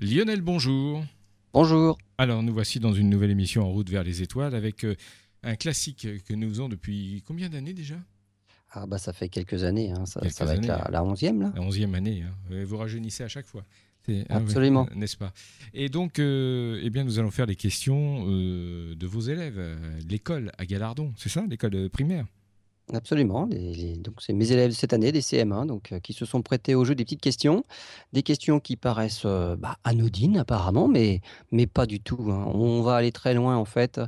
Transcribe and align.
Lionel, 0.00 0.40
bonjour. 0.40 1.04
Bonjour. 1.52 1.98
Alors, 2.18 2.42
nous 2.42 2.52
voici 2.52 2.80
dans 2.80 2.92
une 2.92 3.10
nouvelle 3.10 3.30
émission 3.30 3.62
en 3.64 3.70
route 3.70 3.90
vers 3.90 4.02
les 4.02 4.22
étoiles 4.22 4.54
avec 4.54 4.84
euh, 4.84 4.94
un 5.42 5.56
classique 5.56 6.06
que 6.26 6.34
nous 6.34 6.48
faisons 6.48 6.68
depuis 6.68 7.22
combien 7.26 7.48
d'années 7.48 7.74
déjà? 7.74 7.96
Ah 8.72 8.86
bah 8.86 8.98
ça 8.98 9.12
fait 9.12 9.28
quelques 9.28 9.64
années, 9.64 9.90
hein. 9.90 10.06
ça, 10.06 10.20
Quelques 10.20 10.32
ça 10.34 10.44
va 10.44 10.54
être 10.54 10.64
la, 10.64 10.76
années. 10.76 10.92
la 10.92 11.04
onzième 11.04 11.40
là. 11.40 11.52
La 11.56 11.60
onzième 11.60 11.94
année. 11.94 12.22
hein. 12.22 12.62
Vous 12.64 12.76
rajeunissez 12.76 13.24
à 13.24 13.28
chaque 13.28 13.46
fois. 13.46 13.64
Ah 14.08 14.36
Absolument. 14.36 14.88
N'est-ce 14.94 15.16
pas? 15.16 15.32
Et 15.74 15.88
donc, 15.88 16.18
euh, 16.18 16.80
eh 16.82 16.88
bien, 16.90 17.04
nous 17.04 17.18
allons 17.18 17.30
faire 17.30 17.46
les 17.46 17.56
questions 17.56 18.24
euh, 18.28 18.94
de 18.94 19.06
vos 19.06 19.20
élèves, 19.20 19.60
l'école 20.08 20.52
à 20.56 20.64
Galardon, 20.66 21.12
c'est 21.16 21.28
ça, 21.28 21.44
l'école 21.48 21.90
primaire? 21.90 22.26
Absolument. 22.92 23.46
Les- 23.50 23.72
les- 23.74 23.96
donc 23.96 24.14
c'est 24.20 24.32
mes 24.32 24.50
élèves 24.52 24.70
de 24.70 24.74
cette 24.74 24.92
année, 24.92 25.12
des 25.12 25.20
CM1, 25.20 25.66
donc 25.66 25.92
euh, 25.92 26.00
qui 26.00 26.12
se 26.12 26.24
sont 26.24 26.42
prêtés 26.42 26.74
au 26.74 26.84
jeu 26.84 26.94
des 26.94 27.04
petites 27.04 27.20
questions, 27.20 27.64
des 28.12 28.22
questions 28.22 28.58
qui 28.60 28.76
paraissent 28.76 29.22
euh, 29.24 29.56
bah, 29.56 29.76
anodines 29.84 30.38
apparemment, 30.38 30.88
mais 30.88 31.20
mais 31.52 31.66
pas 31.66 31.86
du 31.86 32.00
tout. 32.00 32.26
hein. 32.30 32.44
On 32.54 32.82
va 32.82 32.96
aller 32.96 33.12
très 33.12 33.34
loin 33.34 33.56
en 33.56 33.64
fait. 33.64 34.00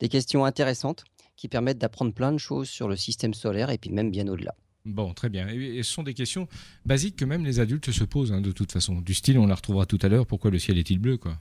Des 0.00 0.08
questions 0.08 0.44
intéressantes 0.44 1.04
qui 1.36 1.48
permettent 1.48 1.78
d'apprendre 1.78 2.12
plein 2.12 2.32
de 2.32 2.38
choses 2.38 2.68
sur 2.68 2.88
le 2.88 2.96
système 2.96 3.34
solaire 3.34 3.70
et 3.70 3.78
puis 3.78 3.90
même 3.90 4.10
bien 4.10 4.26
au-delà. 4.28 4.54
Bon, 4.84 5.12
très 5.14 5.28
bien. 5.28 5.48
Et, 5.48 5.78
et 5.78 5.82
ce 5.82 5.92
sont 5.92 6.02
des 6.02 6.14
questions 6.14 6.48
basiques 6.86 7.16
que 7.16 7.24
même 7.24 7.44
les 7.44 7.60
adultes 7.60 7.90
se 7.92 8.04
posent, 8.04 8.32
hein, 8.32 8.40
de 8.40 8.50
toute 8.52 8.72
façon. 8.72 9.00
Du 9.00 9.14
style, 9.14 9.38
on 9.38 9.46
la 9.46 9.54
retrouvera 9.54 9.86
tout 9.86 9.98
à 10.02 10.08
l'heure, 10.08 10.26
pourquoi 10.26 10.50
le 10.50 10.58
ciel 10.58 10.76
est-il 10.78 10.98
bleu, 10.98 11.16
quoi? 11.18 11.38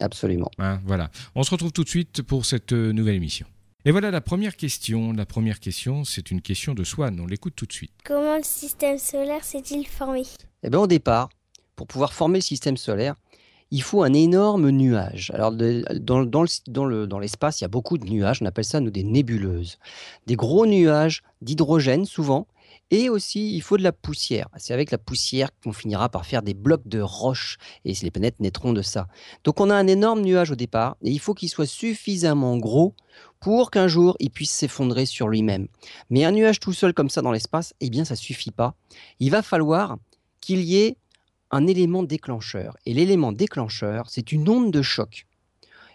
Absolument. 0.00 0.50
Hein, 0.58 0.80
voilà. 0.84 1.10
On 1.34 1.42
se 1.44 1.50
retrouve 1.50 1.70
tout 1.72 1.84
de 1.84 1.88
suite 1.88 2.22
pour 2.22 2.44
cette 2.46 2.72
euh, 2.72 2.92
nouvelle 2.92 3.14
émission. 3.14 3.46
Et 3.84 3.90
voilà 3.90 4.10
la 4.10 4.20
première 4.20 4.56
question. 4.56 5.12
La 5.12 5.26
première 5.26 5.58
question, 5.58 6.04
c'est 6.04 6.30
une 6.30 6.40
question 6.40 6.74
de 6.74 6.84
Swan. 6.84 7.18
On 7.20 7.26
l'écoute 7.26 7.54
tout 7.56 7.66
de 7.66 7.72
suite. 7.72 7.92
Comment 8.04 8.36
le 8.36 8.44
système 8.44 8.98
solaire 8.98 9.42
s'est-il 9.44 9.86
formé? 9.86 10.22
Eh 10.62 10.70
bien, 10.70 10.78
au 10.78 10.86
départ, 10.86 11.30
pour 11.74 11.88
pouvoir 11.88 12.12
former 12.12 12.38
le 12.38 12.42
système 12.44 12.76
solaire, 12.76 13.16
il 13.72 13.82
faut 13.82 14.02
un 14.04 14.12
énorme 14.12 14.70
nuage. 14.70 15.32
Alors, 15.34 15.50
de- 15.50 15.82
dans, 15.98 16.24
dans 16.24 16.42
le- 16.42 16.48
dans 16.68 16.84
le- 16.84 17.06
dans 17.08 17.18
l'espace, 17.18 17.60
il 17.60 17.64
y 17.64 17.64
a 17.64 17.68
beaucoup 17.68 17.98
de 17.98 18.04
nuages. 18.04 18.38
On 18.40 18.46
appelle 18.46 18.64
ça, 18.64 18.78
nous, 18.78 18.90
des 18.90 19.02
nébuleuses. 19.02 19.78
Des 20.26 20.36
gros 20.36 20.66
nuages 20.66 21.22
d'hydrogène, 21.40 22.04
souvent. 22.04 22.46
Et 22.92 23.08
aussi, 23.08 23.56
il 23.56 23.62
faut 23.62 23.78
de 23.78 23.82
la 23.82 23.90
poussière. 23.90 24.48
C'est 24.58 24.74
avec 24.74 24.90
la 24.90 24.98
poussière 24.98 25.48
qu'on 25.64 25.72
finira 25.72 26.10
par 26.10 26.26
faire 26.26 26.42
des 26.42 26.52
blocs 26.52 26.86
de 26.86 27.00
roches. 27.00 27.56
Et 27.86 27.94
les 27.94 28.10
planètes 28.10 28.38
naîtront 28.38 28.74
de 28.74 28.82
ça. 28.82 29.08
Donc, 29.44 29.60
on 29.60 29.70
a 29.70 29.74
un 29.74 29.86
énorme 29.86 30.20
nuage 30.20 30.50
au 30.50 30.56
départ. 30.56 30.98
Et 31.02 31.10
il 31.10 31.18
faut 31.18 31.32
qu'il 31.32 31.48
soit 31.48 31.64
suffisamment 31.64 32.58
gros 32.58 32.94
pour 33.40 33.70
qu'un 33.70 33.88
jour, 33.88 34.14
il 34.20 34.28
puisse 34.30 34.52
s'effondrer 34.52 35.06
sur 35.06 35.28
lui-même. 35.28 35.68
Mais 36.10 36.26
un 36.26 36.32
nuage 36.32 36.60
tout 36.60 36.74
seul 36.74 36.92
comme 36.92 37.08
ça 37.08 37.22
dans 37.22 37.32
l'espace, 37.32 37.72
eh 37.80 37.88
bien, 37.88 38.04
ça 38.04 38.14
suffit 38.14 38.50
pas. 38.50 38.74
Il 39.20 39.30
va 39.30 39.40
falloir 39.40 39.96
qu'il 40.42 40.60
y 40.60 40.76
ait 40.76 40.98
un 41.50 41.66
élément 41.66 42.02
déclencheur. 42.02 42.76
Et 42.84 42.92
l'élément 42.92 43.32
déclencheur, 43.32 44.10
c'est 44.10 44.32
une 44.32 44.46
onde 44.50 44.70
de 44.70 44.82
choc. 44.82 45.26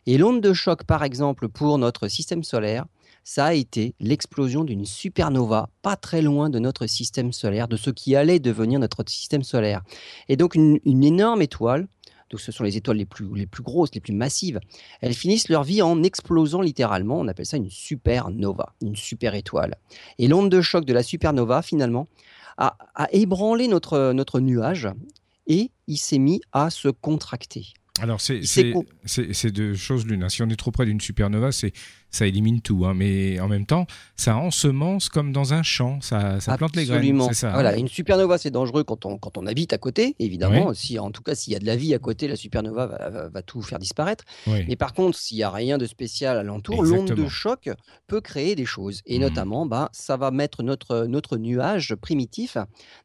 Et 0.07 0.17
l'onde 0.17 0.39
de 0.39 0.53
choc, 0.53 0.85
par 0.85 1.03
exemple, 1.03 1.49
pour 1.49 1.77
notre 1.77 2.07
système 2.07 2.41
solaire, 2.41 2.85
ça 3.25 3.47
a 3.47 3.53
été 3.53 3.93
l'explosion 3.99 4.63
d'une 4.63 4.85
supernova 4.85 5.69
pas 5.81 5.97
très 5.97 6.21
loin 6.21 6.49
de 6.49 6.59
notre 6.59 6.87
système 6.87 7.33
solaire, 7.33 7.67
de 7.67 7.75
ce 7.75 7.89
qui 7.89 8.15
allait 8.15 8.39
devenir 8.39 8.79
notre 8.79 9.03
système 9.05 9.43
solaire. 9.43 9.81
Et 10.29 10.37
donc 10.37 10.55
une, 10.55 10.79
énorme 10.85 11.41
étoile, 11.41 11.89
donc 12.29 12.39
ce 12.39 12.53
sont 12.53 12.63
les 12.63 12.77
étoiles 12.77 12.95
les 12.95 13.05
plus, 13.05 13.27
les 13.35 13.47
plus 13.47 13.63
grosses, 13.63 13.93
les 13.93 13.99
plus 13.99 14.13
massives, 14.13 14.61
elles 15.01 15.13
finissent 15.13 15.49
leur 15.49 15.65
vie 15.65 15.81
en 15.81 16.01
explosant 16.03 16.61
littéralement. 16.61 17.19
On 17.19 17.27
appelle 17.27 17.45
ça 17.45 17.57
une 17.57 17.69
supernova, 17.69 18.73
une 18.81 18.95
super 18.95 19.35
étoile. 19.35 19.75
Et 20.19 20.29
l'onde 20.29 20.49
de 20.49 20.61
choc 20.61 20.85
de 20.85 20.93
la 20.93 21.03
supernova, 21.03 21.61
finalement, 21.61 22.07
a, 22.57 22.77
a 22.95 23.09
ébranlé 23.11 23.67
notre, 23.67 24.13
notre 24.13 24.39
nuage 24.39 24.87
et 25.47 25.69
il 25.87 25.97
s'est 25.97 26.17
mis 26.17 26.39
à 26.53 26.69
se 26.69 26.87
contracter. 26.87 27.73
Alors, 28.01 28.21
c'est 28.21 29.51
deux 29.51 29.73
choses 29.75 30.05
l'une. 30.05 30.23
hein. 30.23 30.29
Si 30.29 30.41
on 30.43 30.49
est 30.49 30.55
trop 30.55 30.71
près 30.71 30.85
d'une 30.85 31.01
supernova, 31.01 31.51
c'est 31.51 31.73
ça 32.09 32.25
élimine 32.25 32.61
tout. 32.61 32.85
hein. 32.85 32.93
Mais 32.93 33.39
en 33.39 33.47
même 33.47 33.65
temps, 33.65 33.85
ça 34.15 34.37
ensemence 34.37 35.09
comme 35.09 35.31
dans 35.33 35.53
un 35.53 35.61
champ. 35.63 35.99
Ça, 36.01 36.39
ça 36.39 36.57
plante 36.57 36.75
les 36.75 36.85
graines. 36.85 37.33
Ça. 37.33 37.49
hein. 37.49 37.53
Voilà, 37.53 37.75
une 37.77 37.87
supernova, 37.87 38.37
c'est 38.37 38.51
dangereux 38.51 38.83
quand 38.83 39.05
on, 39.05 39.17
quand 39.17 39.37
on 39.37 39.45
habite 39.45 39.73
à 39.73 39.77
côté, 39.77 40.15
évidemment. 40.19 40.73
Si, 40.73 40.99
en 40.99 41.11
tout 41.11 41.21
cas, 41.21 41.35
s'il 41.35 41.53
y 41.53 41.55
a 41.55 41.59
de 41.59 41.65
la 41.65 41.75
vie 41.75 41.93
à 41.93 41.99
côté, 41.99 42.27
la 42.27 42.35
supernova 42.35 42.87
va, 42.87 43.09
va- 43.09 43.29
va 43.29 43.41
tout 43.41 43.61
faire 43.61 43.79
disparaître. 43.79 44.23
Oui. 44.47 44.63
Mais 44.67 44.75
par 44.75 44.93
contre, 44.93 45.17
s'il 45.17 45.37
n'y 45.37 45.43
a 45.43 45.49
rien 45.51 45.77
de 45.77 45.85
spécial 45.85 46.37
alentour, 46.37 46.83
l'onde 46.83 47.07
de 47.11 47.27
choc 47.27 47.69
peut 48.07 48.21
créer 48.21 48.55
des 48.55 48.65
choses. 48.65 49.01
Et 49.05 49.15
Mhm. 49.17 49.21
notamment, 49.23 49.65
bah, 49.65 49.89
ça 49.91 50.15
va 50.17 50.31
mettre 50.31 50.63
notre, 50.63 51.05
notre 51.07 51.37
nuage 51.37 51.95
primitif, 51.95 52.57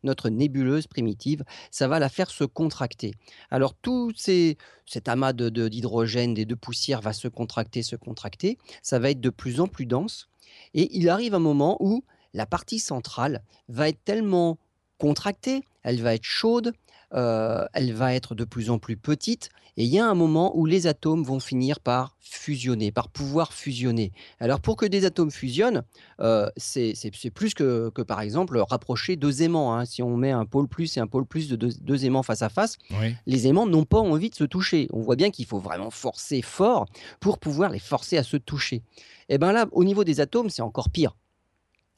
notre 0.04 0.28
nébuleuse 0.28 0.86
primitive, 0.86 1.42
ça 1.70 1.88
va 1.88 1.98
la 1.98 2.08
faire 2.08 2.30
se 2.30 2.44
contracter. 2.44 3.12
Alors, 3.50 3.74
tout 3.74 4.12
ces, 4.16 4.56
cet 4.86 5.08
amas 5.08 5.32
de- 5.32 5.48
de- 5.48 5.68
d'hydrogène, 5.68 6.34
des 6.34 6.44
deux 6.44 6.56
poussières 6.56 7.00
va 7.00 7.12
se 7.12 7.28
contracter, 7.28 7.82
se 7.82 7.96
contracter. 7.96 8.58
Ça 8.82 8.98
va 8.98 9.10
être 9.10 9.20
de 9.20 9.30
plus 9.30 9.60
en 9.60 9.68
plus 9.68 9.86
dense. 9.86 10.28
Et 10.74 10.96
il 10.96 11.08
arrive 11.08 11.34
un 11.34 11.38
moment 11.40 11.76
où 11.80 12.04
la 12.34 12.46
partie 12.46 12.78
centrale 12.78 13.42
va 13.68 13.88
être 13.88 14.02
tellement 14.04 14.58
contractée, 14.98 15.62
elle 15.82 16.00
va 16.00 16.14
être 16.14 16.24
chaude, 16.24 16.72
euh, 17.14 17.64
elle 17.74 17.92
va 17.92 18.14
être 18.14 18.34
de 18.34 18.44
plus 18.44 18.70
en 18.70 18.78
plus 18.78 18.96
petite, 18.96 19.50
et 19.78 19.84
il 19.84 19.88
y 19.90 19.98
a 19.98 20.06
un 20.06 20.14
moment 20.14 20.54
où 20.56 20.66
les 20.66 20.86
atomes 20.86 21.22
vont 21.22 21.40
finir 21.40 21.80
par 21.80 22.16
fusionner, 22.20 22.92
par 22.92 23.08
pouvoir 23.08 23.52
fusionner. 23.54 24.12
Alors 24.38 24.60
pour 24.60 24.76
que 24.76 24.84
des 24.84 25.04
atomes 25.06 25.30
fusionnent, 25.30 25.82
euh, 26.20 26.48
c'est 26.56 26.94
plus 27.34 27.54
que, 27.54 27.90
que, 27.94 28.02
par 28.02 28.20
exemple 28.20 28.58
rapprocher 28.58 29.16
deux 29.16 29.42
aimants. 29.42 29.74
hein. 29.74 29.84
Si 29.86 30.02
on 30.02 30.16
met 30.16 30.30
un 30.30 30.44
pôle 30.44 30.68
plus 30.68 30.96
et 30.96 31.00
un 31.00 31.06
pôle 31.06 31.24
plus 31.24 31.48
de 31.48 31.56
deux, 31.56 31.70
deux 31.80 32.04
aimants 32.04 32.22
face 32.22 32.42
à 32.42 32.48
face, 32.50 32.76
Oui. 33.00 33.14
les 33.26 33.46
aimants 33.46 33.66
n'ont 33.66 33.84
pas 33.84 33.98
envie 34.00 34.28
de 34.30 34.34
se 34.34 34.44
toucher. 34.44 34.88
On 34.92 35.00
voit 35.00 35.16
bien 35.16 35.30
qu'il 35.30 35.46
faut 35.46 35.58
vraiment 35.58 35.90
forcer 35.90 36.42
fort 36.42 36.86
pour 37.20 37.38
pouvoir 37.38 37.70
les 37.70 37.78
forcer 37.78 38.18
à 38.18 38.22
se 38.22 38.36
toucher. 38.36 38.82
Et 39.30 39.38
bien 39.38 39.52
là, 39.52 39.66
au 39.72 39.84
niveau 39.84 40.04
des 40.04 40.20
atomes, 40.20 40.50
c'est 40.50 40.62
encore 40.62 40.90
pire. 40.90 41.16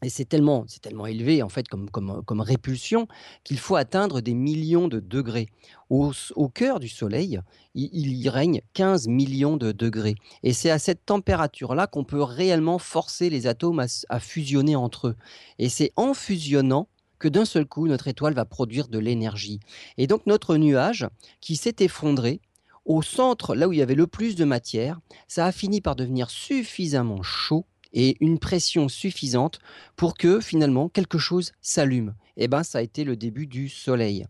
Et 0.04 0.10
c'est 0.10 0.26
tellement, 0.26 0.66
tellement 0.82 1.06
élevé 1.06 1.42
en 1.42 1.48
fait 1.48 1.66
comme, 1.66 2.41
répulsion 2.41 3.09
qu'il 3.42 3.59
faut 3.59 3.76
atteindre 3.76 4.20
des 4.20 4.34
millions 4.34 4.87
de 4.87 5.00
degrés. 5.00 5.48
Au, 5.88 6.12
cœur 6.53 6.78
du 6.78 6.88
Soleil, 6.88 7.41
il, 7.75 8.12
y 8.12 8.28
règne 8.28 8.60
15 8.75 9.09
millions 9.09 9.56
de 9.56 9.72
degrés. 9.72 10.16
Et 10.43 10.53
c'est 10.53 10.70
à 10.70 10.78
cette 10.78 11.06
température-là 11.06 11.87
qu'on 11.87 12.04
peut 12.04 12.22
réellement 12.22 12.78
forcer 12.78 13.31
les 13.31 13.47
atomes 13.47 13.87
à 14.10 14.20
fusionner 14.20 14.76
entre 14.76 15.09
eux. 15.09 15.16
Et 15.59 15.70
c'est 15.70 15.93
en 15.97 16.12
fusionnant 16.12 16.88
que 17.19 17.28
d'un 17.28 17.47
seul 17.47 17.64
coup, 17.64 17.87
notre 17.87 18.09
étoile 18.09 18.34
va 18.34 18.44
produire 18.44 18.88
de 18.88 18.98
l'énergie. 18.98 19.60
Et 19.97 20.06
donc 20.06 20.26
notre 20.26 20.59
nuage, 20.59 21.09
qui 21.41 21.56
s'est 21.56 21.76
effondré, 21.78 22.43
au 22.84 23.00
centre, 23.00 23.54
là 23.54 23.69
où 23.69 23.72
il 23.72 23.78
y 23.78 23.82
avait 23.82 23.94
le 23.94 24.06
plus 24.06 24.37
de 24.37 24.44
matière, 24.44 25.00
ça 25.28 25.47
a 25.47 25.53
fini 25.53 25.81
par 25.81 25.97
devenir 25.97 26.28
suffisamment 26.28 27.22
chaud 27.22 27.64
et 27.94 28.16
une 28.21 28.38
pression 28.38 28.88
suffisante 28.88 29.60
pour 29.97 30.15
que 30.15 30.41
finalement 30.41 30.91
quelque 30.91 31.16
chose 31.16 31.53
s'allume. 31.62 32.15
Et 32.37 32.49
ben 32.49 32.62
ça 32.62 32.78
a 32.78 32.82
été 32.82 33.05
le 33.05 33.16
début 33.16 33.47
du 33.47 33.69
soleil. 33.71 34.27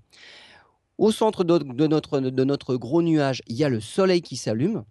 Au 0.98 1.10
centre 1.10 1.42
de, 1.42 1.86
notre, 1.86 2.76
gros 2.76 3.02
nuage, 3.02 3.42
il 3.48 3.56
y 3.56 3.64
a 3.64 3.68
le 3.68 3.80
soleil 3.80 4.22
qui 4.22 4.36
s'allume. 4.36 4.84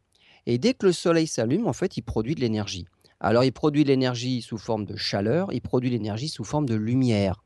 Et 0.45 0.57
dès 0.57 0.73
que 0.73 0.87
le 0.87 0.91
soleil 0.91 1.27
s'allume, 1.27 1.67
en 1.67 1.71
fait, 1.71 1.95
il 1.95 2.01
produit 2.01 2.35
de 2.35 2.41
l'énergie. 2.41 2.85
Alors, 3.21 3.45
il 3.45 3.53
produit 3.53 3.85
l'énergie 3.85 4.41
sous 4.41 4.57
forme 4.57 4.83
de 4.83 4.97
chaleur, 4.97 5.47
il 5.53 5.61
produit 5.61 5.89
l'énergie 5.89 6.27
sous 6.27 6.43
forme 6.43 6.65
de 6.65 6.75
lumière. 6.75 7.41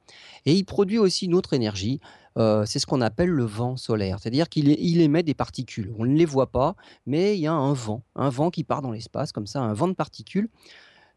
Et 0.47 0.53
il 0.53 0.63
produit 0.63 0.97
aussi 0.97 1.25
une 1.25 1.35
autre 1.35 1.53
énergie, 1.53 1.99
euh, 2.37 2.65
c'est 2.65 2.79
ce 2.79 2.87
qu'on 2.87 3.01
appelle 3.01 3.29
le 3.29 3.43
vent 3.43 3.77
solaire. 3.77 4.17
C'est-à-dire 4.19 4.49
qu'il 4.49 5.01
émet 5.01 5.21
des 5.21 5.35
particules. 5.35 5.93
On 5.99 6.05
ne 6.05 6.15
les 6.15 6.25
voit 6.25 6.51
pas, 6.51 6.75
mais 7.05 7.35
il 7.35 7.41
y 7.41 7.47
a 7.47 7.53
un 7.53 7.73
vent, 7.73 8.03
un 8.15 8.29
vent 8.29 8.49
qui 8.49 8.63
part 8.63 8.81
dans 8.81 8.91
l'espace, 8.91 9.31
comme 9.31 9.45
ça, 9.45 9.61
un 9.61 9.73
vent 9.73 9.87
de 9.87 9.93
particules. 9.93 10.49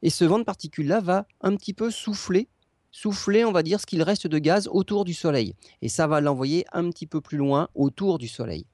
Et 0.02 0.10
ce 0.10 0.24
vent 0.24 0.38
de 0.38 0.44
particules-là 0.44 1.00
va 1.00 1.26
un 1.40 1.56
petit 1.56 1.74
peu 1.74 1.90
souffler, 1.90 2.48
souffler, 2.90 3.44
on 3.44 3.52
va 3.52 3.62
dire, 3.62 3.80
ce 3.80 3.86
qu'il 3.86 4.02
reste 4.02 4.26
de 4.26 4.38
gaz 4.38 4.68
autour 4.70 5.04
du 5.04 5.14
Soleil. 5.14 5.54
Et 5.82 5.88
ça 5.88 6.06
va 6.06 6.20
l'envoyer 6.20 6.64
un 6.72 6.88
petit 6.90 7.06
peu 7.06 7.20
plus 7.20 7.38
loin 7.38 7.68
autour 7.74 8.18
du 8.18 8.28
Soleil. 8.28 8.66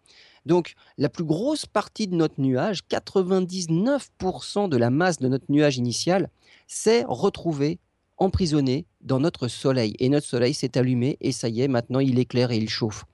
Donc, 0.44 0.74
la 0.96 1.08
plus 1.08 1.24
grosse 1.24 1.66
partie 1.66 2.06
de 2.06 2.14
notre 2.14 2.40
nuage, 2.40 2.82
99% 2.88 4.68
de 4.68 4.76
la 4.76 4.90
masse 4.90 5.18
de 5.18 5.28
notre 5.28 5.46
nuage 5.48 5.76
initial, 5.76 6.30
s'est 6.68 7.04
retrouvée 7.08 7.80
emprisonnée 8.16 8.86
dans 9.00 9.20
notre 9.20 9.48
Soleil. 9.48 9.94
Et 9.98 10.08
notre 10.08 10.26
Soleil 10.26 10.54
s'est 10.54 10.78
allumé 10.78 11.18
et 11.20 11.32
ça 11.32 11.48
y 11.48 11.62
est, 11.62 11.68
maintenant 11.68 12.00
il 12.00 12.18
éclaire 12.18 12.52
et 12.52 12.56
il 12.56 12.68
chauffe. 12.68 13.04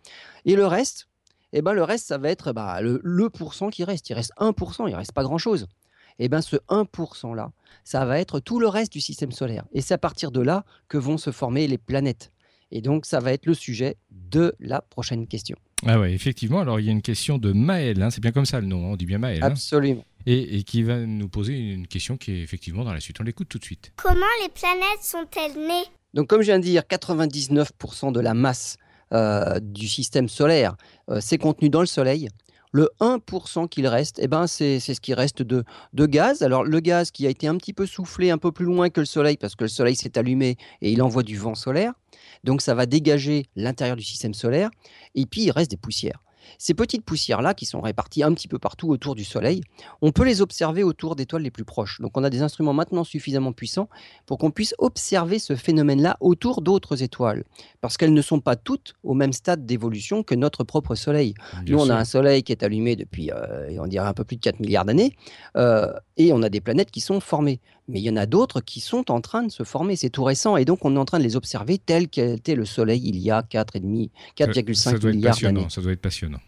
Et 0.45 0.55
le 0.55 0.67
reste, 0.67 1.09
eh 1.53 1.63
ben, 1.63 1.73
le 1.73 1.83
reste, 1.83 2.07
ça 2.07 2.19
va 2.19 2.31
être 2.31 2.53
bah, 2.53 2.81
le, 2.81 3.01
le 3.03 3.31
pourcent 3.31 3.71
qui 3.71 3.85
reste. 3.85 4.09
Il 4.11 4.15
reste 4.15 4.33
1%, 4.39 4.89
il 4.89 4.95
reste 4.95 5.13
pas 5.13 5.23
grand-chose. 5.23 5.67
Et 6.23 6.29
ben 6.29 6.41
ce 6.41 6.57
1% 6.69 7.35
là, 7.35 7.51
ça 7.85 8.05
va 8.05 8.21
être 8.21 8.39
tout 8.39 8.61
le 8.61 8.69
reste 8.69 8.93
du 8.93 9.01
système 9.01 9.33
solaire. 9.33 9.65
Et 9.73 9.81
c'est 9.81 9.95
à 9.95 9.99
partir 9.99 10.31
de 10.31 10.41
là 10.41 10.65
que 10.89 10.99
vont 10.99 11.19
se 11.19 11.31
former 11.33 11.67
les 11.67 11.79
planètes. 11.79 12.31
Et 12.71 12.81
donc, 12.81 13.05
ça 13.07 13.19
va 13.21 13.33
être 13.33 13.45
le 13.47 13.55
sujet 13.55 13.97
de 14.11 14.55
la 14.61 14.81
prochaine 14.81 15.27
question. 15.27 15.57
Ah 15.87 15.99
ouais, 15.99 16.13
effectivement. 16.13 16.61
Alors, 16.61 16.79
il 16.81 16.87
y 16.87 16.89
a 16.89 16.93
une 16.93 17.03
question 17.03 17.39
de 17.39 17.53
Maël. 17.53 18.01
hein, 18.01 18.11
c'est 18.11 18.21
bien 18.21 18.31
comme 18.33 18.47
ça 18.47 18.61
le 18.61 18.67
nom. 18.67 18.87
hein, 18.87 18.91
on 18.93 18.97
dit 18.97 19.05
bien 19.05 19.19
Maël. 19.19 19.43
hein, 19.43 19.47
Absolument. 19.49 20.05
et, 20.27 20.59
et 20.59 20.63
qui 20.63 20.83
va 20.85 21.01
nous 21.05 21.29
poser 21.29 21.55
une 21.59 21.87
question 21.89 22.17
qui 22.17 22.31
est 22.33 22.41
effectivement 22.41 22.85
dans 22.85 22.93
la 22.95 23.01
suite. 23.01 23.17
On 23.21 23.25
l'écoute 23.25 23.49
tout 23.49 23.59
de 23.59 23.65
suite. 23.65 23.93
Comment 23.97 24.21
les 24.43 24.49
planètes 24.49 25.03
sont-elles 25.03 25.59
nées? 25.67 25.85
Donc, 26.15 26.29
comme 26.29 26.41
je 26.43 26.47
viens 26.47 26.59
de 26.61 26.65
dire, 26.65 26.83
99% 26.89 28.13
de 28.13 28.21
la 28.21 28.35
masse 28.35 28.77
euh, 29.13 29.59
du 29.61 29.89
système 29.89 30.29
solaire, 30.29 30.77
euh, 31.11 31.19
c'est 31.21 31.39
contenu 31.39 31.69
dans 31.69 31.81
le 31.81 31.87
Soleil. 31.87 32.29
Le 32.73 32.91
1% 33.01 33.69
qu'il 33.69 33.87
reste, 33.87 34.19
eh 34.23 34.29
ben, 34.29 34.47
c'est 34.47 34.81
ce 34.81 35.01
qui 35.01 35.13
reste 35.13 35.43
de, 35.43 35.63
de 35.93 36.07
gaz. 36.07 36.43
Alors 36.43 36.65
le 36.65 36.81
gaz 36.81 37.11
qui 37.11 37.27
a 37.27 37.31
été 37.31 37.47
un 37.47 37.57
petit 37.59 37.75
peu 37.75 37.85
soufflé 37.87 38.31
un 38.31 38.39
peu 38.39 38.51
plus 38.51 38.65
loin 38.65 38.89
que 38.89 39.01
le 39.01 39.07
Soleil, 39.07 39.37
parce 39.37 39.55
que 39.55 39.65
le 39.65 39.69
Soleil 39.69 39.95
s'est 39.95 40.19
allumé 40.19 40.57
et 40.81 40.91
il 40.91 41.03
envoie 41.03 41.23
du 41.23 41.37
vent 41.37 41.55
solaire. 41.55 41.93
Donc 42.45 42.63
ça 42.63 42.75
va 42.75 42.87
dégager 42.87 43.47
l'intérieur 43.57 43.97
du 43.97 44.05
système 44.05 44.33
solaire. 44.33 44.71
Et 45.15 45.27
puis 45.27 45.43
il 45.43 45.51
reste 45.51 45.71
des 45.71 45.77
poussières. 45.77 46.23
Ces 46.59 46.75
petites 46.75 47.05
poussières-là, 47.05 47.55
qui 47.55 47.67
sont 47.67 47.81
réparties 47.81 48.23
un 48.23 48.33
petit 48.35 48.49
peu 48.49 48.59
partout 48.59 48.89
autour 48.89 49.15
du 49.15 49.25
Soleil, 49.25 49.63
on 50.01 50.13
peut 50.13 50.25
les 50.25 50.41
observer 50.41 50.83
autour 50.83 51.17
d'étoiles 51.17 51.43
les 51.43 51.51
plus 51.51 51.65
proches. 51.65 52.01
Donc 52.01 52.17
on 52.17 52.25
a 52.25 52.31
des 52.31 52.43
instruments 52.43 52.73
maintenant 52.73 53.05
suffisamment 53.05 53.53
puissants 53.53 53.89
pour 54.27 54.39
qu'on 54.39 54.51
puisse 54.51 54.75
observer 54.79 55.39
ce 55.39 55.57
phénomène-là 55.57 56.17
autour 56.21 56.63
d'autres 56.63 57.03
étoiles, 57.03 57.45
parce 57.81 57.97
qu'elles 57.97 58.15
ne 58.15 58.23
sont 58.23 58.41
pas 58.41 58.57
toutes 58.57 58.95
au 59.03 59.15
même 59.15 59.33
stade 59.33 59.67
d'évolution 59.67 60.23
que 60.23 60.35
notre 60.35 60.65
propre 60.65 60.95
Soleil. 60.95 61.35
Nous, 61.67 61.79
on 61.79 61.89
a 61.91 61.97
un 61.97 62.05
Soleil 62.05 62.43
qui 62.43 62.53
est 62.53 62.63
allumé 62.63 62.97
depuis, 62.97 63.31
euh, 63.31 63.77
on 63.79 63.87
dirait, 63.87 64.07
un 64.07 64.15
peu 64.15 64.25
plus 64.25 64.37
de 64.37 64.43
4 64.43 64.61
milliards 64.61 64.85
d'années, 64.85 65.15
euh, 65.57 65.93
et 66.17 66.33
on 66.33 66.43
a 66.43 66.49
des 66.49 66.61
planètes 66.61 66.91
qui 66.91 67.01
sont 67.01 67.21
formées. 67.21 67.61
Mais 67.89 68.01
il 68.01 68.05
y 68.05 68.11
en 68.11 68.17
a 68.17 68.27
d'autres 68.27 68.61
qui 68.61 68.81
sont 68.81 69.11
en 69.11 69.21
train 69.21 69.43
de 69.43 69.51
se 69.51 69.65
former, 69.65 69.97
c'est 69.97 70.11
tout 70.11 70.25
récent, 70.25 70.57
et 70.57 70.65
donc 70.65 70.85
on 70.85 70.95
est 70.95 70.99
en 70.99 71.05
train 71.05 71.19
de 71.19 71.25
les 71.25 71.37
observer 71.37 71.79
tels 71.79 72.09
qu'était 72.09 72.55
le 72.55 72.65
Soleil 72.65 73.03
il 73.05 73.19
y 73.19 73.31
a 73.31 73.43
4,5 73.43 74.11
4,5 74.39 75.07
milliards 75.09 75.39
d'années. 75.39 75.67
Ça 75.69 75.81
doit 75.81 75.93
être 75.93 76.01
passionnant. 76.01 76.39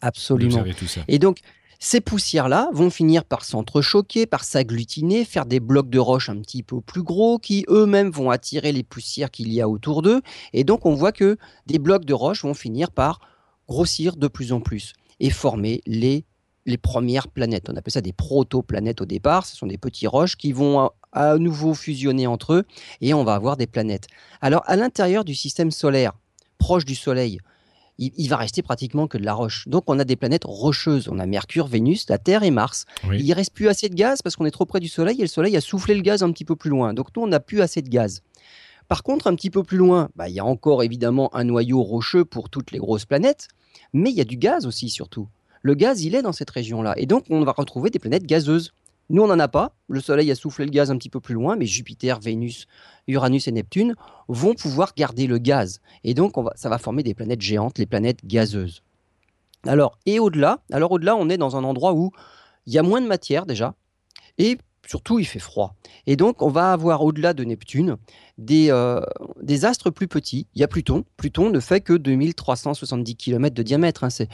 Absolument. 0.00 0.64
Et 1.08 1.18
donc, 1.18 1.40
ces 1.80 2.00
poussières-là 2.00 2.70
vont 2.72 2.90
finir 2.90 3.24
par 3.24 3.44
s'entrechoquer, 3.44 4.26
par 4.26 4.42
s'agglutiner, 4.42 5.24
faire 5.24 5.46
des 5.46 5.60
blocs 5.60 5.90
de 5.90 6.00
roche 6.00 6.28
un 6.28 6.40
petit 6.40 6.64
peu 6.64 6.80
plus 6.80 7.02
gros 7.02 7.38
qui 7.38 7.64
eux-mêmes 7.68 8.10
vont 8.10 8.30
attirer 8.30 8.72
les 8.72 8.82
poussières 8.82 9.30
qu'il 9.30 9.52
y 9.52 9.60
a 9.60 9.68
autour 9.68 10.02
d'eux. 10.02 10.20
Et 10.52 10.64
donc 10.64 10.86
on 10.86 10.94
voit 10.94 11.12
que 11.12 11.36
des 11.66 11.78
blocs 11.78 12.04
de 12.04 12.14
roche 12.14 12.42
vont 12.42 12.54
finir 12.54 12.90
par 12.90 13.20
grossir 13.68 14.16
de 14.16 14.26
plus 14.26 14.52
en 14.52 14.60
plus 14.60 14.94
et 15.20 15.30
former 15.30 15.80
les, 15.86 16.24
les 16.68 16.78
premières 16.78 17.28
planètes. 17.28 17.68
On 17.70 17.76
appelle 17.76 17.92
ça 17.92 18.00
des 18.00 18.12
protoplanètes 18.12 19.00
au 19.00 19.06
départ. 19.06 19.46
Ce 19.46 19.56
sont 19.56 19.66
des 19.66 19.78
petits 19.78 20.06
roches 20.06 20.36
qui 20.36 20.52
vont 20.52 20.90
à 21.12 21.38
nouveau 21.38 21.74
fusionner 21.74 22.26
entre 22.26 22.52
eux 22.52 22.64
et 23.00 23.14
on 23.14 23.24
va 23.24 23.34
avoir 23.34 23.56
des 23.56 23.66
planètes. 23.66 24.06
Alors 24.40 24.62
à 24.66 24.76
l'intérieur 24.76 25.24
du 25.24 25.34
système 25.34 25.70
solaire, 25.70 26.12
proche 26.58 26.84
du 26.84 26.94
Soleil, 26.94 27.38
il, 27.98 28.28
va 28.28 28.36
rester 28.36 28.62
pratiquement 28.62 29.08
que 29.08 29.18
de 29.18 29.24
la 29.24 29.34
roche. 29.34 29.66
Donc 29.66 29.84
on 29.88 29.98
a 29.98 30.04
des 30.04 30.14
planètes 30.14 30.44
rocheuses. 30.44 31.08
On 31.08 31.18
a 31.18 31.26
Mercure, 31.26 31.66
Vénus, 31.66 32.08
la 32.08 32.18
Terre 32.18 32.44
et 32.44 32.52
Mars. 32.52 32.84
Il 33.12 33.22
Il 33.22 33.32
reste 33.32 33.52
plus 33.52 33.66
assez 33.68 33.88
de 33.88 33.94
gaz 33.94 34.22
parce 34.22 34.36
qu'on 34.36 34.44
est 34.44 34.52
trop 34.52 34.66
près 34.66 34.78
du 34.78 34.86
Soleil 34.86 35.18
et 35.18 35.22
le 35.22 35.28
Soleil 35.28 35.56
a 35.56 35.60
soufflé 35.60 35.96
le 35.96 36.02
gaz 36.02 36.22
un 36.22 36.30
petit 36.30 36.44
peu 36.44 36.54
plus 36.54 36.70
loin. 36.70 36.94
Donc 36.94 37.08
nous, 37.16 37.22
on 37.22 37.26
n'a 37.26 37.40
plus 37.40 37.60
assez 37.60 37.82
de 37.82 37.88
gaz. 37.88 38.22
Par 38.86 39.02
contre, 39.02 39.26
un 39.26 39.34
petit 39.34 39.50
peu 39.50 39.64
plus 39.64 39.78
loin, 39.78 40.10
bah, 40.14 40.28
il 40.28 40.34
y 40.34 40.40
a 40.40 40.44
encore 40.44 40.82
évidemment 40.82 41.34
un 41.34 41.44
noyau 41.44 41.82
rocheux 41.82 42.24
pour 42.24 42.50
toutes 42.50 42.70
les 42.70 42.78
grosses 42.78 43.04
planètes, 43.04 43.48
mais 43.92 44.10
il 44.10 44.16
y 44.16 44.20
a 44.20 44.24
du 44.24 44.36
gaz 44.36 44.64
aussi 44.64 44.90
surtout. 44.90 45.28
Le 45.62 45.74
gaz, 45.74 46.02
il 46.02 46.14
est 46.14 46.22
dans 46.22 46.32
cette 46.32 46.50
région-là. 46.50 46.94
Et 46.96 47.06
donc, 47.06 47.24
on 47.30 47.42
va 47.44 47.52
retrouver 47.52 47.90
des 47.90 47.98
planètes 47.98 48.26
gazeuses. 48.26 48.72
Nous, 49.10 49.22
on 49.22 49.26
n'en 49.26 49.38
a 49.38 49.48
pas. 49.48 49.74
Le 49.88 50.00
Soleil 50.00 50.30
a 50.30 50.34
soufflé 50.34 50.64
le 50.64 50.70
gaz 50.70 50.90
un 50.90 50.98
petit 50.98 51.08
peu 51.08 51.20
plus 51.20 51.34
loin, 51.34 51.56
mais 51.56 51.66
Jupiter, 51.66 52.20
Vénus, 52.20 52.66
Uranus 53.06 53.48
et 53.48 53.52
Neptune 53.52 53.94
vont 54.28 54.54
pouvoir 54.54 54.92
garder 54.96 55.26
le 55.26 55.38
gaz. 55.38 55.80
Et 56.04 56.14
donc, 56.14 56.34
ça 56.56 56.68
va 56.68 56.78
former 56.78 57.02
des 57.02 57.14
planètes 57.14 57.40
géantes, 57.40 57.78
les 57.78 57.86
planètes 57.86 58.24
gazeuses. 58.24 58.82
Alors, 59.66 59.98
et 60.06 60.18
au-delà, 60.18 60.60
alors 60.72 60.92
au-delà, 60.92 61.16
on 61.16 61.28
est 61.28 61.38
dans 61.38 61.56
un 61.56 61.64
endroit 61.64 61.94
où 61.94 62.12
il 62.66 62.72
y 62.74 62.78
a 62.78 62.82
moins 62.82 63.00
de 63.00 63.06
matière 63.06 63.46
déjà, 63.46 63.74
et 64.36 64.58
surtout 64.88 65.18
il 65.18 65.26
fait 65.26 65.38
froid. 65.38 65.74
Et 66.06 66.16
donc 66.16 66.42
on 66.42 66.48
va 66.48 66.72
avoir 66.72 67.04
au-delà 67.04 67.34
de 67.34 67.44
Neptune 67.44 67.96
des, 68.38 68.68
euh, 68.70 69.00
des, 69.42 69.64
astres 69.64 69.90
plus 69.90 70.08
petits. 70.08 70.46
Il 70.54 70.60
y 70.60 70.64
a 70.64 70.68
Pluton. 70.68 71.04
Pluton 71.16 71.50
ne 71.50 71.60
fait 71.60 71.80
que 71.80 71.92
2370 71.92 73.16
km 73.16 73.54
de 73.54 73.62
diamètre. 73.62 74.04
Hein. 74.04 74.08
C'est 74.10 74.28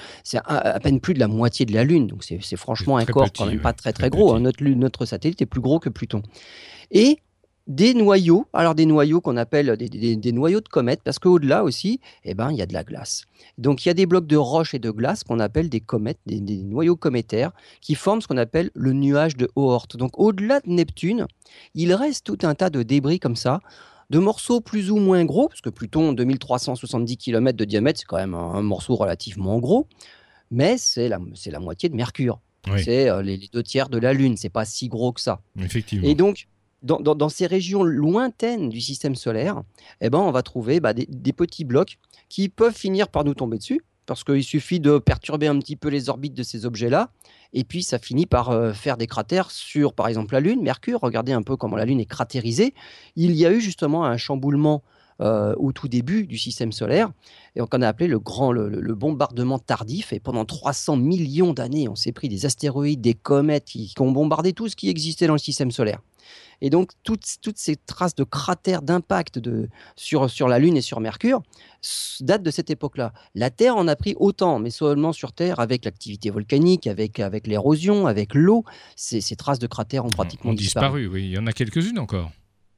à, 0.44 0.78
peine 0.80 1.00
plus 1.00 1.14
de 1.14 1.18
la 1.18 1.26
moitié 1.26 1.66
de 1.66 1.72
la 1.72 1.84
Lune. 1.84 2.06
Donc 2.06 2.22
c'est 2.24 2.56
franchement 2.56 2.96
un 2.98 3.04
corps 3.04 3.32
quand 3.36 3.46
même 3.46 3.60
pas 3.60 3.72
très 3.72 3.92
très, 3.92 4.10
gros. 4.10 4.34
Hein. 4.34 4.40
Notre, 4.40 4.62
notre 4.64 5.06
satellite 5.06 5.42
est 5.42 5.46
plus 5.46 5.60
gros 5.60 5.80
que 5.80 5.88
Pluton. 5.88 6.22
Et 6.92 7.18
des 7.66 7.94
noyaux, 7.94 8.46
alors 8.52 8.74
des 8.74 8.84
noyaux 8.84 9.20
qu'on 9.20 9.36
appelle 9.36 9.76
des, 9.76 10.32
noyaux 10.32 10.60
de 10.60 10.68
comètes, 10.68 11.00
parce 11.02 11.18
qu'au-delà 11.18 11.64
aussi, 11.64 12.00
eh 12.24 12.34
ben, 12.34 12.50
il 12.50 12.58
y 12.58 12.62
a 12.62 12.66
de 12.66 12.74
la 12.74 12.84
glace. 12.84 13.24
Donc 13.56 13.84
il 13.84 13.88
y 13.88 13.90
a 13.90 13.94
des 13.94 14.06
blocs 14.06 14.26
de 14.26 14.36
roche 14.36 14.74
et 14.74 14.78
de 14.78 14.90
glace 14.90 15.24
qu'on 15.24 15.40
appelle 15.40 15.70
des 15.70 15.80
comètes, 15.80 16.18
des, 16.26 16.40
noyaux 16.62 16.96
cométaires, 16.96 17.52
qui 17.80 17.94
forment 17.94 18.20
ce 18.20 18.28
qu'on 18.28 18.36
appelle 18.36 18.70
le 18.74 18.92
nuage 18.92 19.36
de 19.36 19.48
Oort. 19.56 19.86
Donc 19.94 20.18
au-delà 20.18 20.60
de 20.60 20.70
Neptune, 20.70 21.26
il 21.74 21.94
reste 21.94 22.26
tout 22.26 22.38
un 22.46 22.54
tas 22.54 22.68
de 22.68 22.82
débris 22.82 23.18
comme 23.18 23.36
ça, 23.36 23.60
de 24.10 24.18
morceaux 24.18 24.60
plus 24.60 24.90
ou 24.90 24.96
moins 24.96 25.24
gros, 25.24 25.48
parce 25.48 25.62
que 25.62 25.70
Pluton, 25.70 26.12
2370 26.12 27.16
km 27.16 27.56
de 27.56 27.64
diamètre, 27.64 28.00
c'est 28.00 28.06
quand 28.06 28.18
même 28.18 28.34
un, 28.34 28.60
morceau 28.60 28.94
relativement 28.94 29.58
gros, 29.58 29.88
mais 30.50 30.76
c'est 30.76 31.08
la, 31.08 31.18
la 31.46 31.60
moitié 31.60 31.88
de 31.88 31.96
Mercure. 31.96 32.40
C'est 32.78 33.10
euh, 33.10 33.20
les, 33.20 33.36
les, 33.36 33.48
deux 33.48 33.62
tiers 33.62 33.90
de 33.90 33.98
la 33.98 34.14
Lune, 34.14 34.38
c'est 34.38 34.48
pas 34.48 34.64
si 34.64 34.88
gros 34.88 35.12
que 35.12 35.20
ça. 35.20 35.42
Effectivement. 35.58 36.08
Et 36.08 36.14
donc, 36.14 36.48
dans, 36.84 37.28
ces 37.28 37.46
régions 37.46 37.82
lointaines 37.82 38.68
du 38.68 38.80
système 38.80 39.14
solaire, 39.14 39.62
eh 40.00 40.10
ben, 40.10 40.18
on 40.18 40.30
va 40.30 40.42
trouver 40.42 40.80
bah, 40.80 40.92
des, 40.92 41.32
petits 41.32 41.64
blocs 41.64 41.98
qui 42.28 42.48
peuvent 42.48 42.74
finir 42.74 43.08
par 43.08 43.24
nous 43.24 43.34
tomber 43.34 43.58
dessus, 43.58 43.80
parce 44.06 44.22
qu'il 44.22 44.44
suffit 44.44 44.80
de 44.80 44.98
perturber 44.98 45.46
un 45.46 45.58
petit 45.58 45.76
peu 45.76 45.88
les 45.88 46.10
orbites 46.10 46.34
de 46.34 46.42
ces 46.42 46.66
objets-là, 46.66 47.10
et 47.54 47.64
puis 47.64 47.82
ça 47.82 47.98
finit 47.98 48.26
par 48.26 48.50
euh, 48.50 48.72
faire 48.72 48.96
des 48.96 49.06
cratères 49.06 49.50
sur, 49.50 49.94
par 49.94 50.08
exemple, 50.08 50.34
la 50.34 50.40
Lune, 50.40 50.62
Mercure. 50.62 51.00
Regardez 51.00 51.32
un 51.32 51.42
peu 51.42 51.56
comment 51.56 51.76
la 51.76 51.84
Lune 51.84 52.00
est 52.00 52.06
cratérisée. 52.06 52.74
Il 53.16 53.32
y 53.32 53.46
a 53.46 53.52
eu 53.52 53.60
justement 53.60 54.04
un 54.04 54.16
chamboulement 54.16 54.82
euh, 55.20 55.54
au 55.58 55.72
tout 55.72 55.88
début 55.88 56.26
du 56.26 56.38
système 56.38 56.72
solaire, 56.72 57.10
et 57.56 57.60
on 57.60 57.66
a 57.66 57.88
appelé 57.88 58.08
le 58.08 58.18
grand 58.18 58.52
le, 58.52 58.94
bombardement 58.94 59.58
tardif. 59.58 60.12
Et 60.12 60.20
pendant 60.20 60.44
300 60.44 60.96
millions 60.96 61.52
d'années, 61.52 61.88
on 61.88 61.94
s'est 61.94 62.12
pris 62.12 62.28
des 62.28 62.46
astéroïdes, 62.46 63.00
des 63.00 63.14
comètes 63.14 63.64
qui 63.64 63.94
ont 64.00 64.10
bombardé 64.10 64.52
tout 64.52 64.68
ce 64.68 64.76
qui 64.76 64.88
existait 64.88 65.26
dans 65.26 65.34
le 65.34 65.38
système 65.38 65.70
solaire. 65.70 66.00
Et 66.60 66.70
donc, 66.70 66.92
toutes, 67.02 67.26
toutes 67.42 67.58
ces 67.58 67.76
traces 67.76 68.14
de 68.14 68.24
cratères 68.24 68.82
d'impact 68.82 69.40
sur, 69.96 70.30
sur 70.30 70.48
la 70.48 70.58
Lune 70.58 70.76
et 70.76 70.80
sur 70.80 71.00
Mercure 71.00 71.42
datent 72.20 72.42
de 72.42 72.50
cette 72.50 72.70
époque-là. 72.70 73.12
La 73.34 73.50
Terre 73.50 73.76
en 73.76 73.86
a 73.88 73.96
pris 73.96 74.14
autant, 74.18 74.58
mais 74.58 74.70
seulement 74.70 75.12
sur 75.12 75.32
Terre, 75.32 75.60
avec 75.60 75.84
l'activité 75.84 76.30
volcanique, 76.30 76.86
avec, 76.86 77.20
avec 77.20 77.46
l'érosion, 77.46 78.06
avec 78.06 78.34
l'eau. 78.34 78.64
Ces, 78.96 79.20
ces, 79.20 79.36
traces 79.36 79.58
de 79.58 79.66
cratères 79.66 80.04
ont 80.04 80.10
pratiquement 80.10 80.52
ont 80.52 80.54
disparu. 80.54 81.02
disparu. 81.02 81.06
Oui, 81.14 81.28
il 81.28 81.30
y 81.32 81.38
en 81.38 81.46
a 81.46 81.52
quelques-unes 81.52 81.98
encore. 81.98 82.30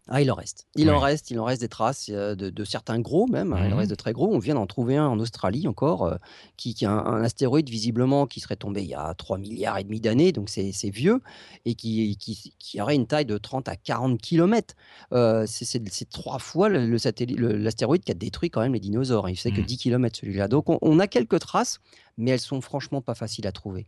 Ah, 0.09 0.23
il 0.23 0.31
en 0.31 0.37
reste. 0.37 0.69
Il 0.77 0.89
en 0.91 1.01
reste, 1.01 1.33
il 1.33 1.41
en 1.41 1.45
reste 1.45 1.63
des 1.63 1.69
traces 1.69 2.11
de, 2.11 2.65
certains 2.65 3.01
gros 3.01 3.27
même. 3.27 3.53
Hein, 3.53 3.67
il 3.67 3.75
en 3.75 3.79
reste 3.79 3.91
de 3.91 3.97
très 3.97 4.13
gros. 4.13 4.33
On 4.33 4.39
vient 4.39 4.55
d'en 4.55 4.67
trouver 4.67 4.97
un 4.97 5.09
en 5.09 5.19
Australie 5.19 5.67
encore, 5.67 6.05
euh, 6.05 6.17
qui, 6.57 6.75
qui 6.75 6.87
a 6.87 6.93
un, 6.93 7.25
astéroïde 7.25 7.69
visiblement 7.69 8.27
qui 8.27 8.39
serait 8.39 8.55
tombé 8.55 8.83
il 8.83 8.89
y 8.89 8.95
a 8.95 9.13
3 9.15 9.39
milliards 9.39 9.79
et 9.79 9.85
demi 9.85 10.01
d'années, 10.01 10.31
donc 10.31 10.49
c'est 10.49 10.91
vieux, 10.91 11.21
et 11.65 11.75
qui, 11.75 12.17
qui, 12.17 12.81
aurait 12.81 12.95
une 12.95 13.09
taille 13.09 13.27
de 13.27 13.37
30 13.37 13.69
à 13.69 13.75
40 13.75 14.21
km. 14.21 14.77
Euh, 15.13 15.45
c'est 15.49 16.09
trois 16.09 16.39
fois 16.39 16.69
l'astéroïde 16.69 18.05
qui 18.05 18.13
a 18.13 18.15
détruit 18.15 18.51
quand 18.51 18.61
même 18.61 18.75
les 18.75 18.81
dinosaures. 18.81 19.29
Il 19.29 19.37
fait 19.37 19.51
que 19.51 19.61
10 19.61 19.75
mmh. 19.75 19.79
km 19.79 20.19
celui-là. 20.21 20.47
Donc 20.47 20.71
on, 20.71 20.79
on 20.83 21.01
a 21.01 21.09
quelques 21.09 21.41
traces, 21.41 21.81
mais 22.17 22.31
elles 22.31 22.41
sont 22.41 22.61
franchement 22.61 23.01
pas 23.01 23.15
faciles 23.15 23.47
à 23.49 23.53
trouver. 23.53 23.87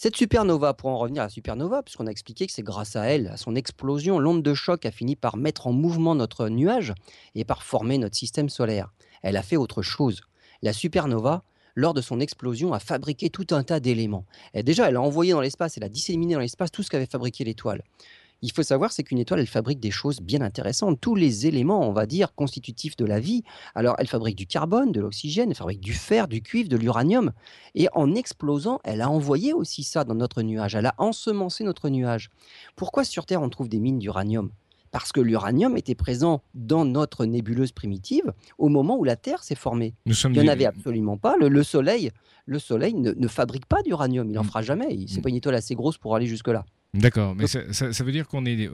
Cette 0.00 0.14
supernova, 0.14 0.74
pour 0.74 0.90
en 0.90 0.96
revenir 0.96 1.22
à 1.22 1.24
la 1.24 1.28
supernova, 1.28 1.82
puisqu'on 1.82 2.06
a 2.06 2.10
expliqué 2.12 2.46
que 2.46 2.52
c'est 2.52 2.62
grâce 2.62 2.94
à 2.94 3.06
elle, 3.06 3.26
à 3.26 3.36
son 3.36 3.56
explosion, 3.56 4.20
l'onde 4.20 4.44
de 4.44 4.54
choc 4.54 4.86
a 4.86 4.92
fini 4.92 5.16
par 5.16 5.36
mettre 5.36 5.66
en 5.66 5.72
mouvement 5.72 6.14
notre 6.14 6.48
nuage 6.48 6.94
et 7.34 7.44
par 7.44 7.64
former 7.64 7.98
notre 7.98 8.14
système 8.14 8.48
solaire. 8.48 8.92
Elle 9.22 9.36
a 9.36 9.42
fait 9.42 9.56
autre 9.56 9.82
chose. 9.82 10.20
La 10.62 10.72
supernova, 10.72 11.42
lors 11.74 11.94
de 11.94 12.00
son 12.00 12.20
explosion, 12.20 12.72
a 12.72 12.78
fabriqué 12.78 13.28
tout 13.28 13.48
un 13.50 13.64
tas 13.64 13.80
d'éléments. 13.80 14.24
Déjà, 14.54 14.88
elle 14.88 14.94
a 14.94 15.00
envoyé 15.00 15.32
dans 15.32 15.40
l'espace, 15.40 15.76
elle 15.76 15.82
a 15.82 15.88
disséminé 15.88 16.34
dans 16.34 16.40
l'espace 16.40 16.70
tout 16.70 16.84
ce 16.84 16.90
qu'avait 16.90 17.06
fabriqué 17.06 17.42
l'étoile 17.42 17.82
il 18.40 18.52
faut 18.52 18.62
savoir, 18.62 18.92
c'est 18.92 19.02
qu'une 19.02 19.18
étoile, 19.18 19.40
elle 19.40 19.48
fabrique 19.48 19.80
des 19.80 19.90
choses 19.90 20.20
bien 20.20 20.42
intéressantes. 20.42 21.00
Tous 21.00 21.14
les 21.14 21.46
éléments, 21.46 21.88
on 21.88 21.92
va 21.92 22.06
dire, 22.06 22.34
constitutifs 22.34 22.96
de 22.96 23.04
la 23.04 23.18
vie. 23.18 23.42
Alors, 23.74 23.96
elle 23.98 24.06
fabrique 24.06 24.36
du 24.36 24.46
carbone, 24.46 24.92
de 24.92 25.00
l'oxygène, 25.00 25.50
elle 25.50 25.56
fabrique 25.56 25.80
du 25.80 25.92
fer, 25.92 26.28
du 26.28 26.40
cuivre, 26.40 26.68
de 26.68 26.76
l'uranium. 26.76 27.32
Et 27.74 27.88
en 27.94 28.14
explosant, 28.14 28.78
elle 28.84 29.00
a 29.00 29.10
envoyé 29.10 29.52
aussi 29.52 29.82
ça 29.82 30.04
dans 30.04 30.14
notre 30.14 30.42
nuage. 30.42 30.76
Elle 30.76 30.86
a 30.86 30.94
ensemencé 30.98 31.64
notre 31.64 31.88
nuage. 31.88 32.30
Pourquoi 32.76 33.04
sur 33.04 33.26
Terre, 33.26 33.42
on 33.42 33.48
trouve 33.48 33.68
des 33.68 33.80
mines 33.80 33.98
d'uranium? 33.98 34.50
Parce 34.90 35.12
que 35.12 35.20
l'uranium 35.20 35.76
était 35.76 35.94
présent 35.94 36.42
dans 36.54 36.84
notre 36.84 37.26
nébuleuse 37.26 37.72
primitive 37.72 38.32
au 38.56 38.68
moment 38.68 38.96
où 38.96 39.04
la 39.04 39.16
Terre 39.16 39.42
s'est 39.42 39.54
formée. 39.54 39.94
Il 40.06 40.14
n'y 40.30 40.40
en 40.40 40.48
avait 40.48 40.64
absolument 40.64 41.18
pas. 41.18 41.36
Le, 41.36 41.62
Soleil, 41.62 42.10
le 42.46 42.58
soleil 42.58 42.94
ne, 42.94 43.28
fabrique 43.28 43.66
pas 43.66 43.82
d'uranium. 43.82 44.28
Il 44.30 44.34
n'en 44.34 44.44
mm. 44.44 44.46
fera 44.46 44.62
jamais. 44.62 44.88
Ce 45.06 45.14
n'est 45.14 45.18
mm. 45.18 45.22
pas 45.22 45.28
une 45.28 45.36
étoile 45.36 45.54
assez 45.56 45.74
grosse 45.74 45.98
pour 45.98 46.14
aller 46.14 46.26
jusque-là. 46.26 46.64
D'accord, 46.94 47.34
mais 47.34 47.46
ça, 47.46 48.04
veut 48.04 48.12
dire 48.12 48.26
qu'on 48.26 48.46
est, 48.46 48.70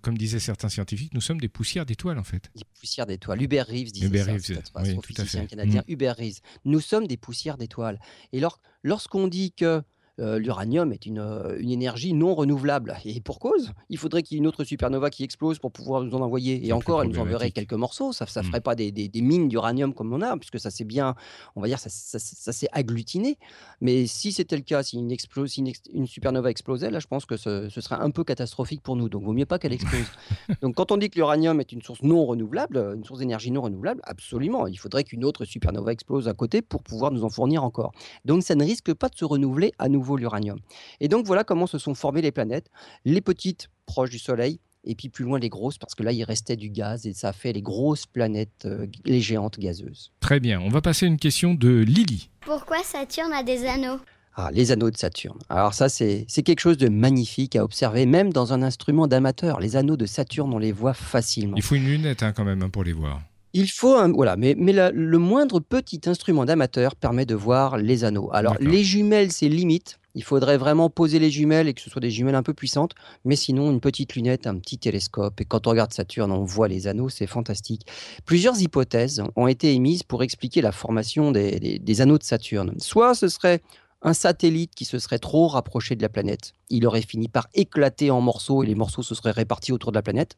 comme 0.00 0.16
disaient 0.16 0.38
certains 0.38 0.70
scientifiques, 0.70 1.12
nous 1.12 1.20
sommes 1.20 1.40
des 1.40 1.48
poussières 1.48 1.84
d'étoiles 1.84 2.18
en 2.18 2.24
fait. 2.24 2.50
Des 2.54 2.64
poussières 2.78 3.06
d'étoiles. 3.06 3.42
Hubert 3.42 3.66
Reeves 3.66 3.92
disait 3.92 4.06
Hubert 4.06 4.26
Reeves, 4.26 4.62
oui, 4.76 4.98
tout 5.02 5.20
à 5.20 5.24
fait. 5.24 5.46
canadien. 5.46 5.82
Mm. 5.82 5.92
Hubert 5.92 6.16
Reeves. 6.16 6.40
Nous 6.64 6.80
sommes 6.80 7.06
des 7.06 7.18
poussières 7.18 7.58
d'étoiles. 7.58 8.00
Et 8.32 8.40
lorsqu'on 8.82 9.28
dit 9.28 9.52
que 9.52 9.82
euh, 10.20 10.38
l'uranium 10.38 10.92
est 10.92 11.06
une, 11.06 11.18
euh, 11.18 11.56
une 11.58 11.70
énergie 11.70 12.12
non 12.12 12.34
renouvelable. 12.34 12.96
Et 13.04 13.20
pour 13.20 13.38
cause, 13.38 13.72
il 13.88 13.98
faudrait 13.98 14.22
qu'il 14.22 14.36
y 14.36 14.38
ait 14.38 14.42
une 14.42 14.46
autre 14.46 14.64
supernova 14.64 15.10
qui 15.10 15.24
explose 15.24 15.58
pour 15.58 15.70
pouvoir 15.72 16.02
nous 16.02 16.14
en 16.14 16.20
envoyer. 16.20 16.66
Et 16.66 16.72
encore, 16.72 17.02
elle 17.02 17.08
nous 17.10 17.18
enverrait 17.18 17.50
quelques 17.50 17.72
morceaux. 17.74 18.12
Ça 18.12 18.24
ne 18.24 18.40
Mm. 18.40 18.44
ferait 18.44 18.60
pas 18.60 18.74
des, 18.74 18.90
des- 18.92 19.08
des 19.08 19.20
mines 19.22 19.48
d'uranium 19.48 19.94
comme 19.94 20.12
on 20.12 20.20
a, 20.22 20.36
puisque 20.36 20.58
ça 20.60 20.70
s'est 20.70 20.84
bien, 20.84 21.14
on 21.56 21.60
va 21.60 21.68
dire, 21.68 21.78
ça, 21.78 21.88
ça- 21.90 22.18
ça 22.18 22.52
s'est 22.52 22.68
agglutiné. 22.72 23.38
Mais 23.80 24.06
si 24.06 24.32
c'était 24.32 24.56
le 24.56 24.62
cas, 24.62 24.82
si 24.82 24.96
une, 24.98 25.10
explo- 25.12 25.46
si 25.46 25.60
une, 25.60 25.68
ex- 25.68 25.82
une 25.92 26.06
supernova 26.06 26.50
explosait, 26.50 26.90
là, 26.90 26.98
je 27.00 27.06
pense 27.06 27.24
que 27.26 27.36
ce, 27.36 27.68
ce 27.68 27.80
serait 27.80 27.96
un 28.00 28.10
peu 28.10 28.24
catastrophique 28.24 28.82
pour 28.82 28.96
nous. 28.96 29.08
Donc, 29.08 29.22
vaut 29.22 29.32
mieux 29.32 29.46
pas 29.46 29.58
qu'elle 29.58 29.72
explose. 29.72 30.06
Donc, 30.62 30.74
quand 30.74 30.92
on 30.92 30.96
dit 30.96 31.10
que 31.10 31.16
l'uranium 31.16 31.60
est 31.60 31.72
une 31.72 31.82
source 31.82 32.02
non 32.02 32.24
renouvelable, 32.26 32.94
une 32.96 33.04
source 33.04 33.20
d'énergie 33.20 33.50
non 33.50 33.62
renouvelable, 33.62 34.00
absolument. 34.04 34.66
Il 34.66 34.78
faudrait 34.78 35.04
qu'une 35.04 35.24
autre 35.24 35.44
supernova 35.44 35.92
explose 35.92 36.28
à 36.28 36.32
côté 36.34 36.62
pour 36.62 36.82
pouvoir 36.82 37.12
nous 37.12 37.24
en 37.24 37.28
fournir 37.30 37.62
encore. 37.64 37.92
Donc, 38.24 38.42
ça 38.42 38.54
ne 38.54 38.64
risque 38.64 38.92
pas 38.94 39.08
de 39.08 39.16
se 39.16 39.24
renouveler 39.24 39.72
à 39.78 39.88
nouveau 39.88 40.07
l'uranium. 40.16 40.58
Et 41.00 41.08
donc, 41.08 41.26
voilà 41.26 41.44
comment 41.44 41.66
se 41.66 41.78
sont 41.78 41.94
formées 41.94 42.22
les 42.22 42.32
planètes. 42.32 42.70
Les 43.04 43.20
petites 43.20 43.68
proches 43.86 44.10
du 44.10 44.18
Soleil, 44.18 44.60
et 44.84 44.94
puis 44.94 45.08
plus 45.08 45.24
loin 45.24 45.38
les 45.38 45.48
grosses, 45.48 45.78
parce 45.78 45.94
que 45.94 46.02
là, 46.02 46.12
il 46.12 46.24
restait 46.24 46.56
du 46.56 46.70
gaz 46.70 47.06
et 47.06 47.12
ça 47.12 47.30
a 47.30 47.32
fait 47.32 47.52
les 47.52 47.62
grosses 47.62 48.06
planètes, 48.06 48.64
euh, 48.64 48.86
les 49.04 49.20
géantes 49.20 49.58
gazeuses. 49.58 50.12
Très 50.20 50.40
bien. 50.40 50.60
On 50.60 50.68
va 50.68 50.80
passer 50.80 51.06
à 51.06 51.08
une 51.08 51.18
question 51.18 51.54
de 51.54 51.68
Lily. 51.68 52.30
Pourquoi 52.40 52.82
Saturne 52.82 53.32
a 53.32 53.42
des 53.42 53.66
anneaux? 53.66 53.98
Ah, 54.40 54.50
les 54.52 54.70
anneaux 54.70 54.90
de 54.90 54.96
Saturne. 54.96 55.38
Alors 55.48 55.74
ça, 55.74 55.88
c'est 55.88 56.24
c'est 56.28 56.44
quelque 56.44 56.60
chose 56.60 56.78
de 56.78 56.88
magnifique 56.88 57.56
à 57.56 57.64
observer, 57.64 58.06
même 58.06 58.32
dans 58.32 58.52
un 58.52 58.62
instrument 58.62 59.08
d'amateur. 59.08 59.58
Les 59.58 59.74
anneaux 59.74 59.96
de 59.96 60.06
Saturne, 60.06 60.54
on 60.54 60.58
les 60.58 60.70
voit 60.70 60.94
facilement. 60.94 61.56
Il 61.56 61.62
faut 61.62 61.74
une 61.74 61.86
lunette 61.86 62.22
hein, 62.22 62.32
quand 62.32 62.44
même 62.44 62.62
hein, 62.62 62.70
pour 62.70 62.84
les 62.84 62.92
voir. 62.92 63.20
Il 63.54 63.70
faut 63.70 63.94
un, 63.96 64.12
voilà, 64.12 64.36
mais, 64.36 64.54
mais 64.58 64.72
la- 64.72 64.90
le 64.90 65.18
moindre 65.18 65.60
petit 65.60 66.00
instrument 66.06 66.44
d'amateur 66.44 66.94
permet 66.96 67.24
de 67.26 67.34
voir 67.34 67.78
les 67.78 68.04
anneaux. 68.04 68.28
Alors 68.32 68.56
les 68.60 68.84
jumelles, 68.84 69.32
c'est 69.32 69.48
limite. 69.48 69.98
Il 70.14 70.24
faudrait 70.24 70.58
vraiment 70.58 70.90
poser 70.90 71.18
les 71.18 71.30
jumelles 71.30 71.68
et 71.68 71.74
que 71.74 71.80
ce 71.80 71.88
soit 71.90 72.00
des 72.00 72.10
jumelles 72.10 72.34
un 72.34 72.42
peu 72.42 72.52
puissantes. 72.52 72.92
Mais 73.24 73.36
sinon, 73.36 73.70
une 73.70 73.80
petite 73.80 74.14
lunette, 74.16 74.46
un 74.46 74.58
petit 74.58 74.76
télescope. 74.78 75.40
Et 75.40 75.44
quand 75.44 75.66
on 75.66 75.70
regarde 75.70 75.92
Saturne, 75.92 76.32
on 76.32 76.42
voit 76.44 76.66
les 76.68 76.88
anneaux, 76.88 77.08
c'est 77.08 77.26
fantastique. 77.28 77.86
Plusieurs 78.24 78.60
hypothèses 78.60 79.22
ont 79.36 79.46
été 79.46 79.72
émises 79.72 80.02
pour 80.02 80.22
expliquer 80.22 80.60
la 80.60 80.72
formation 80.72 81.30
des, 81.30 81.60
des- 81.60 81.78
des 81.78 82.00
anneaux 82.00 82.18
de 82.18 82.24
Saturne. 82.24 82.74
Soit 82.78 83.14
ce 83.14 83.28
serait 83.28 83.60
un 84.02 84.12
satellite 84.12 84.74
qui 84.74 84.84
se 84.84 84.98
serait 84.98 85.18
trop 85.18 85.46
rapproché 85.48 85.94
de 85.96 86.02
la 86.02 86.08
planète. 86.08 86.52
Il 86.68 86.86
aurait 86.86 87.02
fini 87.02 87.28
par 87.28 87.48
éclater 87.54 88.10
en 88.10 88.20
morceaux 88.20 88.62
et 88.62 88.66
les 88.66 88.74
morceaux 88.74 89.02
se 89.02 89.14
seraient 89.14 89.30
répartis 89.32 89.72
autour 89.72 89.92
de 89.92 89.96
la 89.96 90.02
planète. 90.02 90.36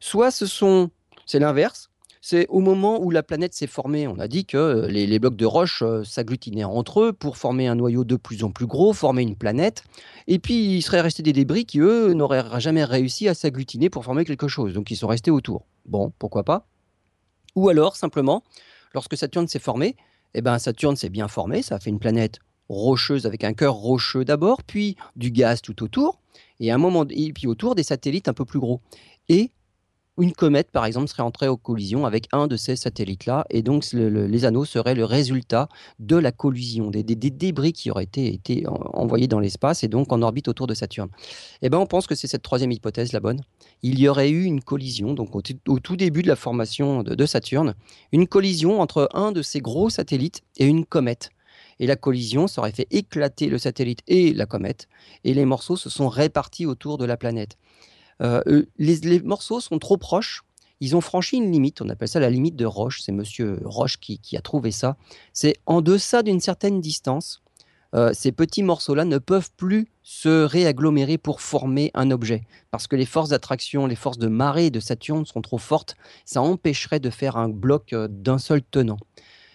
Soit 0.00 0.30
ce 0.30 0.46
sont, 0.46 0.90
c'est 1.26 1.38
l'inverse, 1.38 1.90
c'est 2.26 2.46
au 2.48 2.60
moment 2.60 3.02
où 3.02 3.10
la 3.10 3.22
planète 3.22 3.52
s'est 3.52 3.66
formée. 3.66 4.08
On 4.08 4.18
a 4.18 4.28
dit 4.28 4.46
que 4.46 4.56
euh, 4.56 4.86
les, 4.86 5.18
blocs 5.18 5.36
de 5.36 5.44
roche 5.44 5.82
euh, 5.82 6.04
s'agglutinaient 6.04 6.64
entre 6.64 7.02
eux 7.02 7.12
pour 7.12 7.36
former 7.36 7.66
un 7.66 7.74
noyau 7.74 8.02
de 8.02 8.16
plus 8.16 8.44
en 8.44 8.50
plus 8.50 8.64
gros, 8.64 8.94
former 8.94 9.20
une 9.20 9.36
planète. 9.36 9.84
Et 10.26 10.38
puis, 10.38 10.76
il 10.76 10.80
serait 10.80 11.02
resté 11.02 11.22
des 11.22 11.34
débris 11.34 11.66
qui, 11.66 11.80
eux, 11.80 12.14
n'auraient 12.14 12.58
jamais 12.62 12.82
réussi 12.82 13.28
à 13.28 13.34
s'agglutiner 13.34 13.90
pour 13.90 14.06
former 14.06 14.24
quelque 14.24 14.48
chose. 14.48 14.72
Donc, 14.72 14.90
ils 14.90 14.96
sont 14.96 15.06
restés 15.06 15.30
autour. 15.30 15.66
Bon, 15.84 16.14
pourquoi 16.18 16.44
pas? 16.44 16.66
Ou 17.56 17.68
alors, 17.68 17.94
simplement, 17.94 18.42
lorsque 18.94 19.18
Saturne 19.18 19.46
s'est 19.46 19.58
formé, 19.58 19.94
eh 20.32 20.40
ben, 20.40 20.58
Saturne 20.58 20.96
s'est 20.96 21.10
bien 21.10 21.28
formé, 21.28 21.60
ça 21.60 21.74
a 21.74 21.78
fait 21.78 21.90
une 21.90 21.98
planète 21.98 22.38
rocheuse 22.70 23.26
avec 23.26 23.44
un 23.44 23.52
cœur 23.52 23.74
rocheux 23.74 24.24
d'abord, 24.24 24.62
puis 24.62 24.96
du 25.14 25.30
gaz 25.30 25.60
tout 25.60 25.82
autour, 25.82 26.20
et, 26.58 26.70
à 26.70 26.76
un 26.76 26.78
moment, 26.78 27.04
et 27.10 27.34
puis 27.34 27.46
autour 27.46 27.74
des 27.74 27.82
satellites 27.82 28.28
un 28.28 28.32
peu 28.32 28.46
plus 28.46 28.60
gros. 28.60 28.80
Et 29.28 29.50
une 30.16 30.32
comète, 30.32 30.70
par 30.70 30.84
exemple, 30.84 31.08
serait 31.08 31.22
entrée 31.22 31.48
en 31.48 31.56
collision 31.56 32.06
avec 32.06 32.28
un 32.32 32.46
de 32.46 32.56
ces 32.56 32.76
satellites-là, 32.76 33.46
et 33.50 33.62
donc 33.62 33.84
le- 33.92 34.08
le- 34.08 34.26
les 34.26 34.44
anneaux 34.44 34.64
seraient 34.64 34.94
le 34.94 35.04
résultat 35.04 35.68
de 35.98 36.16
la 36.16 36.30
collision, 36.30 36.90
des, 36.90 37.02
débris 37.02 37.72
qui 37.72 37.90
auraient 37.90 38.04
été, 38.04 38.32
été 38.32 38.66
en- 38.68 38.74
envoyés 38.92 39.26
dans 39.26 39.40
l'espace 39.40 39.82
et 39.82 39.88
donc 39.88 40.12
en 40.12 40.22
orbite 40.22 40.46
autour 40.46 40.68
de 40.68 40.74
Saturne. 40.74 41.08
Eh 41.62 41.68
ben, 41.68 41.78
on 41.78 41.86
pense 41.86 42.06
que 42.06 42.14
c'est 42.14 42.28
cette 42.28 42.42
troisième 42.42 42.70
hypothèse 42.70 43.12
la 43.12 43.20
bonne. 43.20 43.40
Il 43.82 43.98
y 43.98 44.08
aurait 44.08 44.30
eu 44.30 44.44
une 44.44 44.62
collision, 44.62 45.14
donc 45.14 45.34
au, 45.34 45.42
tout 45.42 45.96
début 45.96 46.22
de 46.22 46.28
la 46.28 46.36
formation 46.36 47.02
de, 47.02 47.14
de 47.14 47.26
Saturne, 47.26 47.74
une 48.12 48.28
collision 48.28 48.80
entre 48.80 49.08
un 49.14 49.32
de 49.32 49.42
ces 49.42 49.60
gros 49.60 49.90
satellites 49.90 50.42
et 50.58 50.66
une 50.66 50.84
comète. 50.86 51.30
Et 51.80 51.86
la 51.88 51.96
collision, 51.96 52.46
aurait 52.56 52.70
fait 52.70 52.86
éclater 52.92 53.48
le 53.48 53.58
satellite 53.58 54.00
et 54.06 54.32
la 54.32 54.46
comète, 54.46 54.86
et 55.24 55.34
les 55.34 55.44
morceaux 55.44 55.76
se 55.76 55.90
sont 55.90 56.08
répartis 56.08 56.66
autour 56.66 56.98
de 56.98 57.04
la 57.04 57.16
planète. 57.16 57.56
Euh, 58.22 58.42
euh, 58.46 58.66
les, 58.78 59.20
morceaux 59.20 59.60
sont 59.60 59.78
trop 59.78 59.96
proches. 59.96 60.42
Ils 60.80 60.96
ont 60.96 61.00
franchi 61.00 61.36
une 61.36 61.50
limite, 61.50 61.80
on 61.80 61.88
appelle 61.88 62.08
ça 62.08 62.20
la 62.20 62.30
limite 62.30 62.56
de 62.56 62.66
Roche. 62.66 63.00
C'est 63.02 63.12
Monsieur 63.12 63.60
Roche 63.64 63.98
qui, 63.98 64.36
a 64.36 64.40
trouvé 64.40 64.70
ça. 64.70 64.96
C'est 65.32 65.54
en 65.66 65.80
deçà 65.80 66.22
d'une 66.22 66.40
certaine 66.40 66.80
distance, 66.80 67.42
euh, 67.94 68.12
ces 68.12 68.32
petits 68.32 68.64
morceaux-là 68.64 69.04
ne 69.04 69.18
peuvent 69.18 69.50
plus 69.56 69.86
se 70.02 70.44
réagglomérer 70.44 71.16
pour 71.16 71.40
former 71.40 71.90
un 71.94 72.10
objet. 72.10 72.42
Parce 72.70 72.86
que 72.86 72.96
les 72.96 73.06
forces 73.06 73.30
d'attraction, 73.30 73.86
les 73.86 73.94
forces 73.94 74.18
de 74.18 74.26
marée 74.26 74.70
de 74.70 74.80
Saturne 74.80 75.24
sont 75.24 75.42
trop 75.42 75.58
fortes. 75.58 75.96
Ça 76.24 76.42
empêcherait 76.42 77.00
de 77.00 77.10
faire 77.10 77.36
un 77.36 77.48
bloc 77.48 77.94
d'un 77.94 78.38
seul 78.38 78.62
tenant. 78.62 78.98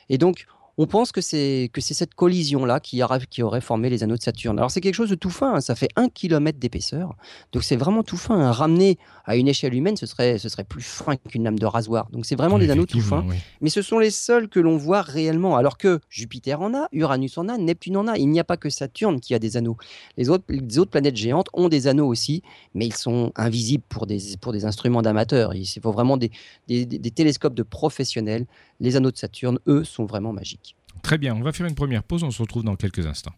Et 0.08 0.18
donc, 0.18 0.48
on 0.82 0.88
pense 0.88 1.12
que 1.12 1.20
c'est 1.20 1.70
que 1.74 1.82
c'est 1.82 1.94
cette 1.94 2.16
collision-là 2.16 2.80
qui, 2.80 3.04
aura- 3.04 3.20
qui 3.20 3.44
aurait 3.44 3.60
formé 3.60 3.90
les 3.90 4.02
anneaux 4.02 4.16
de 4.16 4.22
Saturne. 4.22 4.58
Alors 4.58 4.72
c'est 4.72 4.80
quelque 4.80 4.96
chose 4.96 5.10
de 5.10 5.16
tout 5.16 5.30
fin, 5.30 5.56
hein, 5.56 5.62
ça 5.62 5.76
fait 5.76 5.90
un 5.98 6.08
kilomètre 6.08 6.58
d'épaisseur, 6.58 7.16
donc 7.52 7.64
c'est 7.64 7.76
vraiment 7.76 8.02
tout 8.02 8.16
fin. 8.18 8.40
hein. 8.40 8.52
Ramené 8.52 8.98
à 9.26 9.36
une 9.36 9.48
échelle 9.50 9.74
humaine, 9.76 9.98
ce 9.98 10.06
serait, 10.06 10.38
ce 10.40 10.48
serait 10.48 10.64
plus 10.64 10.82
fin 10.82 11.16
qu'une 11.18 11.44
lame 11.44 11.60
de 11.60 11.66
rasoir. 11.66 12.10
Donc 12.12 12.26
c'est 12.26 12.36
vraiment 12.36 12.58
des 12.58 12.70
anneaux 12.72 12.86
tout 12.86 13.02
fins, 13.10 13.26
oui. 13.28 13.36
mais 13.62 13.70
ce 13.70 13.82
sont 13.82 14.00
les 14.00 14.10
seuls 14.10 14.48
que 14.48 14.60
l'on 14.62 14.78
voit 14.78 15.02
réellement. 15.02 15.58
Alors 15.58 15.78
que 15.78 16.00
Jupiter 16.10 16.62
en 16.62 16.74
a, 16.74 16.88
Uranus 16.94 17.38
en 17.38 17.50
a, 17.50 17.58
Neptune 17.58 17.98
en 17.98 18.08
a. 18.08 18.18
Il 18.18 18.30
n'y 18.30 18.40
a 18.40 18.44
pas 18.46 18.58
que 18.58 18.70
Saturne 18.70 19.20
qui 19.20 19.36
a 19.36 19.40
des 19.40 19.58
anneaux. 19.58 19.78
Les 20.18 20.30
autres, 20.30 20.46
les 20.50 20.80
autres 20.80 20.92
planètes 20.92 21.18
géantes 21.18 21.48
ont 21.54 21.68
des 21.70 21.88
anneaux 21.88 22.08
aussi, 22.08 22.42
mais 22.74 22.86
ils 22.88 22.96
sont 22.96 23.32
invisibles 23.36 23.84
pour 23.90 24.08
des, 24.08 24.20
pour 24.40 24.54
des 24.54 24.64
instruments 24.66 25.02
d'amateurs. 25.02 25.54
Il 25.54 25.66
faut 25.84 25.92
vraiment 25.92 26.16
des- 26.18 26.32
des 26.68 27.12
télescopes 27.12 27.54
de 27.54 27.64
professionnels. 27.64 28.46
Les 28.80 28.96
anneaux 28.96 29.12
de 29.12 29.18
Saturne, 29.18 29.60
eux, 29.68 29.84
sont 29.84 30.06
vraiment 30.06 30.34
magiques. 30.34 30.76
Très 31.02 31.18
bien, 31.18 31.36
on 31.36 31.42
va 31.42 31.52
faire 31.52 31.66
une 31.66 31.76
première 31.76 32.04
pause, 32.04 32.24
on 32.24 32.32
se 32.32 32.42
retrouve 32.42 32.64
dans 32.64 32.76
quelques 32.76 33.06
instants. 33.06 33.34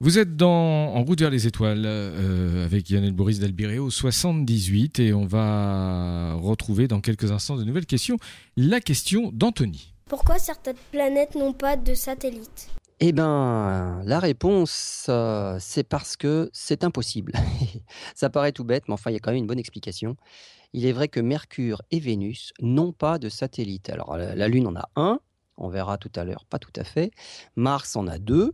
Vous 0.00 0.18
êtes 0.18 0.36
dans 0.36 0.94
En 0.94 1.04
route 1.04 1.20
vers 1.20 1.30
les 1.30 1.46
étoiles 1.46 1.84
euh, 1.86 2.64
avec 2.64 2.90
Lionel 2.90 3.12
Boris 3.12 3.38
d'Albireo 3.38 3.88
78 3.88 4.98
et 4.98 5.12
on 5.12 5.26
va 5.26 6.34
retrouver 6.34 6.88
dans 6.88 7.00
quelques 7.00 7.30
instants 7.30 7.56
de 7.56 7.62
nouvelles 7.62 7.86
questions. 7.86 8.16
La 8.56 8.80
question 8.80 9.30
d'Anthony. 9.32 9.94
Pourquoi 10.06 10.40
certaines 10.40 10.76
planètes 10.90 11.36
n'ont 11.36 11.52
pas 11.52 11.76
de 11.76 11.94
satellites? 11.94 12.68
Eh 12.98 13.12
ben, 13.12 14.02
la 14.04 14.18
réponse, 14.18 15.06
euh, 15.08 15.56
c'est 15.60 15.82
parce 15.82 16.16
que 16.16 16.50
c'est 16.52 16.84
impossible. 16.84 17.32
Ça 18.14 18.28
paraît 18.28 18.52
tout 18.52 18.64
bête, 18.64 18.84
mais 18.88 18.94
enfin, 18.94 19.10
il 19.10 19.14
y 19.14 19.16
a 19.16 19.20
quand 19.20 19.30
même 19.30 19.38
une 19.38 19.46
bonne 19.46 19.58
explication. 19.58 20.16
Il 20.72 20.86
est 20.86 20.92
vrai 20.92 21.08
que 21.08 21.20
Mercure 21.20 21.82
et 21.90 22.00
Vénus 22.00 22.52
n'ont 22.60 22.92
pas 22.92 23.18
de 23.18 23.28
satellite. 23.28 23.90
Alors, 23.90 24.16
la, 24.16 24.48
Lune 24.48 24.66
en 24.66 24.76
a 24.76 24.88
un, 24.96 25.20
on 25.58 25.68
verra 25.68 25.98
tout 25.98 26.10
à 26.16 26.24
l'heure, 26.24 26.44
pas 26.46 26.58
tout 26.58 26.72
à 26.76 26.84
fait. 26.84 27.10
Mars 27.56 27.94
en 27.96 28.06
a 28.06 28.18
deux. 28.18 28.52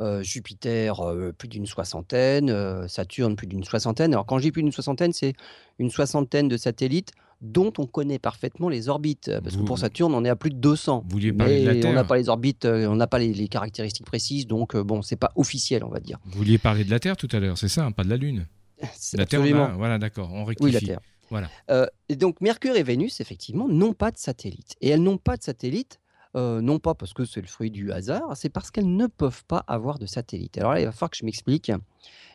euh, 0.00 0.22
Jupiter, 0.24 1.00
euh, 1.00 1.32
plus 1.32 1.46
d'une 1.48 1.66
soixantaine. 1.66 2.50
euh, 2.50 2.88
Saturne, 2.88 3.36
plus 3.36 3.46
d'une 3.46 3.62
soixantaine. 3.64 4.12
Alors, 4.12 4.26
quand 4.26 4.38
je 4.38 4.42
dis 4.42 4.50
plus 4.52 4.62
d'une 4.62 4.72
soixantaine, 4.72 5.12
c'est 5.12 5.34
une 5.78 5.88
soixantaine 5.90 6.48
de 6.48 6.56
satellites 6.56 7.12
dont 7.40 7.72
on 7.78 7.86
connaît 7.86 8.18
parfaitement 8.18 8.68
les 8.68 8.88
orbites. 8.88 9.30
Parce 9.42 9.56
que 9.56 9.62
pour 9.62 9.78
Saturne, 9.78 10.12
on 10.14 10.24
est 10.24 10.28
à 10.28 10.34
plus 10.36 10.50
de 10.50 10.56
200. 10.56 11.02
Vous 11.04 11.10
vouliez 11.12 11.32
parler 11.32 11.60
de 11.60 11.66
la 11.66 11.72
Mais 11.74 11.78
on 11.78 11.82
Terre 11.82 11.94
n'a 11.94 12.04
pas 12.04 12.16
les 12.16 12.28
orbites, 12.28 12.64
on 12.66 12.96
n'a 12.96 13.06
pas 13.06 13.18
les, 13.20 13.32
les 13.32 13.46
caractéristiques 13.48 14.06
précises, 14.06 14.46
donc 14.48 14.76
bon, 14.76 15.00
c'est 15.02 15.16
pas 15.16 15.30
officiel, 15.36 15.84
on 15.84 15.90
va 15.90 16.00
dire. 16.00 16.18
Vous 16.24 16.38
vouliez 16.38 16.58
parler 16.58 16.84
de 16.84 16.90
la 16.90 16.98
Terre 17.00 17.16
tout 17.16 17.28
à 17.32 17.38
l'heure, 17.40 17.56
c'est 17.56 17.68
ça, 17.68 17.84
hein, 17.86 17.92
pas 17.92 18.02
de 18.04 18.10
la 18.10 18.16
Lune 18.16 18.46
La 19.14 19.26
Terre, 19.26 19.42
a- 19.42 19.74
voilà, 19.76 19.98
d'accord, 19.98 20.30
on 20.32 20.44
rectifie. 20.44 20.64
Oui, 20.64 20.72
la 20.72 20.80
Terre. 20.80 21.00
Voilà. 21.30 21.48
Euh, 21.70 21.86
donc 22.10 22.40
Mercure 22.40 22.76
et 22.76 22.82
Vénus, 22.82 23.20
effectivement, 23.20 23.68
n'ont 23.68 23.94
pas 23.94 24.10
de 24.10 24.18
satellite. 24.18 24.76
Et 24.80 24.88
elles 24.88 25.02
n'ont 25.02 25.18
pas 25.18 25.36
de 25.36 25.42
satellite, 25.42 26.00
euh, 26.36 26.60
non 26.60 26.78
pas 26.78 26.94
parce 26.94 27.12
que 27.12 27.24
c'est 27.24 27.40
le 27.40 27.46
fruit 27.46 27.70
du 27.70 27.92
hasard, 27.92 28.36
c'est 28.36 28.48
parce 28.48 28.70
qu'elles 28.70 28.94
ne 28.94 29.06
peuvent 29.06 29.44
pas 29.44 29.64
avoir 29.66 29.98
de 29.98 30.06
satellite. 30.06 30.58
Alors 30.58 30.72
là, 30.72 30.80
il 30.80 30.86
va 30.86 30.92
falloir 30.92 31.10
que 31.10 31.16
je 31.16 31.24
m'explique. 31.24 31.70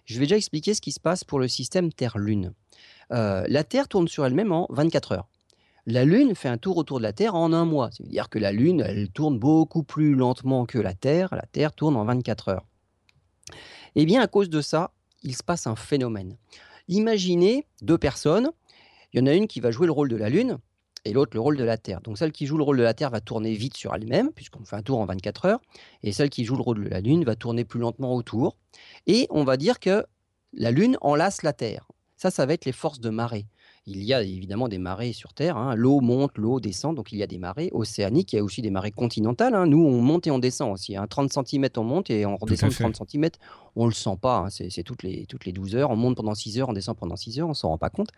Je 0.06 0.16
vais 0.16 0.26
déjà 0.26 0.38
expliquer 0.38 0.74
ce 0.74 0.82
qui 0.82 0.92
se 0.92 1.00
passe 1.00 1.24
pour 1.24 1.40
le 1.40 1.48
système 1.48 1.92
Terre-Lune. 1.92 2.54
Euh, 3.12 3.46
la 3.48 3.64
Terre 3.64 3.88
tourne 3.88 4.08
sur 4.08 4.26
elle-même 4.26 4.52
en 4.52 4.68
24 4.70 5.12
heures. 5.14 5.28
La 5.86 6.06
Lune 6.06 6.36
fait 6.36 6.50
un 6.50 6.58
tour 6.58 6.78
autour 6.78 7.00
de 7.00 7.04
la 7.04 7.14
Terre 7.14 7.36
en 7.36 7.52
un 7.52 7.66
mois. 7.66 7.90
C'est-à-dire 7.92 8.30
que 8.30 8.40
la 8.40 8.52
Lune, 8.52 8.84
elle 8.86 9.10
tourne 9.10 9.40
beaucoup 9.40 9.84
plus 9.84 10.14
lentement 10.14 10.66
que 10.66 10.78
la 10.78 10.94
Terre. 10.94 11.30
La 11.32 11.46
Terre 11.52 11.74
tourne 11.74 11.96
en 11.96 12.06
24 12.06 12.50
heures. 12.50 12.66
Eh 13.96 14.06
bien, 14.06 14.22
à 14.22 14.28
cause 14.28 14.50
de 14.50 14.62
ça, 14.62 14.92
il 15.24 15.36
se 15.36 15.44
passe 15.44 15.68
un 15.68 15.76
phénomène. 15.76 16.38
Imaginez 16.88 17.66
deux 17.82 17.98
personnes. 17.98 18.52
Il 19.14 19.20
y 19.20 19.24
en 19.24 19.28
a 19.28 19.34
une 19.34 19.48
qui 19.48 19.60
va 19.60 19.72
jouer 19.72 19.86
le 19.86 19.92
rôle 19.92 20.10
de 20.10 20.16
la 20.16 20.30
Lune 20.30 20.58
et 21.06 21.14
l'autre 21.14 21.32
le 21.34 21.40
rôle 21.40 21.58
de 21.58 21.64
la 21.64 21.78
Terre. 21.78 22.02
Donc 22.02 22.18
celle 22.18 22.32
qui 22.32 22.46
joue 22.46 22.58
le 22.58 22.64
rôle 22.64 22.78
de 22.78 22.84
la 22.84 22.94
Terre 22.94 23.10
va 23.10 23.22
tourner 23.22 23.54
vite 23.54 23.78
sur 23.78 23.94
elle-même, 23.96 24.32
puisqu'on 24.32 24.66
fait 24.66 24.76
un 24.76 24.82
tour 24.82 25.00
en 25.00 25.06
24 25.06 25.46
heures, 25.46 25.62
et 26.04 26.12
celle 26.12 26.30
qui 26.30 26.46
joue 26.46 26.56
le 26.56 26.62
rôle 26.62 26.84
de 26.84 26.90
la 26.90 27.02
Lune 27.02 27.24
va 27.24 27.36
tourner 27.36 27.64
plus 27.66 27.80
lentement 27.80 28.16
autour. 28.16 28.58
Et 29.08 29.28
on 29.30 29.44
va 29.44 29.58
dire 29.58 29.80
que 29.80 30.06
la 30.54 30.72
Lune 30.72 30.98
enlace 31.02 31.44
la 31.44 31.54
Terre. 31.54 31.88
Ça, 32.18 32.32
ça 32.32 32.46
va 32.46 32.54
être 32.54 32.66
les 32.66 32.74
forces 32.74 33.00
de 33.00 33.10
marée. 33.10 33.46
Il 33.86 34.04
y 34.04 34.14
a 34.14 34.22
évidemment 34.22 34.68
des 34.68 34.78
marées 34.78 35.14
sur 35.14 35.34
Terre. 35.34 35.58
hein. 35.58 35.74
L'eau 35.76 36.00
monte, 36.02 36.38
l'eau 36.38 36.60
descend, 36.60 36.96
donc 36.96 37.12
il 37.12 37.18
y 37.18 37.24
a 37.24 37.28
des 37.28 37.38
marées 37.40 37.70
océaniques. 37.74 38.34
Il 38.34 38.36
y 38.36 38.40
a 38.40 38.44
aussi 38.44 38.62
des 38.62 38.70
marées 38.70 38.92
continentales. 38.92 39.56
hein. 39.56 39.66
Nous, 39.66 39.84
on 39.84 40.02
monte 40.02 40.28
et 40.28 40.32
on 40.32 40.40
descend 40.40 40.72
aussi. 40.72 40.96
hein. 40.96 41.08
30 41.08 41.32
cm, 41.34 41.68
on 41.78 41.84
monte 41.84 42.10
et 42.10 42.26
on 42.26 42.38
redescend 42.38 42.70
de 42.70 42.74
fait. 42.76 42.84
30 42.92 43.10
cm. 43.10 43.30
On 43.76 43.86
ne 43.86 43.90
le 43.90 43.96
sent 43.96 44.18
pas. 44.22 44.38
hein. 44.38 44.50
C'est 44.50 44.84
toutes 44.84 45.04
les, 45.04 45.26
toutes 45.26 45.46
les 45.46 45.52
12 45.52 45.76
heures. 45.76 45.90
On 45.90 45.96
monte 45.96 46.18
pendant 46.18 46.36
6 46.36 46.60
heures, 46.60 46.70
on 46.70 46.74
descend 46.74 46.98
pendant 46.98 47.16
6 47.16 47.40
heures. 47.40 47.50
On 47.50 47.54
s'en 47.54 47.70
rend 47.70 47.78
pas 47.78 47.90
compte. 47.90 48.10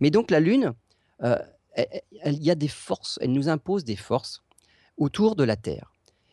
Mais 0.00 0.10
donc, 0.10 0.30
la 0.30 0.38
Lune, 0.40 0.74
euh, 1.22 1.36
elle- 1.72 2.02
elle- 2.22 2.34
il 2.34 2.44
y 2.44 2.50
a 2.50 2.54
des 2.54 2.68
forces. 2.68 3.18
Elle 3.22 3.32
nous 3.32 3.48
impose 3.48 3.84
des 3.84 3.96
forces 3.96 4.42
autour 4.96 5.34
de 5.36 5.44
la 5.44 5.56
Terre. 5.56 5.92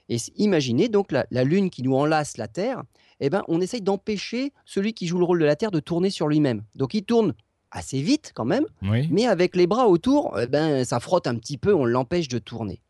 Et 0.09 0.17
imaginez 0.35 0.89
donc 0.89 1.11
la, 1.11 1.25
la 1.31 1.43
Lune 1.43 1.69
qui 1.69 1.81
nous 1.81 1.95
enlace 1.95 2.37
la 2.37 2.47
Terre. 2.47 2.83
Eh 3.19 3.29
ben, 3.29 3.41
on 3.47 3.61
essaye 3.61 3.81
d'empêcher 3.81 4.51
celui 4.65 4.93
qui 4.93 5.07
joue 5.07 5.17
le 5.17 5.23
rôle 5.23 5.39
de 5.39 5.45
la 5.45 5.55
Terre 5.55 5.71
de 5.71 5.79
tourner 5.79 6.09
sur 6.09 6.27
lui-même. 6.27 6.63
Donc, 6.75 6.93
il 6.93 7.03
tourne 7.03 7.33
assez 7.73 8.01
vite 8.01 8.31
quand 8.35 8.45
même. 8.45 8.65
Oui. 8.83 9.07
Mais 9.11 9.25
avec 9.25 9.55
les 9.55 9.67
bras 9.67 9.87
autour, 9.87 10.39
eh 10.39 10.47
ben, 10.47 10.85
ça 10.85 10.99
frotte 10.99 11.27
un 11.27 11.35
petit 11.35 11.57
peu, 11.57 11.73
on 11.73 11.85
l'empêche 11.85 12.27
de 12.29 12.39
tourner. 12.39 12.81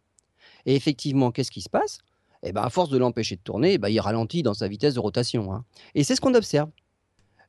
Et 0.66 0.76
effectivement, 0.76 1.32
qu'est-ce 1.32 1.52
qui 1.52 1.62
se 1.62 1.70
passe? 1.70 2.00
Eh 2.44 2.52
ben, 2.52 2.62
À 2.62 2.70
force 2.70 2.90
de 2.90 2.98
l'empêcher 2.98 3.36
de 3.38 3.42
tourner, 3.42 3.74
eh 3.74 3.78
ben, 3.78 3.90
il 3.90 4.00
ralentit 4.00 4.44
dans 4.44 4.54
sa 4.54 4.68
vitesse 4.68 4.94
de 4.94 5.00
rotation. 5.00 5.54
hein. 5.54 5.64
Et 5.96 6.04
c'est 6.04 6.16
ce 6.16 6.22
qu'on 6.22 6.36
observe. 6.36 6.70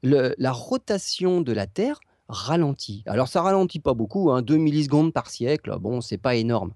Le- 0.03 0.35
la 0.39 0.53
rotation 0.53 1.41
de 1.41 1.53
la 1.53 1.67
Terre 1.67 1.99
ralentit. 2.29 3.03
Alors 3.07 3.29
ça 3.29 3.43
ralentit 3.43 3.81
pas 3.81 3.95
beaucoup, 3.95 4.31
hein, 4.31 4.41
2 4.43 4.57
millisecondes 4.57 5.13
par 5.13 5.29
siècle, 5.31 5.77
bon, 5.81 6.01
c'est 6.01 6.19
pas 6.19 6.37
énorme. 6.37 6.73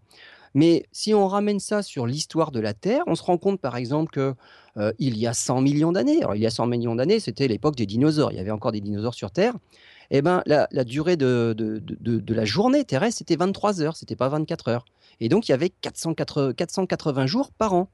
Mais 0.54 0.84
si 0.92 1.14
on 1.14 1.28
ramène 1.28 1.60
ça 1.60 1.82
sur 1.82 2.06
l'histoire 2.06 2.50
de 2.52 2.60
la 2.60 2.74
Terre, 2.74 3.02
on 3.06 3.14
se 3.14 3.22
rend 3.22 3.38
compte 3.38 3.60
par 3.60 3.76
exemple 3.76 4.10
que 4.10 4.34
euh, 4.76 4.92
il 4.98 5.16
y 5.18 5.26
a 5.26 5.34
100 5.34 5.60
millions 5.60 5.92
d'années, 5.92 6.18
alors 6.22 6.34
il 6.36 6.42
y 6.42 6.46
a 6.46 6.50
100 6.50 6.66
millions 6.66 6.94
d'années, 6.94 7.20
c'était 7.20 7.48
l'époque 7.48 7.76
des 7.76 7.86
dinosaures, 7.86 8.32
il 8.32 8.36
y 8.36 8.40
avait 8.40 8.50
encore 8.50 8.72
des 8.72 8.80
dinosaures 8.80 9.14
sur 9.14 9.30
Terre, 9.30 9.54
eh 10.10 10.22
ben, 10.22 10.42
la, 10.46 10.66
durée 10.84 11.16
de- 11.16 11.54
de- 11.56 11.80
de 12.18 12.34
la 12.34 12.44
journée 12.44 12.84
terrestre, 12.84 13.18
c'était 13.18 13.36
23 13.36 13.82
heures, 13.82 13.96
c'était 13.96 14.16
pas 14.16 14.28
24 14.28 14.68
heures. 14.68 14.84
Et 15.20 15.28
donc, 15.28 15.48
il 15.48 15.52
y 15.52 15.54
avait 15.54 15.68
480, 15.70 16.54
480 16.54 17.26
jours 17.26 17.50
par 17.50 17.74
an. 17.74 17.88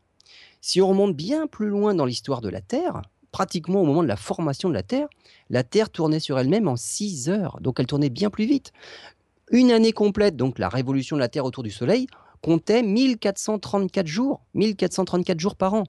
Si 0.61 0.80
on 0.80 0.88
remonte 0.88 1.14
bien 1.16 1.47
plus 1.47 1.68
loin 1.68 1.94
dans 1.94 2.04
l'histoire 2.04 2.40
de 2.40 2.49
la 2.49 2.61
Terre, 2.61 3.02
pratiquement 3.33 3.80
au 3.83 3.85
moment 3.85 4.02
de 4.02 4.09
la 4.09 4.16
formation 4.16 4.68
de 4.68 4.75
la 4.75 4.83
Terre, 4.83 5.09
la 5.50 5.64
Terre 5.64 5.90
tournait 5.90 6.21
sur 6.21 6.38
elle-même 6.38 6.68
en 6.68 6.76
6 6.76 7.28
heures. 7.28 7.59
Donc, 7.61 7.80
elle 7.80 7.87
tournait 7.87 8.11
bien 8.11 8.30
plus 8.30 8.47
vite. 8.47 8.73
Une 9.50 9.73
année 9.73 9.92
complète, 9.92 10.37
donc 10.37 10.59
la 10.59 10.68
révolution 10.68 11.16
de 11.16 11.21
la 11.21 11.28
Terre 11.28 11.44
autour 11.44 11.62
du 11.62 11.71
Soleil, 11.71 12.06
comptait 12.40 12.83
1434 12.83 14.06
jours. 14.06 14.40
1434 14.54 15.40
jours 15.40 15.56
par 15.56 15.75
an. 15.75 15.85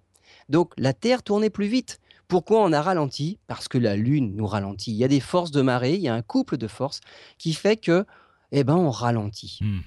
Donc, 0.49 0.73
la 0.77 0.93
Terre 0.93 1.21
tournait 1.23 1.49
plus 1.49 1.67
vite. 1.67 1.99
Pourquoi 2.27 2.61
on 2.63 2.73
a 2.73 2.81
ralenti? 2.81 3.39
Parce 3.47 3.67
que 3.67 3.77
la 3.77 3.95
Lune 3.95 4.35
nous 4.35 4.47
ralentit. 4.47 4.91
Il 4.91 4.97
y 4.97 5.03
a 5.03 5.07
des 5.07 5.19
forces 5.19 5.51
de 5.51 5.61
marée, 5.61 5.95
il 5.95 6.01
y 6.01 6.07
a 6.07 6.13
un 6.13 6.21
couple 6.21 6.57
de 6.57 6.67
forces 6.67 7.01
qui 7.37 7.53
fait 7.53 7.77
que, 7.77 8.05
eh 8.51 8.63
ben, 8.63 8.75
on 8.75 8.89
ralentit. 8.89 9.59
Hmm. 9.61 9.81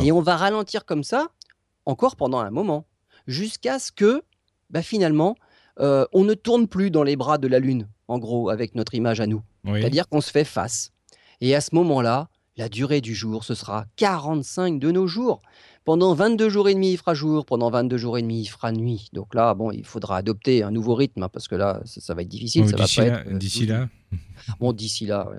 Et 0.00 0.12
on 0.12 0.20
va 0.20 0.36
ralentir 0.36 0.84
comme 0.84 1.04
ça 1.04 1.28
encore 1.86 2.16
pendant 2.16 2.38
un 2.38 2.50
moment, 2.50 2.86
jusqu'à 3.26 3.78
ce 3.78 3.92
que, 3.92 4.22
bah, 4.70 4.82
finalement, 4.82 5.36
euh, 5.80 6.06
on 6.12 6.24
ne 6.24 6.34
tourne 6.34 6.68
plus 6.68 6.90
dans 6.90 7.02
les 7.02 7.16
bras 7.16 7.38
de 7.38 7.48
la 7.48 7.58
Lune, 7.58 7.88
en 8.08 8.18
gros, 8.18 8.48
avec 8.48 8.74
notre 8.74 8.94
image 8.94 9.20
à 9.20 9.26
nous. 9.26 9.42
Oui. 9.64 9.80
C'est-à-dire 9.80 10.08
qu'on 10.08 10.20
se 10.20 10.30
fait 10.30 10.44
face. 10.44 10.92
Et 11.40 11.54
à 11.54 11.60
ce 11.60 11.74
moment-là, 11.74 12.28
la 12.56 12.68
durée 12.68 13.00
du 13.00 13.14
jour, 13.14 13.44
ce 13.44 13.54
sera 13.54 13.86
45 13.96 14.78
de 14.78 14.90
nos 14.90 15.06
jours. 15.06 15.42
Pendant 15.84 16.14
22 16.14 16.48
jours 16.48 16.68
et 16.70 16.74
demi, 16.74 16.92
il 16.92 16.96
fera 16.96 17.12
jour. 17.12 17.44
Pendant 17.44 17.70
22 17.70 17.98
jours 17.98 18.16
et 18.16 18.22
demi, 18.22 18.40
il 18.40 18.46
fera 18.46 18.72
nuit. 18.72 19.08
Donc 19.12 19.34
là, 19.34 19.52
bon, 19.54 19.70
il 19.70 19.84
faudra 19.84 20.16
adopter 20.16 20.62
un 20.62 20.70
nouveau 20.70 20.94
rythme, 20.94 21.22
hein, 21.24 21.28
parce 21.28 21.46
que 21.46 21.54
là, 21.56 21.82
ça, 21.84 22.00
ça 22.00 22.14
va 22.14 22.22
être 22.22 22.28
difficile. 22.28 22.64
Va 22.64 22.72
D'ici 22.84 23.00
là, 23.00 23.22
euh, 23.26 23.36
d'ici 23.38 23.66
là, 23.66 23.88
Bon, 24.60 24.72
d'ici 24.72 25.04
là, 25.06 25.28
ouais, 25.28 25.38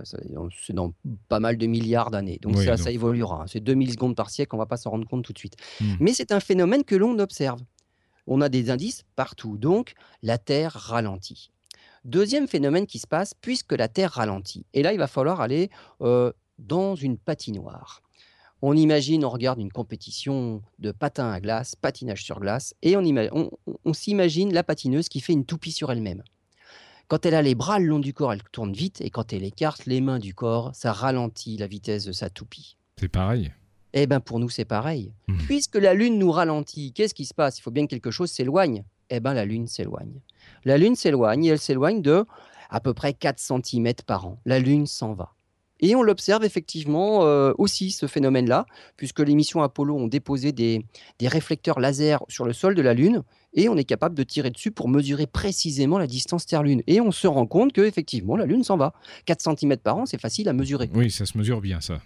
c'est 0.64 0.74
dans 0.74 0.94
pas 1.30 1.40
mal 1.40 1.58
de 1.58 1.66
milliards 1.66 2.12
d'années. 2.12 2.38
Donc 2.42 2.58
Oui, 2.58 2.66
ça, 2.66 2.72
donc. 2.75 2.80
ça 2.80 2.92
évoluera. 2.92 3.42
hein. 3.42 3.46
C'est 3.48 3.60
2000 3.60 3.94
secondes 3.94 4.16
par 4.16 4.30
siècle, 4.30 4.54
on 4.56 4.60
va 4.60 4.66
pas 4.68 4.78
s'en 4.78 4.92
rendre 4.92 5.08
compte 5.08 5.24
tout 5.24 5.34
de 5.34 5.38
suite. 5.40 5.56
Hmm. 5.82 5.94
Mais 6.00 6.14
c'est 6.14 6.32
un 6.32 6.40
phénomène 6.40 6.84
que 6.84 6.96
l'on 6.96 7.18
observe. 7.18 7.60
On 8.28 8.40
a 8.42 8.50
des 8.50 8.70
indices 8.70 9.04
partout. 9.16 9.58
Donc, 9.58 9.94
la 10.22 10.38
Terre 10.38 10.74
ralentit. 10.74 11.52
Deuxième 12.04 12.48
phénomène 12.48 12.86
qui 12.86 13.00
se 13.00 13.08
passe, 13.08 13.34
puisque 13.34 13.72
la 13.74 13.88
Terre 13.88 14.12
ralentit. 14.12 14.66
Et 14.75 14.84
là, 14.84 14.94
il 14.94 15.00
va 15.00 15.08
falloir 15.08 15.42
aller 15.42 15.72
euh, 16.02 16.32
dans 16.60 16.94
une 16.96 17.18
patinoire. 17.18 18.02
On 18.67 18.75
imagine, 18.75 19.24
on 19.24 19.29
regarde 19.29 19.60
une 19.60 19.72
compétition 19.72 20.62
de 20.79 20.91
patin 20.91 21.29
à 21.29 21.39
glace, 21.39 21.75
patinage 21.75 22.24
sur 22.24 22.39
glace, 22.39 22.74
et 22.81 22.98
on, 22.98 23.01
ima- 23.01 23.29
on- 23.31 23.51
on- 23.67 23.75
on 23.86 23.93
s'imagine 23.93 24.53
la 24.53 24.63
patineuse 24.63 25.07
qui 25.07 25.19
fait 25.22 25.34
une 25.34 25.45
toupie 25.45 25.72
sur 25.72 25.91
elle-même. 25.91 26.24
Quand 27.07 27.25
elle 27.27 27.36
a 27.36 27.43
les 27.43 27.53
bras 27.53 27.77
le 27.77 27.86
long 27.86 28.00
du 28.00 28.13
corps, 28.13 28.34
elle 28.34 28.41
tourne 28.51 28.74
vite, 28.74 29.01
et 29.01 29.12
quand 29.12 29.31
elle 29.34 29.43
écarte 29.43 29.86
les 29.86 30.01
mains 30.01 30.17
du 30.17 30.33
corps, 30.33 30.72
ça 30.74 30.92
ralentit 30.92 31.57
la 31.57 31.68
vitesse 31.68 32.05
de 32.05 32.11
sa 32.11 32.29
toupie. 32.31 32.77
c'est 32.98 33.07
pareil. 33.09 33.53
Eh 33.94 34.07
bien, 34.07 34.20
pour 34.20 34.40
nous, 34.40 34.50
c'est 34.50 34.66
pareil. 34.66 35.13
Mhm. 35.27 35.37
Puisque 35.46 35.75
la 35.75 35.94
Lune 35.94 36.18
nous 36.18 36.31
ralentit, 36.31 36.92
qu'est-ce 36.92 37.13
qui 37.13 37.25
se 37.25 37.33
passe? 37.35 37.59
Il 37.59 37.61
faut 37.61 37.72
bien 37.72 37.85
que 37.85 37.92
quelque 37.92 38.09
chose 38.11 38.31
s'éloigne. 38.31 38.83
Eh 39.11 39.20
bien, 39.20 39.33
la 39.35 39.46
Lune 39.46 39.68
s'éloigne. 39.68 40.20
La 40.66 40.77
Lune 40.79 40.96
s'éloigne 40.96 41.46
et 41.46 41.50
elle 41.50 41.59
s'éloigne 41.59 42.01
de 42.01 42.25
à 42.72 42.79
peu 42.79 42.94
près 42.96 43.13
4 43.13 43.37
cm 43.40 43.94
par 44.07 44.25
an. 44.25 44.40
La 44.46 44.57
Lune 44.59 44.87
s'en 44.87 45.13
va. 45.13 45.34
Et 45.85 45.93
on 45.93 46.01
l'observe 46.01 46.43
effectivement 46.43 47.27
euh, 47.27 47.53
aussi, 47.59 47.91
ce 47.91 48.07
phénomène-là, 48.07 48.65
puisque 48.98 49.19
les 49.19 49.35
missions 49.35 49.61
Apollo 49.61 49.95
ont 49.95 50.07
déposé 50.07 50.51
des, 50.51 50.83
des 51.19 51.27
réflecteurs 51.27 51.79
laser 51.79 52.24
sur 52.27 52.43
le 52.43 52.53
sol 52.53 52.74
de 52.74 52.81
la 52.81 52.95
Lune, 52.95 53.21
et 53.53 53.69
on 53.69 53.77
est 53.77 53.83
capable 53.83 54.15
de 54.15 54.24
tirer 54.24 54.50
dessus 54.50 54.71
pour 54.71 54.89
mesurer 54.89 55.27
précisément 55.27 56.00
la 56.00 56.07
distance 56.07 56.48
Terre-Lune. 56.48 56.81
Et 56.87 57.01
on 57.01 57.11
se 57.11 57.27
rend 57.27 57.45
compte 57.45 57.71
que 57.71 57.81
effectivement 57.81 58.35
la 58.35 58.48
Lune 58.48 58.63
s'en 58.63 58.77
va. 58.77 58.93
4 59.27 59.59
cm 59.59 59.77
par 59.77 59.98
an, 59.98 60.07
c'est 60.07 60.19
facile 60.19 60.50
à 60.50 60.53
mesurer. 60.53 60.89
Oui, 60.95 61.11
ça 61.11 61.27
se 61.27 61.37
mesure 61.37 61.61
bien, 61.61 61.79
ça. 61.81 62.01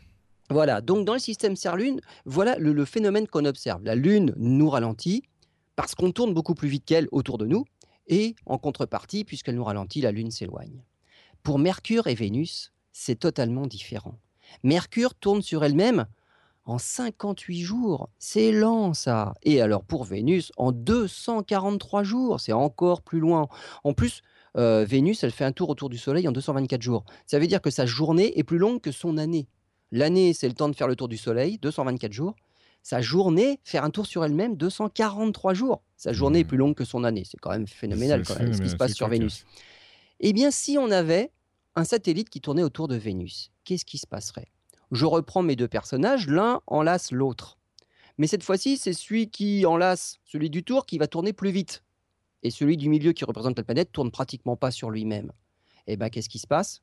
Voilà, 0.49 0.81
donc 0.81 1.05
dans 1.05 1.13
le 1.13 1.19
système 1.19 1.55
Terre-Lune, 1.55 2.01
voilà 2.25 2.57
le, 2.57 2.73
le 2.73 2.83
phénomène 2.83 3.27
qu'on 3.27 3.45
observe. 3.45 3.81
La 3.85 3.95
Lune 3.95 4.33
nous 4.35 4.69
ralentit 4.69 5.23
parce 5.77 5.95
qu'on 5.95 6.11
tourne 6.11 6.33
beaucoup 6.33 6.53
plus 6.53 6.67
vite 6.67 6.83
qu'elle 6.83 7.07
autour 7.13 7.37
de 7.37 7.45
nous, 7.45 7.63
et 8.07 8.35
en 8.45 8.57
contrepartie, 8.57 9.23
puisqu'elle 9.23 9.55
nous 9.55 9.63
ralentit, 9.63 10.01
la 10.01 10.11
Lune 10.11 10.31
s'éloigne. 10.31 10.83
Pour 11.43 11.59
Mercure 11.59 12.07
et 12.07 12.15
Vénus, 12.15 12.73
c'est 12.99 13.15
totalement 13.15 13.65
différent. 13.65 14.19
Mercure 14.63 15.15
tourne 15.15 15.41
sur 15.41 15.63
elle-même 15.63 16.05
en 16.65 16.77
58 16.77 17.61
jours. 17.61 18.09
C'est 18.19 18.51
lent, 18.51 18.93
ça. 18.93 19.35
Et 19.41 19.61
alors 19.61 19.85
pour 19.85 20.03
Vénus, 20.03 20.51
en 20.57 20.73
243 20.73 22.03
jours, 22.03 22.41
c'est 22.41 22.51
encore 22.51 23.01
plus 23.01 23.21
loin. 23.21 23.47
En 23.85 23.93
plus, 23.93 24.21
euh, 24.57 24.83
Vénus, 24.83 25.23
elle 25.23 25.31
fait 25.31 25.45
un 25.45 25.53
tour 25.53 25.69
autour 25.69 25.89
du 25.89 25.97
Soleil 25.97 26.27
en 26.27 26.33
224 26.33 26.81
jours. 26.81 27.05
Ça 27.25 27.39
veut 27.39 27.47
dire 27.47 27.61
que 27.61 27.69
sa 27.69 27.85
journée 27.85 28.37
est 28.37 28.43
plus 28.43 28.57
longue 28.57 28.81
que 28.81 28.91
son 28.91 29.17
année. 29.17 29.47
L'année, 29.93 30.33
c'est 30.33 30.49
le 30.49 30.53
temps 30.53 30.67
de 30.67 30.75
faire 30.75 30.89
le 30.89 30.97
tour 30.97 31.07
du 31.07 31.17
Soleil, 31.17 31.57
224 31.57 32.11
jours. 32.11 32.35
Sa 32.83 33.01
journée, 33.01 33.61
faire 33.63 33.85
un 33.85 33.91
tour 33.91 34.05
sur 34.05 34.25
elle-même, 34.25 34.57
243 34.57 35.53
jours. 35.53 35.83
Sa 35.95 36.11
journée 36.11 36.39
est 36.39 36.43
plus 36.43 36.57
longue 36.57 36.75
que 36.75 36.85
son 36.85 37.05
année. 37.05 37.23
C'est 37.25 37.39
quand 37.39 37.51
même 37.51 37.67
phénoménal, 37.67 38.25
C'est 38.25 38.33
quand 38.33 38.43
même, 38.43 38.53
ce 38.53 38.61
qui 38.61 38.69
se 38.69 38.75
passe 38.75 38.93
sur 38.93 39.07
Vénus. 39.07 39.45
Eh 40.19 40.33
bien, 40.33 40.51
si 40.51 40.77
on 40.77 40.91
avait 40.91 41.31
un 41.79 41.85
satellite 41.85 42.29
qui 42.29 42.41
tournait 42.41 42.63
autour 42.63 42.89
de 42.89 42.95
Vénus, 42.95 43.51
qu'est-ce 43.63 43.85
qui 43.85 43.97
se 43.97 44.05
passerait? 44.05 44.51
Je 44.91 45.05
reprends 45.05 45.43
mes 45.43 45.55
deux 45.55 45.69
personnages, 45.69 46.27
l'un 46.27 46.59
enlace 46.67 47.11
l'autre. 47.11 47.57
Mais 48.17 48.27
cette 48.27 48.43
fois-ci, 48.43 48.77
c'est 48.77 48.91
celui 48.91 49.29
qui 49.29 49.65
enlace 49.65 50.17
celui 50.25 50.49
du 50.49 50.63
tour 50.63 50.85
qui 50.85 50.97
va 50.97 51.07
tourner 51.07 51.31
plus 51.31 51.51
vite. 51.51 51.83
Et 52.43 52.51
celui 52.51 52.75
du 52.75 52.89
milieu 52.89 53.13
qui 53.13 53.23
représente 53.23 53.57
la 53.57 53.63
planète 53.63 53.93
tourne 53.93 54.11
pratiquement 54.11 54.57
pas 54.57 54.71
sur 54.71 54.89
lui-même. 54.89 55.31
Eh 55.87 55.95
bien, 55.95 56.09
qu'est-ce 56.09 56.27
qui 56.27 56.39
se 56.39 56.47
passe? 56.47 56.81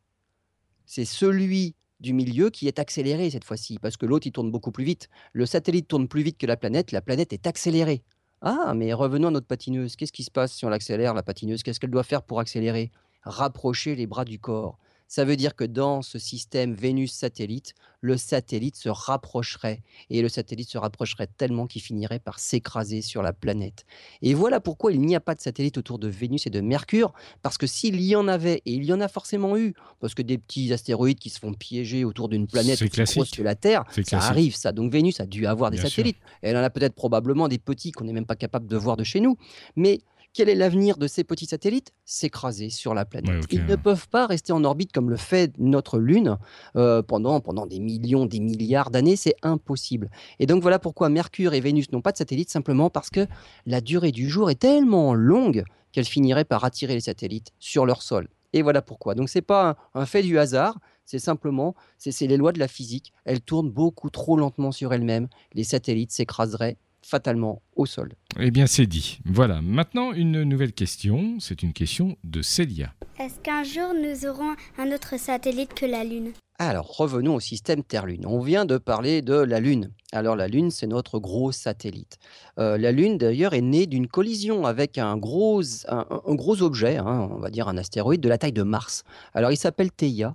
C'est 0.86 1.04
celui 1.04 1.74
du 2.00 2.14
milieu 2.14 2.48
qui 2.48 2.66
est 2.66 2.78
accéléré 2.78 3.28
cette 3.28 3.44
fois-ci, 3.44 3.78
parce 3.78 3.98
que 3.98 4.06
l'autre, 4.06 4.26
il 4.26 4.32
tourne 4.32 4.50
beaucoup 4.50 4.72
plus 4.72 4.84
vite. 4.84 5.10
Le 5.34 5.44
satellite 5.44 5.88
tourne 5.88 6.08
plus 6.08 6.22
vite 6.22 6.38
que 6.38 6.46
la 6.46 6.56
planète, 6.56 6.90
la 6.90 7.02
planète 7.02 7.34
est 7.34 7.46
accélérée. 7.46 8.02
Ah, 8.40 8.72
mais 8.74 8.94
revenons 8.94 9.28
à 9.28 9.32
notre 9.32 9.46
patineuse. 9.46 9.94
Qu'est-ce 9.94 10.12
qui 10.12 10.24
se 10.24 10.30
passe 10.30 10.54
si 10.54 10.64
on 10.64 10.70
l'accélère, 10.70 11.12
la 11.12 11.22
patineuse? 11.22 11.62
Qu'est-ce 11.62 11.80
qu'elle 11.80 11.90
doit 11.90 12.02
faire 12.02 12.22
pour 12.22 12.40
accélérer? 12.40 12.90
Rapprocher 13.24 13.94
les 13.94 14.06
bras 14.06 14.24
du 14.24 14.38
corps. 14.38 14.78
Ça 15.08 15.24
veut 15.24 15.36
dire 15.36 15.54
que 15.54 15.64
dans 15.64 16.02
ce 16.02 16.18
système 16.18 16.74
Vénus-satellite, 16.74 17.74
le 18.00 18.16
satellite 18.16 18.76
se 18.76 18.88
rapprocherait. 18.88 19.82
Et 20.10 20.20
le 20.22 20.28
satellite 20.28 20.68
se 20.68 20.78
rapprocherait 20.78 21.28
tellement 21.36 21.66
qu'il 21.66 21.80
finirait 21.82 22.18
par 22.18 22.38
s'écraser 22.38 23.02
sur 23.02 23.22
la 23.22 23.32
planète. 23.32 23.84
Et 24.22 24.34
voilà 24.34 24.60
pourquoi 24.60 24.92
il 24.92 25.00
n'y 25.00 25.14
a 25.16 25.20
pas 25.20 25.34
de 25.34 25.40
satellite 25.40 25.78
autour 25.78 25.98
de 25.98 26.08
Vénus 26.08 26.46
et 26.46 26.50
de 26.50 26.60
Mercure. 26.60 27.12
Parce 27.42 27.56
que 27.56 27.66
s'il 27.66 28.00
y 28.00 28.14
en 28.16 28.28
avait, 28.28 28.62
et 28.66 28.72
il 28.72 28.84
y 28.84 28.92
en 28.92 29.00
a 29.00 29.08
forcément 29.08 29.56
eu, 29.56 29.74
parce 30.00 30.14
que 30.14 30.22
des 30.22 30.38
petits 30.38 30.72
astéroïdes 30.72 31.18
qui 31.18 31.30
se 31.30 31.38
font 31.38 31.54
piéger 31.54 32.04
autour 32.04 32.28
d'une 32.28 32.46
planète 32.46 32.80
aussi 32.82 32.90
grosse 33.14 33.30
que 33.30 33.42
la 33.42 33.54
Terre, 33.54 33.84
ça 33.90 34.02
classique. 34.02 34.12
arrive 34.30 34.56
ça. 34.56 34.72
Donc 34.72 34.92
Vénus 34.92 35.20
a 35.20 35.26
dû 35.26 35.46
avoir 35.46 35.70
des 35.70 35.76
Bien 35.78 35.86
sûr. 35.88 35.96
satellites. 36.02 36.18
Elle 36.42 36.56
en 36.56 36.62
a 36.62 36.70
peut-être 36.70 36.94
probablement 36.94 37.48
des 37.48 37.58
petits 37.58 37.92
qu'on 37.92 38.04
n'est 38.04 38.12
même 38.12 38.26
pas 38.26 38.36
capable 38.36 38.66
de 38.66 38.76
voir 38.76 38.96
de 38.96 39.04
chez 39.04 39.20
nous. 39.20 39.36
Mais 39.76 40.00
quel 40.36 40.50
est 40.50 40.54
l'avenir 40.54 40.98
de 40.98 41.06
ces 41.06 41.24
petits 41.24 41.46
satellites 41.46 41.92
S'écraser 42.04 42.68
sur 42.68 42.92
la 42.92 43.06
planète. 43.06 43.36
Ouais, 43.36 43.48
Ils 43.52 43.64
ne 43.64 43.74
peuvent 43.74 44.06
pas 44.08 44.26
rester 44.26 44.52
en 44.52 44.62
orbite 44.64 44.92
comme 44.92 45.08
le 45.08 45.16
fait 45.16 45.50
notre 45.58 45.98
Lune 45.98 46.36
euh, 46.76 47.00
pendant, 47.00 47.40
pendant 47.40 47.66
des 47.66 47.80
millions, 47.80 48.26
des 48.26 48.40
milliards 48.40 48.90
d'années. 48.90 49.16
C'est 49.16 49.36
impossible. 49.42 50.10
Et 50.38 50.44
donc 50.44 50.60
voilà 50.60 50.78
pourquoi 50.78 51.08
Mercure 51.08 51.54
et 51.54 51.60
Vénus 51.60 51.90
n'ont 51.90 52.02
pas 52.02 52.12
de 52.12 52.18
satellites, 52.18 52.50
simplement 52.50 52.90
parce 52.90 53.08
que 53.08 53.26
la 53.64 53.80
durée 53.80 54.12
du 54.12 54.28
jour 54.28 54.50
est 54.50 54.60
tellement 54.60 55.14
longue 55.14 55.64
qu'elle 55.92 56.04
finirait 56.04 56.44
par 56.44 56.64
attirer 56.64 56.92
les 56.92 57.00
satellites 57.00 57.52
sur 57.58 57.86
leur 57.86 58.02
sol. 58.02 58.28
Et 58.52 58.60
voilà 58.60 58.82
pourquoi. 58.82 59.14
Donc 59.14 59.30
c'est 59.30 59.40
pas 59.40 59.70
un, 59.94 60.00
un 60.02 60.04
fait 60.04 60.22
du 60.22 60.38
hasard, 60.38 60.78
C'est 61.06 61.18
simplement, 61.18 61.74
c'est 61.96 62.26
les 62.26 62.36
lois 62.36 62.52
de 62.52 62.58
la 62.58 62.68
physique. 62.68 63.14
Elle 63.24 63.40
tourne 63.40 63.70
beaucoup 63.70 64.10
trop 64.10 64.36
lentement 64.36 64.70
sur 64.72 64.92
elle-même. 64.92 65.28
Les 65.54 65.64
satellites 65.64 66.12
s'écraseraient 66.12 66.76
fatalement 67.06 67.62
au 67.76 67.86
sol. 67.86 68.12
Eh 68.40 68.50
bien, 68.50 68.66
c'est 68.66 68.86
dit. 68.86 69.20
Voilà. 69.24 69.62
Maintenant, 69.62 70.12
une 70.12 70.42
nouvelle 70.42 70.72
question. 70.72 71.38
C'est 71.38 71.62
une 71.62 71.72
question 71.72 72.16
de 72.24 72.42
Célia. 72.42 72.92
Est-ce 73.18 73.38
qu'un 73.40 73.62
jour 73.62 73.94
nous 73.94 74.28
aurons 74.28 74.56
un 74.78 74.92
autre 74.92 75.18
satellite 75.18 75.72
que 75.72 75.86
la 75.86 76.04
Lune? 76.04 76.32
Alors, 76.58 76.96
revenons 76.96 77.36
au 77.36 77.40
système 77.40 77.82
Terre-Lune. 77.82 78.24
On 78.26 78.40
vient 78.40 78.64
de 78.64 78.78
parler 78.78 79.22
de 79.22 79.34
la 79.34 79.60
Lune. 79.60 79.92
Alors, 80.12 80.36
la 80.36 80.48
Lune, 80.48 80.70
c'est 80.70 80.86
notre 80.86 81.18
gros 81.18 81.52
satellite. 81.52 82.18
Euh, 82.58 82.78
la 82.78 82.92
Lune, 82.92 83.18
d'ailleurs, 83.18 83.54
est 83.54 83.60
née 83.60 83.86
d'une 83.86 84.08
collision 84.08 84.64
avec 84.64 84.98
un 84.98 85.16
gros, 85.16 85.62
un, 85.88 86.04
gros 86.34 86.62
objet, 86.62 86.96
hein, 86.96 87.28
on 87.30 87.38
va 87.38 87.50
dire 87.50 87.68
un 87.68 87.76
astéroïde 87.76 88.20
de 88.20 88.28
la 88.28 88.38
taille 88.38 88.52
de 88.52 88.62
Mars. 88.62 89.04
Alors, 89.34 89.52
il 89.52 89.56
s'appelle 89.58 89.92
Theia. 89.92 90.34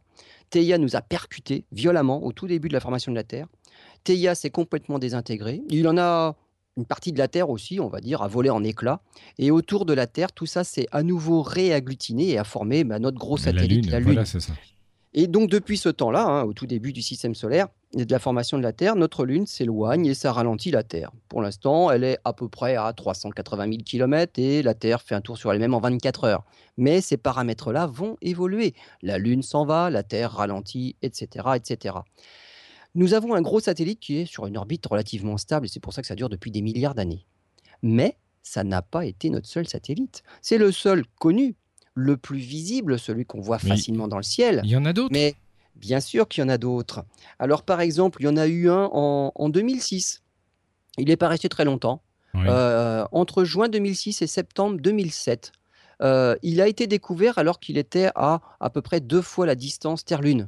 Theia 0.51 0.77
nous 0.77 0.95
a 0.95 1.01
percuté 1.01 1.65
violemment 1.71 2.23
au 2.23 2.31
tout 2.31 2.47
début 2.47 2.67
de 2.67 2.73
la 2.73 2.79
formation 2.79 3.11
de 3.11 3.17
la 3.17 3.23
Terre. 3.23 3.47
Theia 4.03 4.35
s'est 4.35 4.49
complètement 4.49 4.99
désintégré. 4.99 5.61
Il 5.69 5.87
en 5.87 5.97
a 5.97 6.35
une 6.77 6.85
partie 6.85 7.11
de 7.11 7.17
la 7.17 7.27
Terre 7.27 7.49
aussi, 7.49 7.79
on 7.79 7.89
va 7.89 7.99
dire, 7.99 8.21
a 8.21 8.27
volé 8.27 8.49
en 8.49 8.63
éclats. 8.63 9.01
Et 9.37 9.51
autour 9.51 9.85
de 9.85 9.93
la 9.93 10.07
Terre, 10.07 10.31
tout 10.31 10.45
ça 10.45 10.63
s'est 10.63 10.87
à 10.91 11.03
nouveau 11.03 11.41
réagglutiné 11.41 12.29
et 12.29 12.37
a 12.37 12.43
formé 12.43 12.83
bah, 12.83 12.99
notre 12.99 13.17
gros 13.17 13.37
satellite, 13.37 13.89
la 13.89 13.99
Lune. 13.99 14.23
Et 15.13 15.27
donc 15.27 15.49
depuis 15.49 15.77
ce 15.77 15.89
temps-là, 15.89 16.23
hein, 16.23 16.43
au 16.43 16.53
tout 16.53 16.67
début 16.67 16.93
du 16.93 17.01
système 17.01 17.35
solaire 17.35 17.67
et 17.97 18.05
de 18.05 18.11
la 18.11 18.19
formation 18.19 18.57
de 18.57 18.63
la 18.63 18.71
Terre, 18.71 18.95
notre 18.95 19.25
Lune 19.25 19.45
s'éloigne 19.45 20.05
et 20.05 20.13
ça 20.13 20.31
ralentit 20.31 20.71
la 20.71 20.83
Terre. 20.83 21.11
Pour 21.27 21.41
l'instant, 21.41 21.91
elle 21.91 22.05
est 22.05 22.17
à 22.23 22.31
peu 22.31 22.47
près 22.47 22.77
à 22.77 22.93
380 22.93 23.65
000 23.65 23.77
km 23.85 24.39
et 24.39 24.63
la 24.63 24.73
Terre 24.73 25.01
fait 25.01 25.13
un 25.13 25.19
tour 25.19 25.37
sur 25.37 25.51
elle-même 25.51 25.73
en 25.73 25.81
24 25.81 26.23
heures. 26.23 26.45
Mais 26.77 27.01
ces 27.01 27.17
paramètres-là 27.17 27.87
vont 27.87 28.15
évoluer. 28.21 28.73
La 29.01 29.17
Lune 29.17 29.43
s'en 29.43 29.65
va, 29.65 29.89
la 29.89 30.03
Terre 30.03 30.31
ralentit, 30.31 30.95
etc., 31.01 31.49
etc. 31.55 31.95
Nous 32.93 33.13
avons 33.13 33.35
un 33.35 33.41
gros 33.41 33.59
satellite 33.59 33.99
qui 33.99 34.17
est 34.17 34.25
sur 34.25 34.47
une 34.47 34.57
orbite 34.57 34.85
relativement 34.85 35.37
stable 35.37 35.65
et 35.65 35.69
c'est 35.69 35.79
pour 35.79 35.93
ça 35.93 36.01
que 36.01 36.07
ça 36.07 36.15
dure 36.15 36.29
depuis 36.29 36.51
des 36.51 36.61
milliards 36.61 36.95
d'années. 36.95 37.25
Mais 37.81 38.17
ça 38.43 38.63
n'a 38.63 38.81
pas 38.81 39.05
été 39.05 39.29
notre 39.29 39.47
seul 39.47 39.67
satellite. 39.67 40.23
C'est 40.41 40.57
le 40.57 40.71
seul 40.71 41.05
connu, 41.19 41.55
le 41.93 42.17
plus 42.17 42.39
visible, 42.39 42.99
celui 42.99 43.25
qu'on 43.25 43.41
voit 43.41 43.59
facilement 43.59 44.07
dans 44.07 44.17
le 44.17 44.23
ciel. 44.23 44.61
Il 44.63 44.69
y 44.69 44.75
en 44.75 44.85
a 44.85 44.93
d'autres 44.93 45.13
Mais 45.13 45.35
bien 45.75 45.99
sûr 45.99 46.27
qu'il 46.27 46.41
y 46.41 46.45
en 46.45 46.49
a 46.49 46.57
d'autres. 46.57 47.05
Alors 47.39 47.63
par 47.63 47.81
exemple, 47.81 48.21
il 48.21 48.25
y 48.25 48.27
en 48.27 48.37
a 48.37 48.47
eu 48.47 48.69
un 48.69 48.89
en, 48.91 49.49
2006. 49.49 50.21
Il 50.97 51.07
n'est 51.07 51.17
pas 51.17 51.29
resté 51.29 51.49
très 51.49 51.65
longtemps. 51.65 52.01
Euh, 52.35 53.05
entre 53.11 53.43
juin 53.43 53.67
2006 53.67 54.21
et 54.21 54.27
septembre 54.27 54.79
2007. 54.79 55.51
Euh, 56.01 56.35
il 56.41 56.61
a 56.61 56.67
été 56.67 56.87
découvert 56.87 57.37
alors 57.37 57.59
qu'il 57.59 57.77
était 57.77 58.09
à 58.15 58.41
à 58.59 58.69
peu 58.69 58.81
près 58.81 59.01
deux 59.01 59.21
fois 59.21 59.45
la 59.45 59.55
distance 59.55 60.05
Terre-Lune. 60.05 60.47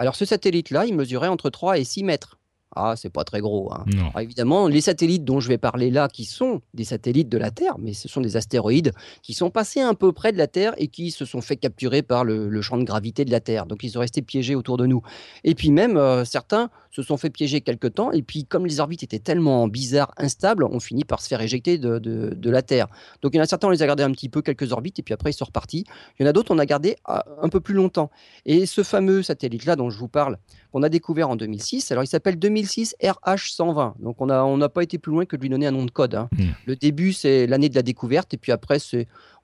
Alors 0.00 0.16
ce 0.16 0.24
satellite-là, 0.24 0.86
il 0.86 0.96
mesurait 0.96 1.28
entre 1.28 1.50
3 1.50 1.78
et 1.78 1.84
6 1.84 2.04
mètres. 2.04 2.38
Ah, 2.74 2.94
c'est 2.96 3.10
pas 3.10 3.22
très 3.22 3.40
gros. 3.40 3.70
Hein. 3.70 3.84
évidemment, 4.18 4.66
les 4.66 4.80
satellites 4.80 5.26
dont 5.26 5.40
je 5.40 5.48
vais 5.48 5.58
parler 5.58 5.90
là, 5.90 6.08
qui 6.08 6.24
sont 6.24 6.62
des 6.72 6.84
satellites 6.84 7.28
de 7.28 7.36
la 7.36 7.50
Terre, 7.50 7.74
mais 7.78 7.92
ce 7.92 8.08
sont 8.08 8.22
des 8.22 8.38
astéroïdes 8.38 8.92
qui 9.22 9.34
sont 9.34 9.50
passés 9.50 9.80
un 9.82 9.92
peu 9.92 10.12
près 10.12 10.32
de 10.32 10.38
la 10.38 10.46
Terre 10.46 10.72
et 10.78 10.88
qui 10.88 11.10
se 11.10 11.26
sont 11.26 11.42
fait 11.42 11.56
capturer 11.56 12.00
par 12.00 12.24
le, 12.24 12.62
champ 12.62 12.78
de 12.78 12.84
gravité 12.84 13.26
de 13.26 13.30
la 13.30 13.40
Terre. 13.40 13.66
Donc 13.66 13.84
ils 13.84 13.90
sont 13.90 14.00
restés 14.00 14.22
piégés 14.22 14.54
autour 14.54 14.78
de 14.78 14.86
nous. 14.86 15.02
Et 15.44 15.54
puis 15.54 15.70
même, 15.70 15.98
euh, 15.98 16.24
certains 16.24 16.70
se 16.90 17.02
sont 17.02 17.16
fait 17.16 17.30
piéger 17.30 17.60
quelque 17.60 17.86
temps. 17.86 18.12
Et 18.12 18.22
puis 18.22 18.44
comme 18.44 18.66
les 18.66 18.80
orbites 18.80 19.02
étaient 19.02 19.18
tellement 19.18 19.68
bizarres, 19.68 20.12
instables, 20.16 20.64
on 20.64 20.80
finit 20.80 21.04
par 21.04 21.20
se 21.20 21.28
faire 21.28 21.40
éjecter 21.40 21.78
de, 21.78 22.50
la 22.50 22.62
Terre. 22.62 22.88
Donc 23.22 23.32
il 23.34 23.36
y 23.36 23.40
en 23.40 23.44
a 23.44 23.46
certains, 23.46 23.68
on 23.68 23.70
les 23.70 23.82
a 23.82 23.86
gardés 23.86 24.02
un 24.02 24.10
petit 24.10 24.28
peu, 24.28 24.42
quelques 24.42 24.72
orbites, 24.72 24.98
et 24.98 25.02
puis 25.02 25.14
après 25.14 25.30
ils 25.30 25.34
sont 25.34 25.44
repartis. 25.44 25.84
Il 26.18 26.24
y 26.24 26.26
en 26.26 26.28
a 26.28 26.32
d'autres, 26.32 26.52
on 26.52 26.58
a 26.58 26.66
gardé 26.66 26.96
ah, 27.04 27.24
un 27.40 27.48
peu 27.48 27.60
plus 27.60 27.74
longtemps. 27.74 28.10
Et 28.44 28.66
ce 28.66 28.82
fameux 28.82 29.22
satellite-là 29.22 29.76
dont 29.76 29.90
je 29.90 29.98
vous 29.98 30.08
parle, 30.08 30.38
qu'on 30.72 30.82
a 30.82 30.88
découvert 30.88 31.30
en 31.30 31.36
2006. 31.36 31.90
Alors, 31.92 32.04
il 32.04 32.06
s'appelle 32.06 32.38
2006 32.38 32.96
RH120. 33.02 33.94
Donc, 34.00 34.20
on 34.20 34.26
n'a 34.26 34.44
on 34.44 34.58
pas 34.68 34.82
été 34.82 34.98
plus 34.98 35.12
loin 35.12 35.24
que 35.24 35.36
de 35.36 35.42
lui 35.42 35.48
donner 35.48 35.66
un 35.66 35.72
nom 35.72 35.84
de 35.84 35.90
code. 35.90 36.14
Hein. 36.14 36.28
Hmm. 36.32 36.50
Le 36.66 36.76
début, 36.76 37.12
c'est 37.12 37.46
l'année 37.46 37.68
de 37.68 37.74
la 37.74 37.82
découverte. 37.82 38.34
Et 38.34 38.36
puis 38.36 38.52
après, 38.52 38.78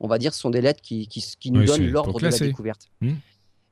on 0.01 0.09
va 0.09 0.19
dire, 0.19 0.35
ce 0.35 0.41
sont 0.41 0.51
des 0.51 0.61
lettres 0.61 0.81
qui, 0.83 1.09
qui, 1.09 1.51
nous 1.51 1.65
donnent 1.65 1.89
l'ordre 1.89 2.19
de 2.19 2.27
la 2.27 2.39
découverte. 2.39 2.89
Hmm. 3.01 3.15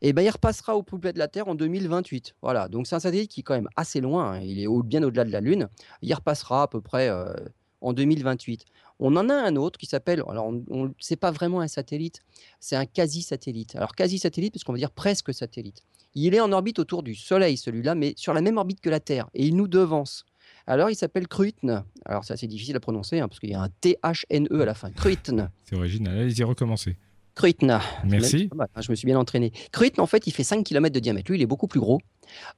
Et 0.07 0.13
ben, 0.13 0.21
il 0.21 0.29
repassera 0.29 0.77
au 0.77 0.83
poupée 0.83 1.15
de 1.15 1.19
la 1.19 1.29
Terre 1.29 1.49
en 1.49 1.55
2028. 1.55 2.35
Voilà. 2.43 2.69
Donc, 2.69 2.87
c'est 2.87 2.95
un 2.95 3.01
satellite 3.01 3.31
qui 3.31 3.41
est 3.41 3.43
quand 3.43 3.55
même 3.55 3.71
assez 3.75 4.03
loin. 4.03 4.33
Hein. 4.35 4.41
Il 4.43 4.61
est 4.61 4.67
bien 4.85 5.03
au-delà 5.03 5.25
de 5.25 5.31
la 5.31 5.41
Lune. 5.41 5.71
Il 6.03 6.13
repassera 6.13 6.65
à 6.65 6.69
peu 6.69 6.83
près 6.83 7.09
euh, 7.09 7.33
en 7.81 7.95
2028. 7.95 8.67
On 8.99 9.17
en 9.17 9.31
a 9.31 9.35
un 9.35 9.57
autre 9.57 9.79
qui 9.79 9.87
s'appelle, 9.87 10.23
alors 10.29 10.53
on, 10.69 10.93
c'est 11.01 11.17
pas 11.17 11.31
vraiment 11.31 11.63
un 11.63 11.69
satellite, 11.69 12.21
c'est 12.61 12.77
un 12.77 12.85
quasi-satellite. 12.85 13.77
Alors 13.77 13.95
quasi-satellite, 13.95 14.53
parce 14.53 14.63
qu'on 14.63 14.73
va 14.73 14.79
dire 14.79 14.91
presque 14.91 15.33
satellite. 15.33 15.83
Il 16.15 16.35
est 16.35 16.41
en 16.41 16.53
orbite 16.53 16.79
autour 16.79 17.03
du 17.03 17.15
Soleil, 17.15 17.57
celui-là, 17.57 17.95
mais 17.95 18.13
sur 18.17 18.35
la 18.35 18.43
même 18.43 18.59
orbite 18.59 18.83
que 18.83 18.91
la 18.91 19.01
Terre, 19.01 19.31
et 19.33 19.47
il 19.47 19.57
nous 19.57 19.69
devance. 19.69 20.27
Alors, 20.67 20.91
il 20.91 20.97
s'appelle 20.97 21.29
Kruitn. 21.29 21.83
Alors, 22.05 22.27
c'est 22.27 22.35
assez 22.35 22.47
difficile 22.47 22.77
à 22.77 22.81
prononcer, 22.81 23.21
hein, 23.21 23.29
parce 23.29 23.41
qu'il 23.41 23.51
y 23.51 23.55
a 23.55 23.63
un 23.63 23.71
T-H-N-E 23.81 24.61
à 24.61 24.65
la 24.67 24.75
fin. 24.75 24.91
Kruitn. 24.91 25.49
C'est 25.65 25.77
original. 25.77 26.19
Allez-y, 26.19 26.45
recommencer. 26.45 26.97
Kruitn. 27.35 27.79
Merci. 28.05 28.49
Hein, 28.59 28.67
je 28.81 28.91
me 28.91 28.97
suis 28.97 29.07
bien 29.07 29.19
entraîné. 29.19 29.53
Kruitn, 29.73 30.01
en 30.01 30.07
fait, 30.07 30.27
il 30.27 30.33
fait 30.33 30.45
5 30.45 30.65
km 30.65 30.95
de 30.95 31.01
diamètre. 31.01 31.31
Lui, 31.31 31.39
il 31.39 31.43
est 31.43 31.47
beaucoup 31.47 31.67
plus 31.67 31.81
gros. 31.81 32.01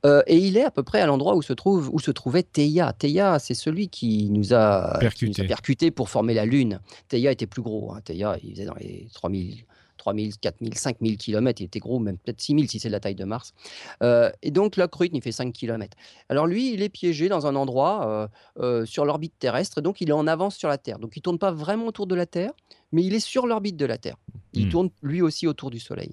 Euh, 0.05 0.23
et 0.27 0.37
il 0.37 0.57
est 0.57 0.65
à 0.65 0.71
peu 0.71 0.83
près 0.83 1.01
à 1.01 1.07
l'endroit 1.07 1.35
où 1.35 1.43
se, 1.43 1.53
trouve, 1.53 1.91
où 1.93 1.99
se 1.99 2.11
trouvait 2.11 2.43
Theia. 2.43 2.93
Theia, 2.93 3.39
c'est 3.39 3.55
celui 3.55 3.89
qui 3.89 4.31
nous, 4.31 4.55
a, 4.55 4.99
percuté. 4.99 5.91
pour 5.91 6.09
former 6.09 6.35
la 6.35 6.47
Lune. 6.47 6.81
Theia 7.09 7.33
était 7.33 7.47
plus 7.47 7.63
gros. 7.63 7.93
Hein. 7.93 8.01
Theia, 8.05 8.37
il 8.43 8.53
faisait 8.53 8.67
dans 8.67 8.75
les 8.75 9.09
3000, 9.15 9.65
3000, 10.07 10.39
4000, 10.39 10.75
5000 10.79 11.19
km. 11.19 11.61
Il 11.61 11.65
était 11.65 11.81
gros, 11.81 11.99
même 11.99 12.17
peut-être 12.19 12.41
6000 12.41 12.71
si 12.71 12.79
c'est 12.79 12.89
la 12.89 13.01
taille 13.01 13.17
de 13.17 13.25
Mars. 13.25 13.55
Euh, 14.03 14.31
et 14.43 14.51
donc, 14.53 14.77
là, 14.77 14.87
Kruitn, 14.87 15.17
il 15.17 15.23
fait 15.23 15.33
5 15.33 15.53
km. 15.53 15.97
Alors, 16.29 16.47
lui, 16.47 16.73
il 16.73 16.83
est 16.83 16.89
piégé 16.89 17.29
dans 17.29 17.47
un 17.47 17.57
endroit 17.57 18.31
euh, 18.61 18.87
sur 18.87 19.05
l'orbite 19.05 19.35
terrestre. 19.39 19.81
Donc, 19.81 20.01
il 20.01 20.11
est 20.11 20.13
en 20.13 20.27
avance 20.27 20.57
sur 20.57 20.69
la 20.69 20.79
Terre. 20.79 20.99
Donc, 20.99 21.17
il 21.17 21.21
ne 21.21 21.23
tourne 21.23 21.39
pas 21.39 21.51
vraiment 21.51 21.87
autour 21.87 22.07
de 22.07 22.15
la 22.15 22.27
Terre, 22.27 22.53
mais 22.93 23.03
il 23.03 23.15
est 23.15 23.21
sur 23.21 23.47
l'orbite 23.47 23.77
de 23.77 23.87
la 23.87 23.99
Terre. 23.99 24.17
Il 24.53 24.67
hmm. 24.67 24.71
tourne 24.71 24.91
lui 25.03 25.23
aussi 25.23 25.47
autour 25.47 25.71
du 25.71 25.81
Soleil. 25.81 26.13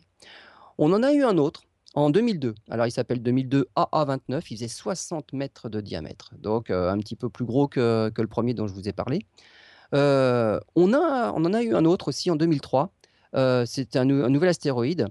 On 0.79 0.91
en 0.91 1.03
a 1.03 1.13
eu 1.13 1.23
un 1.23 1.38
autre 1.38 1.63
en 1.93 2.10
2002. 2.10 2.56
Alors, 2.71 2.88
il 2.88 2.91
s'appelle 2.91 3.21
2002 3.21 3.67
AA29. 3.77 4.41
Il 4.49 4.58
faisait 4.58 4.67
60 4.67 5.34
mètres 5.34 5.69
de 5.69 5.82
diamètre. 5.82 6.32
Donc, 6.39 6.71
euh, 6.71 6.89
un 6.89 6.97
petit 6.97 7.15
peu 7.15 7.29
plus 7.29 7.45
gros 7.45 7.67
que, 7.67 8.12
le 8.15 8.27
premier 8.27 8.56
dont 8.56 8.67
je 8.67 8.73
vous 8.73 8.89
ai 8.89 8.93
parlé. 8.93 9.19
Euh, 9.93 10.60
on, 10.75 10.93
a, 10.93 11.32
on 11.34 11.45
en 11.45 11.53
a 11.53 11.62
eu 11.62 11.75
un 11.75 11.86
autre 11.86 12.08
aussi 12.08 12.32
en 12.32 12.36
2003. 12.36 12.91
Euh, 13.36 13.65
C'était 13.65 14.00
un, 14.00 14.06
nouvel 14.06 14.50
astéroïde. 14.50 15.08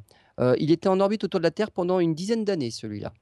il 0.58 0.70
était 0.70 0.88
en 0.88 1.00
orbite 1.00 1.24
autour 1.24 1.40
de 1.40 1.44
la 1.44 1.50
Terre 1.50 1.70
pendant 1.70 2.00
une 2.00 2.14
dizaine 2.14 2.44
d'années, 2.44 2.70
celui-là. 2.70 3.12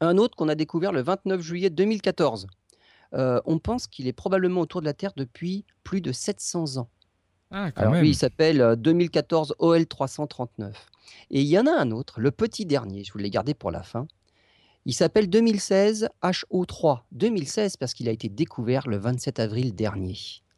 Un 0.00 0.18
autre 0.18 0.36
qu'on 0.36 0.48
a 0.48 0.54
découvert 0.54 0.92
le 0.92 1.02
29 1.02 1.40
juillet 1.40 1.70
2014. 1.70 2.46
on 3.12 3.58
pense 3.58 3.86
qu'il 3.86 4.06
est 4.06 4.12
probablement 4.12 4.60
autour 4.60 4.80
de 4.80 4.86
la 4.86 4.94
Terre 4.94 5.12
depuis 5.16 5.64
plus 5.84 6.00
de 6.00 6.12
700 6.12 6.78
ans. 6.78 6.88
Ah, 7.50 7.70
Alors 7.76 7.94
lui, 7.94 8.10
il 8.10 8.14
s'appelle 8.14 8.74
2014 8.76 9.54
OL 9.58 9.86
339. 9.86 10.90
Et 11.30 11.40
il 11.40 11.46
y 11.46 11.58
en 11.58 11.66
a 11.66 11.72
un 11.72 11.90
autre, 11.90 12.20
le 12.20 12.30
petit 12.30 12.66
dernier, 12.66 13.04
je 13.04 13.12
vous 13.12 13.18
l'ai 13.18 13.30
gardé 13.30 13.54
pour 13.54 13.70
la 13.70 13.82
fin. 13.82 14.06
Il 14.84 14.94
s'appelle 14.94 15.28
2016 15.28 16.08
HO3. 16.22 17.00
2016 17.12 17.76
parce 17.76 17.92
qu'il 17.92 18.08
a 18.08 18.12
été 18.12 18.28
découvert 18.28 18.86
le 18.88 18.96
27 18.98 19.40
avril 19.40 19.74
dernier. 19.74 20.16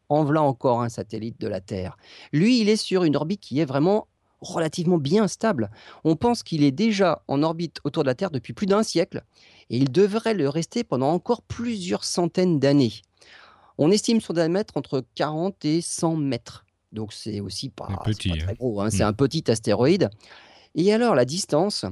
En 0.08 0.24
voilà 0.24 0.42
encore 0.42 0.82
un 0.82 0.88
satellite 0.88 1.40
de 1.40 1.48
la 1.48 1.60
Terre. 1.60 1.96
Lui, 2.32 2.60
il 2.60 2.68
est 2.68 2.76
sur 2.76 3.04
une 3.04 3.16
orbite 3.16 3.40
qui 3.40 3.60
est 3.60 3.64
vraiment 3.64 4.08
relativement 4.40 4.98
bien 4.98 5.28
stable. 5.28 5.70
On 6.04 6.16
pense 6.16 6.42
qu'il 6.42 6.62
est 6.62 6.70
déjà 6.72 7.22
en 7.28 7.42
orbite 7.42 7.78
autour 7.84 8.04
de 8.04 8.08
la 8.08 8.14
Terre 8.14 8.30
depuis 8.30 8.52
plus 8.52 8.66
d'un 8.66 8.82
siècle 8.82 9.22
et 9.70 9.76
il 9.76 9.90
devrait 9.90 10.34
le 10.34 10.48
rester 10.48 10.84
pendant 10.84 11.10
encore 11.10 11.42
plusieurs 11.42 12.04
centaines 12.04 12.58
d'années. 12.58 12.92
On 13.78 13.90
estime 13.90 14.20
son 14.20 14.32
diamètre 14.32 14.76
entre 14.76 15.04
40 15.14 15.64
et 15.64 15.80
100 15.80 16.16
mètres. 16.16 16.64
Donc 16.92 17.12
c'est 17.12 17.40
aussi 17.40 17.68
pas, 17.68 17.86
très 17.86 18.12
hein. 18.30 18.52
gros. 18.58 18.80
Hein. 18.80 18.90
C'est 18.90 19.04
mmh. 19.04 19.08
un 19.08 19.12
petit 19.12 19.50
astéroïde. 19.50 20.08
Et 20.74 20.92
alors 20.92 21.14
la 21.14 21.24
distance, 21.24 21.84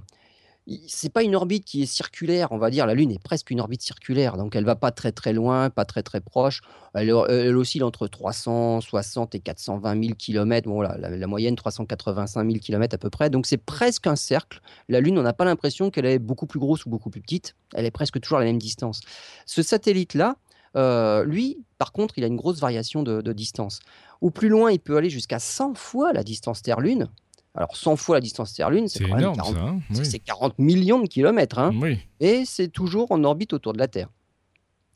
c'est 0.89 1.13
pas 1.13 1.23
une 1.23 1.37
orbite 1.37 1.65
qui 1.65 1.83
est 1.83 1.87
circulaire, 1.87 2.49
on 2.51 2.59
va 2.59 2.71
dire. 2.71 2.87
La 2.87 2.95
Lune 2.95 3.13
est 3.13 3.23
presque 3.23 3.51
une 3.51 3.61
orbite 3.61 3.83
circulaire, 3.83 4.37
donc 4.37 4.57
elle 4.57 4.65
va 4.65 4.75
pas 4.75 4.91
très 4.91 5.13
très 5.13 5.33
loin, 5.33 5.71
pas 5.71 5.85
très 5.85 6.03
très 6.03 6.21
proche. 6.21 6.61
Elle, 6.95 7.11
oscille 7.13 7.85
entre 7.85 8.09
360 8.09 9.35
et 9.35 9.41
420 9.41 10.03
000 10.03 10.15
km. 10.19 10.69
Bon, 10.69 10.81
la, 10.81 10.97
la, 10.97 11.27
moyenne 11.27 11.55
385 11.55 12.45
000 12.45 12.59
km 12.59 12.95
à 12.95 12.99
peu 12.99 13.11
près. 13.11 13.31
Donc 13.31 13.47
c'est 13.47 13.59
presque 13.59 14.07
un 14.07 14.17
cercle. 14.17 14.61
La 14.89 15.01
Lune, 15.01 15.19
on 15.19 15.23
n'a 15.23 15.33
pas 15.33 15.45
l'impression 15.45 15.91
qu'elle 15.91 16.07
est 16.07 16.19
beaucoup 16.19 16.47
plus 16.47 16.59
grosse 16.59 16.85
ou 16.85 16.91
beaucoup 16.91 17.11
plus 17.11 17.21
petite. 17.21 17.55
Elle 17.75 17.85
est 17.85 17.91
presque 17.93 18.21
toujours 18.21 18.39
à 18.39 18.41
la 18.41 18.47
même 18.47 18.59
distance. 18.59 19.03
Ce 19.45 19.63
satellite-là, 19.63 20.37
euh, 20.77 21.25
lui, 21.25 21.59
par 21.79 21.93
contre, 21.93 22.19
il 22.19 22.25
a 22.25 22.27
une 22.27 22.37
grosse 22.37 22.61
variation 22.61 23.03
de, 23.03 23.33
distance. 23.33 23.81
Au 24.21 24.31
plus 24.31 24.49
loin, 24.49 24.71
il 24.71 24.79
peut 24.79 24.97
aller 24.97 25.11
jusqu'à 25.11 25.39
100 25.39 25.75
fois 25.75 26.13
la 26.13 26.23
distance 26.23 26.63
Terre-Lune. 26.63 27.09
Alors 27.57 27.77
100 27.77 27.97
fois 27.97 28.17
la 28.17 28.21
distance 28.21 28.53
Terre-Lune, 28.53 28.89
c'est 28.89 29.05
quand 29.05 29.17
40, 29.17 29.57
hein, 29.57 29.79
c'est 30.03 30.19
40 30.19 30.59
millions 30.59 31.01
de 31.01 31.07
kilomètres. 31.07 31.59
Hein. 31.59 31.73
Et 32.21 32.45
c'est 32.45 32.69
toujours 32.69 33.11
en 33.11 33.25
orbite 33.25 33.53
autour 33.53 33.73
de 33.73 33.79
la 33.79 33.89
Terre. 33.89 34.09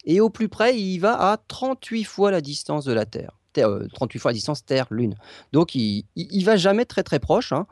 Et 0.05 0.21
au 0.21 0.31
plus 0.31 0.49
près, 0.49 0.79
il 0.79 0.99
va 0.99 1.31
à 1.31 1.37
38 1.37 2.05
fois 2.05 2.31
la 2.31 2.41
distance 2.41 2.85
de 2.85 2.93
la 2.93 3.07
Terre. 3.07 3.39
38 3.53 4.19
fois 4.19 4.31
la 4.31 4.35
distance 4.35 4.65
Terre-Lune. 4.65 5.17
Donc 5.53 5.75
il, 5.75 6.05
il, 6.15 6.45
va 6.45 6.57
jamais 6.57 6.85
très 6.85 7.03
très 7.03 7.19
proche. 7.19 7.53
Hein. 7.53 7.67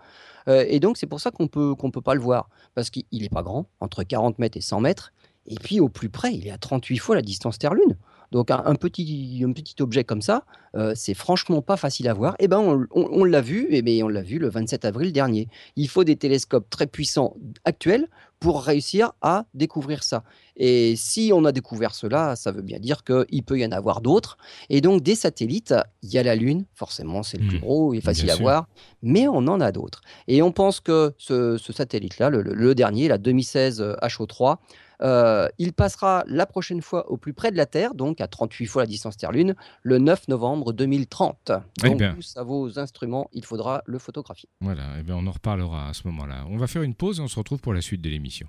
et 0.46 0.80
donc 0.80 0.96
c'est 0.96 1.06
pour 1.06 1.20
ça 1.20 1.30
qu'on 1.30 1.46
peut 1.46 1.74
qu'on 1.74 1.90
peut 1.90 2.00
pas 2.00 2.14
le 2.14 2.20
voir 2.20 2.48
parce 2.74 2.90
qu'il 2.90 3.04
n'est 3.12 3.28
pas 3.28 3.42
grand, 3.42 3.66
entre 3.80 4.02
40 4.02 4.38
mètres 4.38 4.56
et 4.56 4.62
100 4.62 4.80
mètres. 4.80 5.12
Et 5.46 5.54
puis 5.54 5.80
au 5.80 5.88
plus 5.88 6.08
près, 6.08 6.34
il 6.34 6.46
est 6.46 6.50
à 6.50 6.58
38 6.58 6.98
fois 6.98 7.14
la 7.14 7.22
distance 7.22 7.58
Terre-Lune. 7.58 7.96
Donc 8.30 8.50
un, 8.50 8.74
petit, 8.74 9.42
un 9.46 9.52
petit 9.52 9.74
objet 9.80 10.04
comme 10.04 10.20
ça, 10.20 10.44
euh, 10.74 10.92
c'est 10.94 11.14
franchement 11.14 11.62
pas 11.62 11.76
facile 11.76 12.08
à 12.08 12.14
voir. 12.14 12.34
Et 12.34 12.44
eh 12.44 12.48
ben 12.48 12.86
on, 12.90 13.24
l'a 13.24 13.40
vu, 13.40 13.64
et 13.70 13.78
eh 13.78 13.82
ben, 13.82 14.02
on 14.04 14.08
l'a 14.08 14.22
vu 14.22 14.38
le 14.38 14.48
27 14.50 14.84
avril 14.84 15.12
dernier. 15.12 15.48
Il 15.76 15.88
faut 15.88 16.04
des 16.04 16.16
télescopes 16.16 16.68
très 16.68 16.86
puissants 16.86 17.36
actuels 17.64 18.06
pour 18.38 18.62
réussir 18.62 19.12
à 19.20 19.46
découvrir 19.54 20.04
ça. 20.04 20.22
Et 20.56 20.94
si 20.96 21.32
on 21.34 21.44
a 21.44 21.52
découvert 21.52 21.94
cela, 21.94 22.36
ça 22.36 22.52
veut 22.52 22.62
bien 22.62 22.78
dire 22.78 23.02
qu'il 23.02 23.42
peut 23.42 23.58
y 23.58 23.66
en 23.66 23.72
avoir 23.72 24.00
d'autres. 24.00 24.36
Et 24.68 24.80
donc 24.80 25.02
des 25.02 25.14
satellites, 25.14 25.74
il 26.02 26.10
y 26.10 26.18
a 26.18 26.22
la 26.22 26.36
Lune, 26.36 26.66
forcément 26.74 27.22
c'est 27.22 27.38
le 27.38 27.48
plus 27.48 27.58
mmh. 27.58 27.60
gros, 27.60 27.94
il 27.94 27.98
est 27.98 28.02
facile 28.02 28.30
à 28.30 28.36
voir, 28.36 28.68
mais 29.02 29.26
on 29.26 29.38
en 29.38 29.60
a 29.60 29.72
d'autres. 29.72 30.02
Et 30.28 30.42
on 30.42 30.52
pense 30.52 30.80
que 30.80 31.14
ce, 31.16 31.56
satellite-là, 31.58 32.30
le, 32.30 32.42
le, 32.42 32.74
dernier, 32.74 33.08
la 33.08 33.18
2016 33.18 33.82
HO3, 34.02 34.58
euh, 35.02 35.48
il 35.58 35.72
passera 35.72 36.24
la 36.26 36.46
prochaine 36.46 36.82
fois 36.82 37.10
au 37.10 37.16
plus 37.16 37.32
près 37.32 37.50
de 37.50 37.56
la 37.56 37.66
Terre, 37.66 37.94
donc 37.94 38.20
à 38.20 38.26
38 38.26 38.66
fois 38.66 38.82
la 38.82 38.86
distance 38.86 39.16
Terre-Lune, 39.16 39.54
le 39.82 39.98
9 39.98 40.28
novembre 40.28 40.72
2030. 40.72 41.52
Eh 41.84 41.90
donc, 41.90 42.02
tous 42.14 42.36
à 42.36 42.42
vos 42.42 42.78
instruments, 42.78 43.28
il 43.32 43.44
faudra 43.44 43.82
le 43.86 43.98
photographier. 43.98 44.48
Voilà, 44.60 44.96
et 44.96 45.00
eh 45.00 45.02
bien 45.02 45.16
on 45.16 45.26
en 45.26 45.32
reparlera 45.32 45.88
à 45.88 45.94
ce 45.94 46.06
moment-là. 46.08 46.44
On 46.48 46.56
va 46.56 46.66
faire 46.66 46.82
une 46.82 46.94
pause 46.94 47.20
et 47.20 47.22
on 47.22 47.28
se 47.28 47.38
retrouve 47.38 47.60
pour 47.60 47.74
la 47.74 47.80
suite 47.80 48.00
de 48.00 48.08
l'émission. 48.08 48.48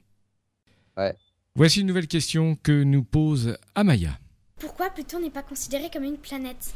Ouais. 0.97 1.15
Voici 1.55 1.81
une 1.81 1.87
nouvelle 1.87 2.07
question 2.07 2.55
que 2.55 2.83
nous 2.83 3.03
pose 3.03 3.57
Amaya. 3.75 4.17
Pourquoi 4.59 4.89
Pluton 4.89 5.19
n'est 5.21 5.29
pas 5.29 5.43
considéré 5.43 5.89
comme 5.89 6.03
une 6.03 6.17
planète? 6.17 6.73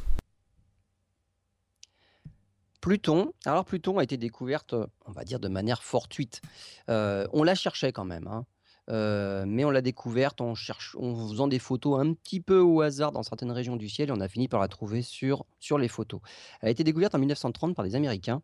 Pluton, 2.80 3.32
alors 3.46 3.64
Pluton 3.64 3.98
a 3.98 4.04
été 4.04 4.18
découverte, 4.18 4.76
on 5.06 5.12
va 5.14 5.24
dire, 5.24 5.40
de 5.40 5.48
manière 5.48 5.84
fortuite. 5.84 6.42
Euh, 6.90 7.26
on 7.32 7.44
la 7.44 7.56
cherchait 7.56 7.94
quand 7.94 8.04
même. 8.04 8.28
Hein 8.28 8.46
mais 8.90 9.66
on 9.66 9.72
l'a 9.72 9.82
découverte 9.82 10.42
en, 10.42 10.56
cherche, 10.56 10.96
en 11.00 11.16
faisant 11.30 11.48
des 11.48 11.60
photos 11.60 12.00
un 12.00 12.14
petit 12.14 12.42
peu 12.42 12.60
au 12.60 12.82
hasard 12.82 13.12
dans 13.12 13.24
certaines 13.24 13.52
régions 13.52 13.76
du 13.76 13.90
ciel 13.90 14.10
et 14.10 14.12
on 14.12 14.20
a 14.20 14.28
fini 14.28 14.48
par 14.48 14.60
la 14.60 14.68
trouver 14.68 15.02
sur, 15.02 15.46
sur 15.60 15.78
les 15.78 15.88
photos. 15.88 16.22
Elle 16.62 16.68
a 16.68 16.72
été 16.72 16.84
découverte 16.84 17.16
en 17.16 17.20
1930 17.20 17.76
par 17.76 17.86
des 17.86 17.96
Américains 17.96 18.42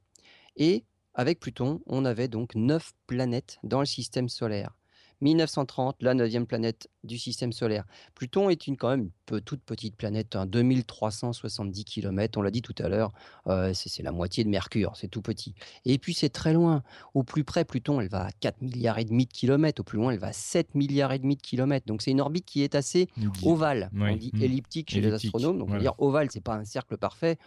et 0.55 0.85
avec 1.13 1.39
Pluton, 1.39 1.81
on 1.85 2.05
avait 2.05 2.27
donc 2.27 2.55
neuf 2.55 2.93
planètes 3.07 3.59
dans 3.63 3.81
le 3.81 3.85
système 3.85 4.29
solaire. 4.29 4.78
1930, 5.21 5.97
la 6.01 6.13
neuvième 6.13 6.45
planète 6.45 6.89
du 7.03 7.17
système 7.17 7.51
solaire. 7.51 7.85
Pluton 8.15 8.49
est 8.49 8.67
une 8.67 8.77
quand 8.77 8.89
même 8.89 9.09
une 9.31 9.41
toute 9.41 9.61
petite 9.61 9.95
planète, 9.95 10.37
2370 10.37 11.85
km, 11.85 12.39
on 12.39 12.41
l'a 12.41 12.51
dit 12.51 12.61
tout 12.61 12.75
à 12.79 12.89
l'heure, 12.89 13.11
euh, 13.47 13.73
c'est 13.73 14.03
la 14.03 14.11
moitié 14.11 14.43
de 14.43 14.49
Mercure, 14.49 14.93
c'est 14.95 15.07
tout 15.07 15.21
petit. 15.21 15.53
Et 15.85 15.97
puis 15.97 16.13
c'est 16.13 16.29
très 16.29 16.53
loin. 16.53 16.83
Au 17.13 17.23
plus 17.23 17.43
près, 17.43 17.65
Pluton, 17.65 18.01
elle 18.01 18.09
va 18.09 18.25
à 18.25 18.31
4 18.31 18.61
milliards 18.61 18.97
et 18.97 19.05
demi 19.05 19.25
de 19.25 19.31
kilomètres, 19.31 19.81
au 19.81 19.83
plus 19.83 19.97
loin, 19.97 20.11
elle 20.11 20.19
va 20.19 20.27
à 20.27 20.33
7 20.33 20.75
milliards 20.75 21.11
et 21.11 21.19
demi 21.19 21.35
de 21.35 21.41
kilomètres. 21.41 21.85
Donc 21.85 22.01
c'est 22.01 22.11
une 22.11 22.21
orbite 22.21 22.45
qui 22.45 22.63
est 22.63 22.75
assez 22.75 23.07
ovale. 23.43 23.89
On 23.95 24.15
dit 24.15 24.31
mmh. 24.33 24.41
elliptique 24.41 24.91
chez 24.91 25.01
les 25.01 25.13
astronomes, 25.13 25.59
donc 25.59 25.69
on 25.69 25.73
va 25.73 25.79
dire 25.79 25.93
ovale, 25.99 26.29
c'est 26.31 26.43
pas 26.43 26.55
un 26.55 26.65
cercle 26.65 26.97
parfait. 26.97 27.37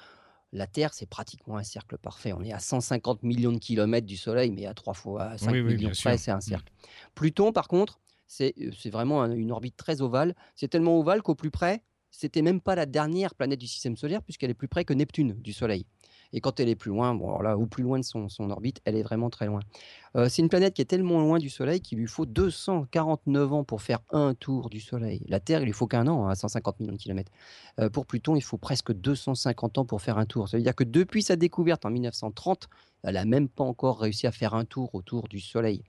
La 0.53 0.67
Terre, 0.67 0.93
c'est 0.93 1.07
pratiquement 1.07 1.57
un 1.57 1.63
cercle 1.63 1.97
parfait. 1.97 2.33
On 2.33 2.43
est 2.43 2.53
à 2.53 2.59
150 2.59 3.23
millions 3.23 3.53
de 3.53 3.59
kilomètres 3.59 4.07
du 4.07 4.19
Soleil, 4.19 4.51
mais 4.51 4.67
à 4.67 4.75
3 4.75 4.93
fois 4.93 5.39
5 5.39 5.53
millions 5.53 5.91
près, 5.91 6.19
c'est 6.19 6.31
un 6.31 6.37
mmh. 6.37 6.43
cercle. 6.43 6.73
Pluton, 7.15 7.53
par 7.53 7.69
contre, 7.69 8.01
c'est 8.27 8.55
euh, 8.61 8.91
vraiment 8.91 9.25
une 9.25 9.51
orbite 9.51 9.77
très 9.77 10.03
ovale. 10.03 10.35
C'est 10.55 10.69
tellement 10.69 10.99
ovale 10.99 11.23
qu'au 11.23 11.35
plus 11.35 11.51
près, 11.51 11.83
c'était 12.11 12.43
même 12.43 12.61
pas 12.61 12.75
la 12.75 12.87
dernière 12.87 13.35
planète 13.35 13.59
du 13.59 13.67
système 13.67 13.97
solaire, 13.97 14.23
puisqu'elle 14.23 14.51
est 14.51 14.55
plus 14.55 14.69
près 14.69 14.85
que 14.85 14.93
Neptune 14.93 15.33
du 15.41 15.53
Soleil. 15.53 15.87
Et 16.33 16.41
quand 16.41 16.61
elle 16.61 16.69
est 16.69 16.75
plus 16.75 16.91
loin, 16.91 17.15
bon, 17.15 17.41
là, 17.41 17.57
ou 17.57 17.67
plus 17.67 17.83
loin 17.83 17.99
de 17.99 18.05
son, 18.05 18.29
orbite, 18.51 18.81
elle 18.85 18.97
est 18.97 19.03
vraiment 19.03 19.31
très 19.31 19.47
loin. 19.47 19.61
Euh, 20.17 20.29
c'est 20.29 20.43
une 20.43 20.49
planète 20.49 20.75
qui 20.75 20.83
est 20.83 20.87
tellement 20.87 21.21
loin 21.21 21.39
du 21.39 21.51
Soleil 21.51 21.81
qu'il 21.81 21.99
lui 21.99 22.07
faut 22.07 22.27
249 22.27 23.53
ans 23.53 23.65
pour 23.65 23.83
faire 23.83 24.01
un 24.11 24.35
tour 24.35 24.71
du 24.71 24.81
Soleil. 24.81 25.23
La 25.29 25.41
Terre, 25.41 25.63
il 25.63 25.67
lui 25.67 25.73
faut 25.73 25.87
qu'un 25.87 26.07
an, 26.07 26.29
à 26.29 26.35
150 26.35 26.81
millions 26.81 26.93
de 26.93 26.99
kilomètres. 26.99 27.33
Euh, 27.81 27.91
pour 27.91 28.07
Pluton, 28.07 28.37
il 28.37 28.43
faut 28.43 28.59
presque 28.59 28.93
250 28.93 29.79
ans 29.79 29.85
pour 29.85 30.01
faire 30.01 30.19
un 30.19 30.27
tour. 30.27 30.49
Ça 30.49 30.57
veut 30.57 30.63
dire 30.63 30.75
que 30.75 30.85
depuis 30.85 31.23
sa 31.23 31.37
découverte 31.37 31.85
en 31.85 31.91
1930, 31.91 32.69
elle 33.03 33.15
n'a 33.15 33.25
même 33.25 33.49
pas 33.49 33.65
encore 33.65 34.01
réussi 34.01 34.27
à 34.27 34.33
faire 34.33 34.55
un 34.55 34.65
tour 34.65 34.95
autour 34.95 35.29
du 35.29 35.41
Soleil. 35.41 35.83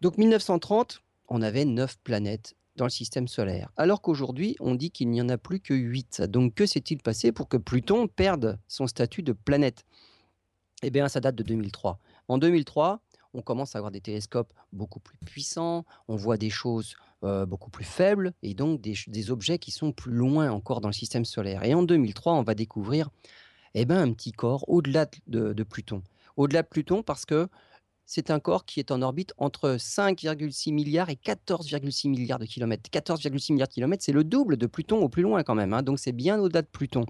Donc 0.00 0.16
1930, 0.16 1.02
on 1.28 1.42
avait 1.42 1.64
neuf 1.64 1.98
planètes 2.02 2.54
dans 2.76 2.84
le 2.84 2.90
système 2.90 3.28
solaire. 3.28 3.70
Alors 3.76 4.00
qu'aujourd'hui, 4.00 4.56
on 4.60 4.74
dit 4.74 4.90
qu'il 4.90 5.10
n'y 5.10 5.20
en 5.20 5.28
a 5.28 5.38
plus 5.38 5.60
que 5.60 5.74
8. 5.74 6.22
Donc 6.22 6.54
que 6.54 6.66
s'est-il 6.66 6.98
passé 6.98 7.32
pour 7.32 7.48
que 7.48 7.56
Pluton 7.56 8.08
perde 8.08 8.58
son 8.68 8.86
statut 8.86 9.22
de 9.22 9.32
planète? 9.32 9.84
Eh 10.82 10.90
bien, 10.90 11.08
ça 11.08 11.20
date 11.20 11.34
de 11.34 11.42
2003. 11.42 11.98
En 12.28 12.38
2003, 12.38 13.02
on 13.34 13.42
commence 13.42 13.74
à 13.74 13.78
avoir 13.78 13.90
des 13.90 14.00
télescopes 14.00 14.52
beaucoup 14.72 15.00
plus 15.00 15.18
puissants, 15.18 15.84
on 16.08 16.16
voit 16.16 16.36
des 16.36 16.50
choses 16.50 16.96
euh, 17.22 17.46
beaucoup 17.46 17.70
plus 17.70 17.84
faibles 17.84 18.32
et 18.42 18.54
donc 18.54 18.80
des, 18.80 19.30
objets 19.30 19.58
qui 19.58 19.70
sont 19.70 19.92
plus 19.92 20.12
loin 20.12 20.50
encore 20.50 20.80
dans 20.80 20.88
le 20.88 20.94
système 20.94 21.24
solaire. 21.24 21.64
Et 21.64 21.74
en 21.74 21.82
2003, 21.82 22.32
on 22.32 22.42
va 22.42 22.54
découvrir 22.54 23.10
eh 23.74 23.84
ben, 23.84 23.98
un 23.98 24.12
petit 24.12 24.32
corps 24.32 24.64
au-delà 24.68 25.06
de, 25.26 25.52
de 25.52 25.62
Pluton. 25.62 26.02
Au-delà 26.36 26.62
de 26.62 26.68
Pluton 26.68 27.02
parce 27.02 27.26
que 27.26 27.48
c'est 28.12 28.32
un 28.32 28.40
corps 28.40 28.64
qui 28.64 28.80
est 28.80 28.90
en 28.90 29.02
orbite 29.02 29.32
entre 29.38 29.76
5,6 29.76 30.74
milliards 30.74 31.10
et 31.10 31.14
14,6 31.14 32.10
milliards 32.10 32.40
de 32.40 32.44
kilomètres. 32.44 32.90
14,6 32.90 33.52
milliards 33.52 33.68
de 33.68 33.72
kilomètres, 33.72 34.02
c'est 34.02 34.10
le 34.10 34.24
double 34.24 34.56
de 34.56 34.66
Pluton 34.66 35.00
au 35.00 35.08
plus 35.08 35.22
loin 35.22 35.44
quand 35.44 35.54
même. 35.54 35.72
Hein, 35.72 35.84
donc 35.84 36.00
c'est 36.00 36.10
bien 36.10 36.40
au-delà 36.40 36.62
de 36.62 36.66
Pluton. 36.66 37.06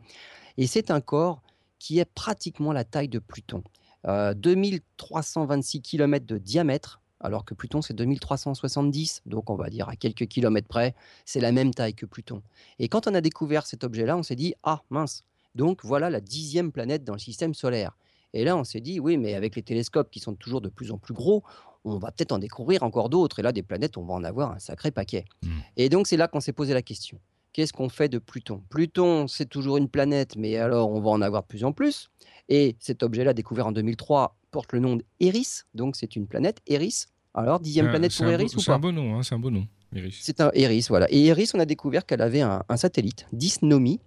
Et 0.58 0.66
c'est 0.66 0.90
un 0.90 1.00
corps 1.00 1.40
qui 1.78 2.00
est 2.00 2.04
pratiquement 2.04 2.74
la 2.74 2.84
taille 2.84 3.08
de 3.08 3.18
Pluton. 3.18 3.62
2326 4.04 5.78
euh, 5.78 5.80
km 5.80 6.26
de 6.26 6.36
diamètre, 6.36 7.00
alors 7.18 7.46
que 7.46 7.54
Pluton 7.54 7.80
c'est 7.80 7.94
2370, 7.94 9.22
donc 9.24 9.48
on 9.48 9.56
va 9.56 9.70
dire 9.70 9.88
à 9.88 9.96
quelques 9.96 10.26
kilomètres 10.26 10.68
près, 10.68 10.94
c'est 11.24 11.40
la 11.40 11.50
même 11.50 11.72
taille 11.72 11.94
que 11.94 12.04
Pluton. 12.04 12.42
Et 12.78 12.88
quand 12.88 13.06
on 13.06 13.14
a 13.14 13.22
découvert 13.22 13.64
cet 13.64 13.84
objet-là, 13.84 14.18
on 14.18 14.22
s'est 14.22 14.36
dit, 14.36 14.52
ah 14.64 14.82
mince, 14.90 15.24
donc 15.54 15.82
voilà 15.82 16.10
la 16.10 16.20
dixième 16.20 16.72
planète 16.72 17.04
dans 17.04 17.14
le 17.14 17.18
système 17.18 17.54
solaire. 17.54 17.96
Et 18.32 18.44
là, 18.44 18.56
on 18.56 18.64
s'est 18.64 18.80
dit, 18.80 19.00
oui, 19.00 19.16
mais 19.16 19.34
avec 19.34 19.56
les 19.56 19.62
télescopes 19.62 20.10
qui 20.10 20.20
sont 20.20 20.34
toujours 20.34 20.60
de 20.60 20.68
plus 20.68 20.92
en 20.92 20.98
plus 20.98 21.14
gros, 21.14 21.42
on 21.84 21.98
va 21.98 22.10
peut-être 22.12 22.32
en 22.32 22.38
découvrir 22.38 22.82
encore 22.82 23.08
d'autres. 23.08 23.38
Et 23.38 23.42
là, 23.42 23.52
des 23.52 23.62
planètes, 23.62 23.96
on 23.96 24.04
va 24.04 24.14
en 24.14 24.24
avoir 24.24 24.52
un 24.52 24.58
sacré 24.58 24.90
paquet. 24.90 25.24
Mmh. 25.42 25.48
Et 25.76 25.88
donc, 25.88 26.06
c'est 26.06 26.16
là 26.16 26.28
qu'on 26.28 26.40
s'est 26.40 26.52
posé 26.52 26.74
la 26.74 26.82
question. 26.82 27.18
Qu'est-ce 27.52 27.72
qu'on 27.72 27.88
fait 27.88 28.08
de 28.08 28.18
Pluton? 28.18 28.62
Pluton, 28.68 29.26
c'est 29.26 29.48
toujours 29.48 29.76
une 29.76 29.88
planète, 29.88 30.36
mais 30.36 30.56
alors 30.56 30.92
on 30.92 31.00
va 31.00 31.10
en 31.10 31.20
avoir 31.20 31.42
de 31.42 31.48
plus 31.48 31.64
en 31.64 31.72
plus. 31.72 32.08
Et 32.48 32.76
cet 32.78 33.02
objet-là, 33.02 33.34
découvert 33.34 33.66
en 33.66 33.72
2003, 33.72 34.36
porte 34.52 34.72
le 34.72 34.78
nom 34.78 34.98
d'Eris. 35.20 35.62
Donc, 35.74 35.96
c'est 35.96 36.14
une 36.14 36.26
planète, 36.26 36.60
Eris. 36.66 37.06
Alors, 37.34 37.60
dixième 37.60 37.88
planète 37.88 38.16
pour 38.16 38.26
Eris 38.26 38.46
ou 38.52 38.56
pas 38.56 38.62
C'est 38.62 38.70
un 38.70 38.78
beau 38.78 38.92
nom, 38.92 39.16
hein, 39.16 39.22
c'est 39.22 39.34
un 39.34 39.38
beau 39.38 39.50
nom. 39.50 39.66
Eris. 39.94 40.18
C'est 40.20 40.40
un 40.40 40.50
Eris, 40.54 40.86
voilà. 40.88 41.06
Et 41.10 41.26
Eris, 41.26 41.50
on 41.54 41.58
a 41.58 41.64
découvert 41.64 42.06
qu'elle 42.06 42.22
avait 42.22 42.40
un, 42.40 42.62
un 42.68 42.76
satellite, 42.76 43.26
Dysnomie, 43.32 44.00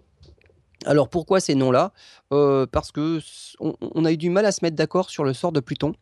alors 0.86 1.09
pourquoi 1.09 1.39
ces 1.39 1.55
noms-là? 1.55 1.93
Euh, 2.31 2.65
Parce 2.69 2.91
que 2.91 3.19
on, 3.59 4.05
a 4.05 4.12
eu 4.12 4.17
du 4.17 4.29
mal 4.29 4.45
à 4.45 4.51
se 4.51 4.59
mettre 4.63 4.75
d'accord 4.75 5.09
sur 5.09 5.23
le 5.23 5.33
sort 5.33 5.51
de 5.51 5.59
Pluton. 5.59 5.93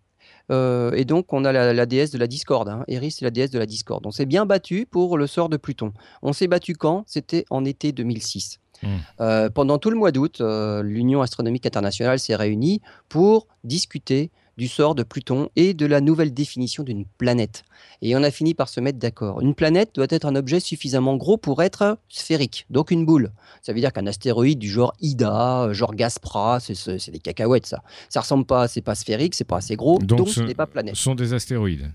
Euh, 0.52 0.92
et 0.94 1.06
donc 1.06 1.34
on 1.34 1.46
a 1.46 1.52
la, 1.52 1.86
déesse 1.86 2.12
de 2.12 2.18
la 2.18 2.28
discorde. 2.28 2.70
Hein. 2.70 2.84
Eris 2.88 3.16
est 3.22 3.22
la 3.22 3.32
déesse 3.32 3.52
de 3.52 3.60
la 3.60 3.66
discorde. 3.66 4.06
On 4.06 4.12
s'est 4.12 4.26
bien 4.26 4.46
battu 4.46 4.88
pour 4.90 5.18
le 5.18 5.28
sort 5.28 5.50
de 5.50 5.58
Pluton. 5.58 5.94
On 6.22 6.34
s'est 6.34 6.48
battu 6.48 6.74
quand? 6.74 7.04
C'était 7.08 7.46
en 7.50 7.64
été 7.64 7.92
2006. 7.92 8.60
Mmh. 8.84 8.88
Euh, 9.20 9.50
pendant 9.50 9.78
tout 9.78 9.92
le 9.92 9.98
mois 9.98 10.12
d'août, 10.12 10.42
l'Union 10.42 11.22
astronomique 11.22 11.66
internationale 11.66 12.20
s'est 12.20 12.36
réunie 12.36 12.82
pour 13.08 13.48
discuter 13.64 14.32
du 14.62 14.68
sort 14.68 14.94
de 14.94 15.02
Pluton 15.02 15.50
et 15.56 15.74
de 15.74 15.88
la 15.88 16.02
nouvelle 16.02 16.36
définition 16.36 16.84
d'une 16.84 17.04
planète. 17.18 17.64
Et 18.04 18.16
on 18.16 18.22
a 18.22 18.30
fini 18.30 18.54
par 18.54 18.70
se 18.70 18.80
mettre 18.80 19.00
d'accord. 19.00 19.42
Une 19.42 19.56
planète 19.56 19.96
doit 19.96 20.06
être 20.12 20.26
un 20.26 20.36
objet 20.36 20.60
suffisamment 20.60 21.18
gros 21.18 21.36
pour 21.36 21.64
être 21.64 21.98
sphérique, 22.10 22.68
donc 22.70 22.92
une 22.92 23.04
boule. 23.04 23.32
Ça 23.64 23.74
veut 23.74 23.80
dire 23.80 23.92
qu'un 23.92 24.06
astéroïde 24.06 24.60
du 24.60 24.70
genre 24.70 24.94
Ida, 25.00 25.74
genre 25.74 25.96
Gaspra, 25.96 26.60
c'est 26.60 27.10
des 27.10 27.18
cacahuètes 27.18 27.66
ça. 27.66 27.82
Ça 28.08 28.20
ressemble 28.20 28.46
pas, 28.46 28.68
c'est 28.68 28.84
pas 28.84 28.94
sphérique, 28.94 29.34
c'est 29.34 29.46
pas 29.46 29.58
assez 29.58 29.76
gros, 29.76 29.98
donc, 29.98 30.30
ce 30.30 30.42
n'est 30.42 30.54
pas 30.54 30.68
planète. 30.68 30.96
Ce 30.96 31.02
sont 31.02 31.16
des 31.16 31.34
astéroïdes. 31.34 31.92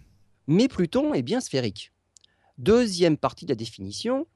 Mais 0.49 0.67
Pluton 0.67 1.15
est 1.15 1.23
bien 1.23 1.41
sphérique. 1.41 1.93
Deuxième 2.59 3.17
partie 3.17 3.45
de 3.45 3.53
la 3.53 3.57
définition, 3.57 4.27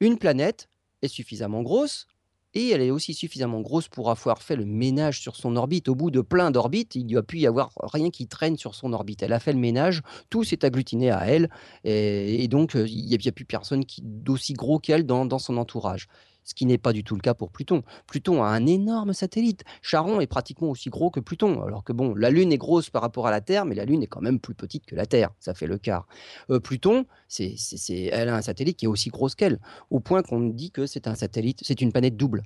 une 0.00 0.18
planète 0.18 0.68
est 1.02 1.08
suffisamment 1.08 1.62
grosse 1.62 2.08
et 2.54 2.70
elle 2.70 2.82
est 2.82 2.90
aussi 2.90 3.14
suffisamment 3.14 3.60
grosse 3.60 3.88
pour 3.88 4.10
avoir 4.10 4.42
fait 4.42 4.56
le 4.56 4.64
ménage 4.64 5.20
sur 5.20 5.36
son 5.36 5.56
orbite. 5.56 5.88
Au 5.88 5.94
bout 5.94 6.10
de 6.10 6.20
plein 6.20 6.50
d'orbites, 6.50 6.94
il 6.94 7.06
n'y 7.06 7.16
a 7.16 7.22
pu 7.22 7.38
y 7.38 7.46
avoir 7.46 7.72
rien 7.82 8.10
qui 8.10 8.26
traîne 8.26 8.56
sur 8.56 8.74
son 8.74 8.92
orbite. 8.92 9.22
Elle 9.22 9.32
a 9.32 9.40
fait 9.40 9.52
le 9.52 9.58
ménage, 9.58 10.02
tout 10.30 10.44
s'est 10.44 10.64
agglutiné 10.64 11.10
à 11.10 11.26
elle, 11.26 11.50
et, 11.84 12.46
donc 12.48 12.76
euh, 12.76 12.86
il 12.88 13.06
n'y 13.06 13.28
a, 13.28 13.32
plus 13.32 13.44
personne 13.44 13.84
d'aussi 14.02 14.52
gros 14.52 14.78
qu'elle 14.78 15.04
dans 15.04 15.38
son 15.38 15.56
entourage 15.56 16.08
ce 16.44 16.54
qui 16.54 16.66
n'est 16.66 16.78
pas 16.78 16.92
du 16.92 17.02
tout 17.04 17.14
le 17.14 17.20
cas 17.20 17.34
pour 17.34 17.50
Pluton. 17.50 17.82
Pluton 18.06 18.42
a 18.42 18.48
un 18.48 18.66
énorme 18.66 19.12
satellite. 19.12 19.64
Charon 19.82 20.20
est 20.20 20.26
pratiquement 20.26 20.70
aussi 20.70 20.90
gros 20.90 21.10
que 21.10 21.20
Pluton, 21.20 21.62
alors 21.62 21.84
que 21.84 21.92
bon, 21.92 22.14
la 22.14 22.30
Lune 22.30 22.52
est 22.52 22.58
grosse 22.58 22.90
par 22.90 23.02
rapport 23.02 23.26
à 23.26 23.30
la 23.30 23.40
Terre, 23.40 23.64
mais 23.64 23.74
la 23.74 23.84
Lune 23.84 24.02
est 24.02 24.06
quand 24.06 24.20
même 24.20 24.38
plus 24.38 24.54
petite 24.54 24.86
que 24.86 24.94
la 24.94 25.06
Terre, 25.06 25.30
ça 25.40 25.54
fait 25.54 25.66
le 25.66 25.78
quart. 25.78 26.06
Euh, 26.50 26.60
Pluton, 26.60 27.06
elle 27.38 28.28
a 28.28 28.36
un 28.36 28.42
satellite 28.42 28.76
qui 28.76 28.84
est 28.84 28.88
aussi 28.88 29.10
grosse 29.10 29.34
qu'elle, 29.34 29.58
au 29.90 30.00
point 30.00 30.22
qu'on 30.22 30.40
dit 30.40 30.70
que 30.70 30.86
c'est 30.86 31.08
un 31.08 31.14
satellite, 31.14 31.60
c'est 31.62 31.80
une 31.80 31.92
planète 31.92 32.16
double. 32.16 32.42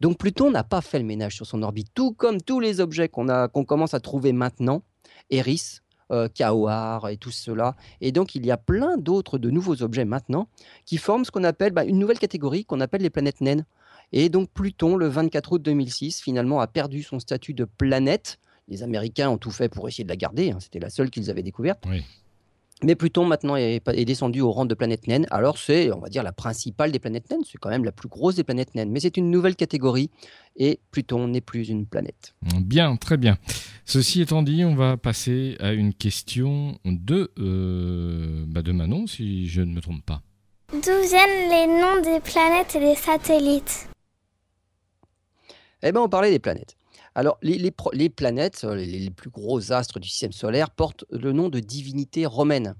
Donc 0.00 0.18
Pluton 0.18 0.50
n'a 0.50 0.64
pas 0.64 0.80
fait 0.80 0.98
le 0.98 1.04
ménage 1.04 1.34
sur 1.34 1.46
son 1.46 1.62
orbite, 1.62 1.88
tout 1.94 2.12
comme 2.12 2.40
tous 2.40 2.60
les 2.60 2.80
objets 2.80 3.08
qu'on 3.08 3.26
qu'on 3.48 3.64
commence 3.64 3.94
à 3.94 4.00
trouver 4.00 4.32
maintenant, 4.32 4.82
Eris, 5.30 5.80
euh, 6.10 6.28
et 7.10 7.16
tout 7.16 7.30
cela. 7.30 7.76
Et 8.00 8.12
donc 8.12 8.34
il 8.34 8.46
y 8.46 8.50
a 8.50 8.56
plein 8.56 8.96
d'autres 8.96 9.38
de 9.38 9.50
nouveaux 9.50 9.82
objets 9.82 10.04
maintenant 10.04 10.48
qui 10.84 10.96
forment 10.96 11.24
ce 11.24 11.30
qu'on 11.30 11.44
appelle 11.44 11.72
bah, 11.72 11.84
une 11.84 11.98
nouvelle 11.98 12.18
catégorie 12.18 12.64
qu'on 12.64 12.80
appelle 12.80 13.02
les 13.02 13.10
planètes 13.10 13.40
naines. 13.40 13.64
Et 14.12 14.28
donc 14.28 14.50
Pluton, 14.50 14.96
le 14.96 15.08
24 15.08 15.52
août 15.52 15.62
2006, 15.62 16.20
finalement 16.20 16.60
a 16.60 16.66
perdu 16.66 17.02
son 17.02 17.20
statut 17.20 17.54
de 17.54 17.64
planète. 17.64 18.38
Les 18.68 18.82
Américains 18.82 19.30
ont 19.30 19.38
tout 19.38 19.50
fait 19.50 19.68
pour 19.68 19.88
essayer 19.88 20.04
de 20.04 20.08
la 20.08 20.16
garder, 20.16 20.50
hein. 20.50 20.58
c'était 20.60 20.78
la 20.78 20.90
seule 20.90 21.10
qu'ils 21.10 21.30
avaient 21.30 21.42
découverte. 21.42 21.84
Mais 22.84 22.94
Pluton 22.94 23.24
maintenant 23.24 23.56
est, 23.56 24.04
descendu 24.04 24.40
au 24.40 24.52
rang 24.52 24.64
de 24.64 24.74
planète 24.74 25.08
naine. 25.08 25.26
Alors 25.30 25.58
c'est, 25.58 25.92
on 25.92 25.98
va 25.98 26.08
dire, 26.08 26.22
la 26.22 26.32
principale 26.32 26.92
des 26.92 27.00
planètes 27.00 27.28
naines. 27.30 27.42
C'est 27.44 27.58
quand 27.58 27.70
même 27.70 27.84
la 27.84 27.90
plus 27.92 28.08
grosse 28.08 28.36
des 28.36 28.44
planètes 28.44 28.74
naines. 28.74 28.90
Mais 28.90 29.00
c'est 29.00 29.16
une 29.16 29.30
nouvelle 29.30 29.56
catégorie 29.56 30.10
et 30.56 30.78
Pluton 30.92 31.26
n'est 31.26 31.40
plus 31.40 31.68
une 31.68 31.86
planète. 31.86 32.34
Bien, 32.60 32.96
très 32.96 33.16
bien. 33.16 33.36
Ceci 33.84 34.22
étant 34.22 34.42
dit, 34.42 34.64
on 34.64 34.76
va 34.76 34.96
passer 34.96 35.56
à 35.58 35.72
une 35.72 35.92
question 35.92 36.78
de, 36.84 37.32
euh, 37.38 38.44
bah, 38.46 38.62
de 38.62 38.70
Manon, 38.70 39.06
si 39.06 39.48
je 39.48 39.62
ne 39.62 39.72
me 39.72 39.80
trompe 39.80 40.04
pas. 40.04 40.22
D'où 40.72 40.78
viennent 40.80 41.50
les 41.50 41.66
noms 41.66 42.02
des 42.02 42.20
planètes 42.20 42.76
et 42.76 42.80
des 42.80 42.94
satellites? 42.94 43.88
Eh 45.82 45.90
bien, 45.92 46.02
on 46.02 46.08
parlait 46.08 46.30
des 46.30 46.38
planètes. 46.38 46.76
Alors, 47.14 47.38
les, 47.42 47.70
planètes, 48.10 48.62
euh, 48.64 48.74
les, 48.74 49.10
plus 49.10 49.30
gros 49.30 49.72
astres 49.72 49.98
du 49.98 50.08
système 50.08 50.32
solaire, 50.32 50.70
portent 50.70 51.04
le 51.10 51.32
nom 51.32 51.48
de 51.48 51.60
divinités 51.60 52.26
romaines. 52.26 52.74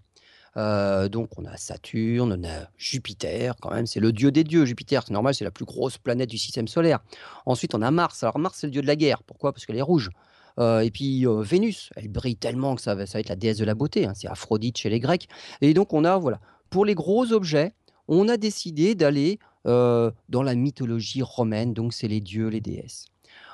Euh, 0.57 1.09
donc, 1.09 1.31
on 1.39 1.45
a 1.45 1.57
Saturne, 1.57 2.33
on 2.33 2.49
a 2.49 2.69
Jupiter, 2.77 3.57
quand 3.61 3.73
même, 3.73 3.87
c'est 3.87 4.01
le 4.01 4.13
dieu 4.13 4.31
des 4.31 4.45
dieux, 4.45 4.65
Jupiter, 4.65 5.03
c'est 5.07 5.13
normal, 5.13 5.35
c'est 5.35 5.45
la 5.45 5.51
plus 5.51 5.65
grosse 5.65 5.99
planète 5.99 6.29
du 6.29 6.39
système 6.39 6.69
solaire. 6.69 7.01
Ensuite, 7.47 7.75
on 7.75 7.83
a 7.83 7.91
Mars. 7.91 8.23
Alors, 8.23 8.39
Mars, 8.39 8.59
c'est 8.61 8.67
le 8.67 8.73
dieu 8.73 8.83
de 8.83 8.87
la 8.87 8.97
guerre. 8.97 9.23
Pourquoi? 9.23 9.53
Parce 9.53 9.67
qu'elle 9.67 9.77
est 9.77 9.83
rouge. 9.83 10.11
Euh, 10.59 10.81
et 10.81 10.91
puis 10.91 11.25
Vénus, 11.25 11.91
elle 11.95 12.09
brille 12.09 12.37
tellement 12.37 12.75
que 12.75 12.83
ça 12.83 12.97
va, 12.97 13.05
être 13.05 13.29
la 13.29 13.37
déesse 13.37 13.59
de 13.59 13.65
la 13.65 13.75
beauté. 13.75 14.07
Hein, 14.07 14.13
c'est 14.17 14.27
Aphrodite 14.27 14.79
chez 14.79 14.91
les 14.91 14.99
Grecs. 14.99 15.29
Et 15.61 15.75
donc, 15.75 15.93
on 15.93 16.05
a, 16.05 16.19
voilà, 16.19 16.41
pour 16.71 16.85
les 16.85 16.95
gros 16.95 17.33
objets, 17.33 17.75
on 18.09 18.29
a 18.29 18.37
décidé 18.37 18.95
d'aller 18.95 19.39
dans 19.65 20.43
la 20.43 20.55
mythologie 20.55 21.21
romaine, 21.21 21.75
donc 21.75 21.93
c'est 21.93 22.09
les 22.09 22.21
dieux, 22.21 22.49
les 22.49 22.63
déesses. 22.63 23.05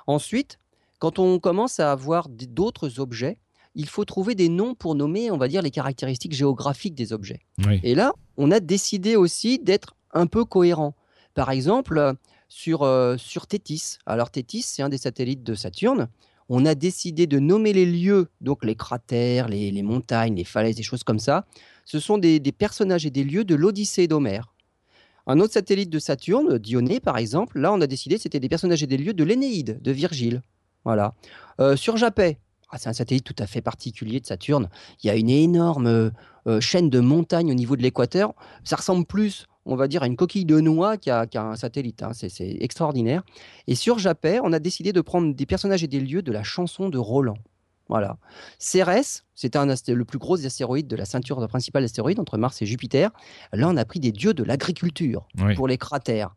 Ensuite, 0.06 0.58
quand 1.04 1.18
on 1.18 1.38
commence 1.38 1.80
à 1.80 1.92
avoir 1.92 2.30
d'autres 2.30 2.98
objets, 2.98 3.36
il 3.74 3.90
faut 3.90 4.06
trouver 4.06 4.34
des 4.34 4.48
noms 4.48 4.74
pour 4.74 4.94
nommer, 4.94 5.30
on 5.30 5.36
va 5.36 5.48
dire, 5.48 5.60
les 5.60 5.70
caractéristiques 5.70 6.32
géographiques 6.32 6.94
des 6.94 7.12
objets. 7.12 7.40
Et 7.82 7.94
là, 7.94 8.14
on 8.38 8.50
a 8.50 8.58
décidé 8.58 9.14
aussi 9.14 9.58
d'être 9.58 9.96
un 10.14 10.26
peu 10.26 10.46
cohérent. 10.46 10.94
Par 11.34 11.50
exemple, 11.50 12.14
sur, 12.48 12.84
euh, 12.84 13.18
sur 13.18 13.46
Tétis. 13.46 13.98
Alors 14.06 14.30
Tétis, 14.30 14.62
c'est 14.62 14.80
un 14.80 14.88
des 14.88 14.96
satellites 14.96 15.42
de 15.42 15.54
Saturne. 15.54 16.08
On 16.48 16.64
a 16.64 16.74
décidé 16.74 17.26
de 17.26 17.38
nommer 17.38 17.74
les 17.74 17.84
lieux, 17.84 18.30
donc 18.40 18.64
les 18.64 18.74
cratères, 18.74 19.48
les, 19.48 19.82
montagnes, 19.82 20.36
les 20.36 20.44
falaises, 20.44 20.76
des 20.76 20.82
choses 20.82 21.04
comme 21.04 21.18
ça. 21.18 21.44
Ce 21.84 22.00
sont 22.00 22.16
des, 22.16 22.40
des 22.40 22.52
personnages 22.52 23.04
et 23.04 23.10
des 23.10 23.24
lieux 23.24 23.44
de 23.44 23.54
l'Odyssée 23.54 24.08
d'Homère. 24.08 24.54
Un 25.26 25.38
autre 25.40 25.52
satellite 25.52 25.90
de 25.90 25.98
Saturne, 25.98 26.56
Dionée 26.56 27.00
par 27.00 27.18
exemple, 27.18 27.58
là 27.58 27.74
on 27.74 27.80
a 27.82 27.86
décidé 27.86 28.16
c'était 28.16 28.40
des 28.40 28.48
personnages 28.48 28.82
et 28.82 28.86
des 28.86 28.96
lieux 28.96 29.14
de 29.14 29.24
l'Énéide 29.24 29.82
de 29.82 29.92
Virgile. 29.92 30.40
Voilà. 30.84 31.14
Euh, 31.60 31.76
sur 31.76 31.96
Japet, 31.96 32.38
ah, 32.70 32.78
c'est 32.78 32.88
un 32.88 32.92
satellite 32.92 33.24
tout 33.24 33.36
à 33.38 33.46
fait 33.46 33.60
particulier 33.60 34.20
de 34.20 34.26
Saturne. 34.26 34.68
Il 35.02 35.06
y 35.06 35.10
a 35.10 35.16
une 35.16 35.30
énorme 35.30 35.86
euh, 35.86 36.10
euh, 36.46 36.60
chaîne 36.60 36.90
de 36.90 37.00
montagnes 37.00 37.50
au 37.50 37.54
niveau 37.54 37.76
de 37.76 37.82
l'équateur. 37.82 38.34
Ça 38.64 38.76
ressemble 38.76 39.06
plus, 39.06 39.46
on 39.64 39.76
va 39.76 39.86
dire, 39.86 40.02
à 40.02 40.06
une 40.06 40.16
coquille 40.16 40.44
de 40.44 40.60
noix 40.60 40.96
qu'à 40.96 41.26
un 41.34 41.56
satellite. 41.56 42.02
Hein. 42.02 42.10
C'est 42.14 42.56
extraordinaire. 42.60 43.22
Et 43.66 43.74
sur 43.74 43.98
Japet, 43.98 44.40
on 44.42 44.52
a 44.52 44.58
décidé 44.58 44.92
de 44.92 45.00
prendre 45.00 45.34
des 45.34 45.46
personnages 45.46 45.84
et 45.84 45.88
des 45.88 46.00
lieux 46.00 46.22
de 46.22 46.32
la 46.32 46.42
chanson 46.42 46.88
de 46.88 46.98
Roland. 46.98 47.38
Voilà. 47.88 48.16
Cérès, 48.58 49.24
c'est 49.34 49.54
le 49.88 50.04
plus 50.04 50.18
gros 50.18 50.44
astéroïde 50.44 50.86
de 50.88 50.96
la 50.96 51.04
ceinture 51.04 51.46
principale 51.48 51.82
d'astéroïdes 51.82 52.18
entre 52.18 52.38
Mars 52.38 52.62
et 52.62 52.66
Jupiter. 52.66 53.10
Là, 53.52 53.68
on 53.68 53.76
a 53.76 53.84
pris 53.84 54.00
des 54.00 54.10
dieux 54.10 54.32
de 54.32 54.42
l'agriculture 54.42 55.26
pour 55.54 55.68
les 55.68 55.76
cratères. 55.76 56.34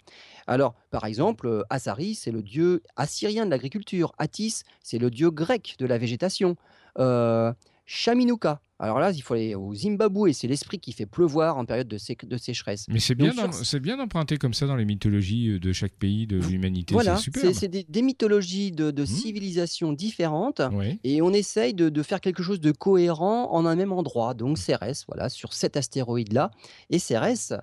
Alors, 0.47 0.75
par 0.91 1.05
exemple, 1.05 1.47
euh, 1.47 1.63
Asari, 1.69 2.15
c'est 2.15 2.31
le 2.31 2.41
dieu 2.41 2.81
assyrien 2.95 3.45
de 3.45 3.51
l'agriculture. 3.51 4.13
Atis, 4.17 4.63
c'est 4.81 4.97
le 4.97 5.11
dieu 5.11 5.29
grec 5.29 5.75
de 5.77 5.85
la 5.85 5.97
végétation. 5.97 6.55
Euh, 6.99 7.53
Shaminuka, 7.85 8.61
alors 8.79 8.99
là, 8.99 9.11
il 9.11 9.21
faut 9.21 9.33
aller 9.33 9.55
au 9.55 9.73
Zimbabwe, 9.73 10.31
c'est 10.33 10.47
l'esprit 10.47 10.77
qui 10.77 10.91
fait 10.91 11.05
pleuvoir 11.07 11.57
en 11.57 11.65
période 11.65 11.87
de, 11.87 11.97
sécheresse. 12.37 12.85
Mais 12.89 12.99
c'est 12.99 13.15
bien, 13.15 13.33
bien 13.81 13.97
d'emprunter 13.97 14.37
comme 14.37 14.53
ça 14.53 14.67
dans 14.67 14.75
les 14.75 14.85
mythologies 14.85 15.49
euh, 15.49 15.59
de 15.59 15.73
chaque 15.73 15.93
pays 15.93 16.27
de 16.27 16.37
l'humanité. 16.37 16.93
Voilà, 16.93 17.17
c'est 17.17 17.67
des, 17.67 18.01
mythologies 18.01 18.71
de, 18.71 18.91
mmh. 18.91 19.05
civilisations 19.05 19.93
différentes, 19.93 20.61
et 21.03 21.21
on 21.21 21.31
essaye 21.31 21.73
de, 21.73 22.03
faire 22.03 22.21
quelque 22.21 22.43
chose 22.43 22.59
de 22.59 22.71
cohérent 22.71 23.51
en 23.51 23.65
un 23.65 23.75
même 23.75 23.91
endroit. 23.91 24.33
Donc 24.33 24.57
Cérès, 24.57 25.05
voilà, 25.07 25.29
sur 25.29 25.53
cet 25.53 25.75
astéroïde-là, 25.75 26.51
et 26.89 26.99
Cérès, 26.99 27.53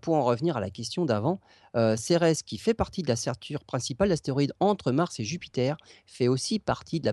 pour 0.00 0.14
en 0.14 0.24
revenir 0.24 0.56
à 0.56 0.60
la 0.60 0.70
question 0.70 1.04
d'avant, 1.04 1.40
Cérès, 1.96 2.42
qui 2.42 2.58
fait 2.58 2.74
partie 2.74 3.02
de 3.02 3.08
la 3.08 3.16
ceinture 3.16 3.64
principale 3.64 4.08
d'astéroïdes 4.08 4.52
entre 4.60 4.92
Mars 4.92 5.20
et 5.20 5.24
Jupiter, 5.24 5.76
fait 6.06 6.28
aussi 6.28 6.58
partie 6.58 7.00
de, 7.00 7.12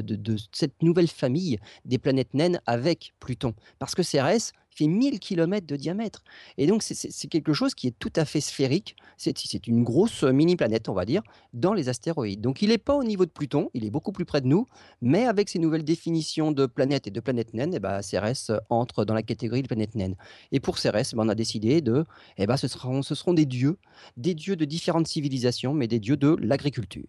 de, 0.00 0.36
cette 0.52 0.82
nouvelle 0.82 1.08
famille 1.08 1.58
des 1.84 1.98
planètes 1.98 2.34
naines 2.34 2.60
avec 2.66 3.12
Pluton. 3.20 3.54
Parce 3.78 3.94
que 3.94 4.02
Cérès, 4.02 4.52
fait 4.74 4.86
1000 4.86 5.20
km 5.20 5.66
de 5.66 5.76
diamètre. 5.76 6.22
Et 6.58 6.66
donc, 6.66 6.82
c'est 6.82 7.28
quelque 7.28 7.52
chose 7.52 7.74
qui 7.74 7.88
est 7.88 7.98
tout 7.98 8.12
à 8.16 8.24
fait 8.24 8.40
sphérique. 8.40 8.96
C'est 9.16 9.66
une 9.66 9.84
grosse 9.84 10.22
mini-planète, 10.22 10.88
on 10.88 10.94
va 10.94 11.04
dire, 11.04 11.22
dans 11.52 11.74
les 11.74 11.88
astéroïdes. 11.88 12.40
Donc, 12.40 12.62
il 12.62 12.68
n'est 12.70 12.78
pas 12.78 12.94
au 12.94 13.04
niveau 13.04 13.24
de 13.24 13.30
Pluton, 13.30 13.70
il 13.74 13.84
est 13.84 13.90
beaucoup 13.90 14.12
plus 14.12 14.24
près 14.24 14.40
de 14.40 14.46
nous, 14.46 14.66
mais 15.00 15.24
avec 15.24 15.48
ces 15.48 15.58
nouvelles 15.58 15.84
définitions 15.84 16.52
de 16.52 16.66
planètes 16.66 17.06
et 17.06 17.10
de 17.10 17.20
planètes 17.20 17.54
naines, 17.54 17.74
eh 17.74 17.80
ben, 17.80 18.02
Cérès 18.02 18.50
entre 18.70 19.04
dans 19.04 19.14
la 19.14 19.22
catégorie 19.22 19.62
de 19.62 19.68
planètes 19.68 19.94
naines. 19.94 20.16
Et 20.50 20.60
pour 20.60 20.78
Cérès, 20.78 21.10
eh 21.12 21.16
ben, 21.16 21.24
on 21.24 21.28
a 21.28 21.34
décidé 21.34 21.80
de. 21.80 22.04
Eh 22.38 22.46
ben, 22.46 22.56
ce 22.56 22.68
seront 22.68 23.34
des 23.34 23.46
dieux, 23.46 23.78
des 24.16 24.34
dieux 24.34 24.56
de 24.56 24.64
différentes 24.64 25.06
civilisations, 25.06 25.74
mais 25.74 25.88
des 25.88 26.00
dieux 26.00 26.16
de 26.16 26.36
l'agriculture. 26.40 27.06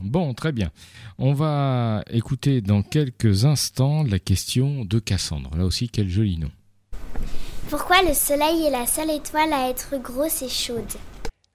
Bon, 0.00 0.34
très 0.34 0.52
bien. 0.52 0.70
On 1.18 1.32
va 1.32 2.02
écouter 2.10 2.60
dans 2.60 2.82
quelques 2.82 3.44
instants 3.44 4.02
la 4.02 4.18
question 4.18 4.84
de 4.84 4.98
Cassandre. 4.98 5.56
Là 5.56 5.64
aussi, 5.64 5.88
quel 5.88 6.08
joli 6.08 6.38
nom. 6.38 6.50
Pourquoi 7.68 7.96
le 8.02 8.14
Soleil 8.14 8.64
est 8.64 8.70
la 8.70 8.86
seule 8.86 9.10
étoile 9.10 9.52
à 9.52 9.68
être 9.68 9.96
grosse 10.00 10.42
et 10.42 10.48
chaude 10.48 10.92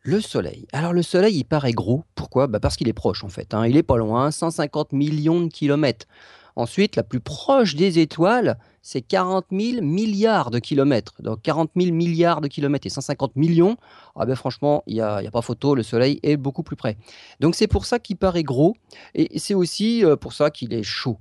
le 0.04 0.20
Soleil. 0.20 0.66
Alors 0.74 0.94
le 0.94 1.04
Soleil, 1.04 1.38
il 1.38 1.44
paraît 1.44 1.74
gros. 1.74 2.04
Pourquoi? 2.16 2.48
Bah 2.48 2.60
Parce 2.60 2.76
qu'il 2.76 2.88
est 2.88 2.94
proche 2.94 3.24
en 3.24 3.30
fait. 3.30 3.54
Hein. 3.54 3.68
Il 3.68 3.78
est 3.78 3.84
pas 3.84 3.98
loin, 3.98 4.32
150 4.32 4.94
millions 4.94 5.42
de 5.42 5.48
kilomètres. 5.48 6.08
Ensuite, 6.56 6.96
la 6.96 7.04
plus 7.04 7.20
proche 7.20 7.76
des 7.76 8.00
étoiles, 8.00 8.58
c'est 8.82 9.04
40 9.04 9.46
000 9.52 9.84
milliards 9.84 10.50
de 10.50 10.58
kilomètres. 10.58 11.14
Donc 11.22 11.44
40 11.44 11.70
000 11.76 11.96
milliards 11.96 12.42
de 12.42 12.48
kilomètres 12.48 12.88
et 12.88 12.90
150 12.90 13.36
millions, 13.36 13.78
ah 14.16 14.26
ben 14.26 14.36
franchement, 14.36 14.82
il 14.88 14.96
n'y 14.96 15.02
a, 15.02 15.18
a, 15.18 15.32
pas 15.32 15.44
photo, 15.44 15.76
le 15.76 15.84
Soleil 15.84 16.20
est 16.24 16.36
beaucoup 16.36 16.64
plus 16.64 16.76
près. 16.76 16.98
Donc 17.40 17.54
c'est 17.54 17.68
pour 17.68 17.86
ça 17.86 18.00
qu'il 18.00 18.18
paraît 18.18 18.44
gros 18.44 18.76
et 19.14 19.38
c'est 19.38 19.54
aussi 19.54 20.04
euh, 20.04 20.16
pour 20.16 20.34
ça 20.34 20.50
qu'il 20.50 20.74
est 20.74 20.84
chaud. 20.84 21.20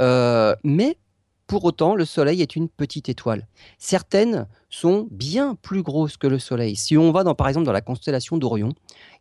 Euh, 0.00 0.56
mais 0.64 0.96
pour 1.52 1.66
autant, 1.66 1.94
le 1.94 2.06
Soleil 2.06 2.40
est 2.40 2.56
une 2.56 2.70
petite 2.70 3.10
étoile. 3.10 3.46
Certaines 3.76 4.46
sont 4.70 5.06
bien 5.10 5.54
plus 5.60 5.82
grosses 5.82 6.16
que 6.16 6.26
le 6.26 6.38
Soleil. 6.38 6.76
Si 6.76 6.96
on 6.96 7.12
va 7.12 7.24
dans, 7.24 7.34
par 7.34 7.46
exemple 7.46 7.66
dans 7.66 7.72
la 7.72 7.82
constellation 7.82 8.38
d'Orion, 8.38 8.70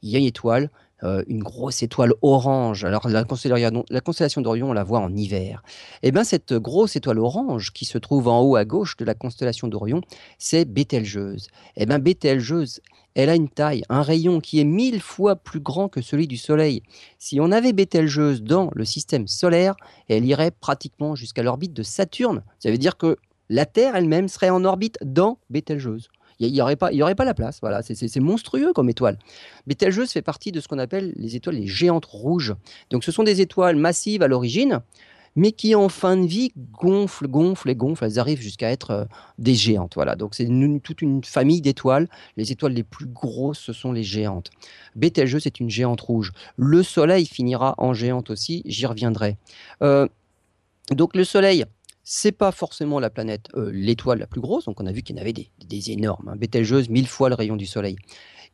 il 0.02 0.12
y 0.12 0.16
a 0.16 0.20
une 0.20 0.24
étoile, 0.24 0.70
euh, 1.04 1.26
une 1.28 1.44
grosse 1.44 1.84
étoile 1.84 2.14
orange. 2.22 2.86
Alors 2.86 3.10
la 3.10 3.26
constellation, 3.26 4.42
d'Orion, 4.42 4.70
on 4.70 4.74
la 4.74 4.86
voit 4.86 5.00
en 5.00 5.14
hiver. 5.14 5.62
Et 6.04 6.08
eh 6.08 6.12
bien 6.14 6.24
cette 6.24 6.54
grosse 6.54 6.96
étoile 6.96 7.20
orange 7.20 7.74
qui 7.74 7.84
se 7.84 7.98
trouve 7.98 8.30
en 8.30 8.40
haut 8.40 8.56
à 8.56 8.64
gauche 8.64 8.96
de 8.96 9.04
la 9.04 9.14
constellation 9.14 9.68
d'Orion, 9.68 10.00
c'est 10.38 10.64
Bételgeuse. 10.64 11.48
Et 11.76 11.84
eh 11.84 11.86
bien 11.86 12.00
Bételgeuse, 12.00 12.80
elle 13.16 13.30
a 13.30 13.36
une 13.36 13.50
taille, 13.50 13.84
un 13.90 14.02
rayon 14.02 14.40
qui 14.40 14.60
est 14.60 14.66
mille 14.66 15.02
fois 15.02 15.36
plus 15.36 15.60
grand 15.60 15.90
que 15.90 16.02
celui 16.02 16.28
du 16.28 16.38
Soleil. 16.38 16.82
Si 17.20 17.40
on 17.40 17.52
avait 17.52 17.74
Bételgeuse 17.74 18.42
dans 18.42 18.72
le 18.74 18.86
système 18.86 19.28
solaire, 19.28 19.76
elle 20.08 20.26
irait 20.26 20.52
pratiquement 20.52 21.16
jusqu'à 21.16 21.44
l'orbite 21.44 21.74
de 21.74 21.84
Saturne. 21.84 22.44
Ça 22.60 22.72
veut 22.72 22.78
dire 22.78 22.98
que 22.98 23.18
la 23.50 23.66
Terre 23.66 23.96
elle-même 23.96 24.30
serait 24.30 24.50
en 24.50 24.64
orbite 24.64 24.98
dans 25.04 25.40
Bételgeuse. 25.50 26.10
Il 26.40 26.52
n'y 26.52 26.62
aurait, 26.62 26.76
pas, 26.76 26.92
aurait 26.92 27.14
pas 27.14 27.26
la 27.26 27.36
place. 27.36 27.60
Voilà, 27.62 27.84
c'est 27.84 28.20
monstrueux 28.20 28.74
comme 28.74 28.90
étoile. 28.90 29.20
Bételgeuse 29.68 30.12
fait 30.12 30.24
partie 30.24 30.52
de 30.52 30.60
ce 30.60 30.68
qu'on 30.68 30.80
appelle 30.80 31.14
les 31.16 31.36
étoiles 31.36 31.58
les 31.58 31.68
géantes 31.68 32.06
rouges. 32.06 32.56
Donc 32.90 33.04
ce 33.04 33.12
sont 33.12 33.24
des 33.24 33.42
étoiles 33.42 33.76
massives 33.76 34.24
à 34.24 34.28
l'origine, 34.28 34.82
mais 35.36 35.52
qui 35.52 35.76
en 35.76 35.90
fin 35.90 36.18
de 36.18 36.26
vie 36.26 36.52
gonflent, 36.58 37.28
gonflent 37.28 37.70
et 37.70 37.76
gonflent. 37.76 38.04
Elles 38.04 38.20
arrivent 38.20 38.42
jusqu'à 38.42 38.70
être 38.70 38.92
euh, 38.92 39.06
des 39.38 39.56
géantes. 39.56 39.94
Voilà. 39.96 40.16
Donc 40.16 40.36
c'est 40.36 40.48
toute 40.84 41.02
une 41.02 41.24
famille 41.24 41.62
d'étoiles. 41.62 42.10
Les 42.38 42.52
étoiles 42.52 42.74
les 42.74 42.84
plus 42.84 43.06
grosses, 43.06 43.60
ce 43.60 43.74
sont 43.74 43.92
les 43.92 44.04
géantes. 44.04 44.50
Bételgeuse 44.96 45.48
est 45.48 45.60
une 45.60 45.70
géante 45.70 46.02
rouge. 46.02 46.32
Le 46.58 46.84
Soleil 46.84 47.26
finira 47.26 47.76
en 47.78 47.94
géante 47.94 48.30
aussi. 48.30 48.62
J'y 48.66 48.86
reviendrai. 48.86 49.38
Euh, 49.82 50.08
donc 50.92 51.16
le 51.16 51.24
Soleil, 51.24 51.66
c'est 52.04 52.32
pas 52.32 52.52
forcément 52.52 53.00
la 53.00 53.10
planète, 53.10 53.48
euh, 53.56 53.72
l'étoile 53.74 54.20
la 54.20 54.28
plus 54.28 54.42
grosse. 54.42 54.66
Donc 54.66 54.82
on 54.82 54.86
a 54.86 54.92
vu 54.92 55.02
qu'il 55.02 55.16
y 55.16 55.20
en 55.20 55.22
avait 55.22 55.34
des, 55.34 55.92
énormes. 55.92 56.30
Hein. 56.30 56.36
Bételgeuse, 56.36 56.90
mille 56.90 57.08
fois 57.08 57.30
le 57.30 57.36
rayon 57.36 57.56
du 57.56 57.66
Soleil. 57.66 57.96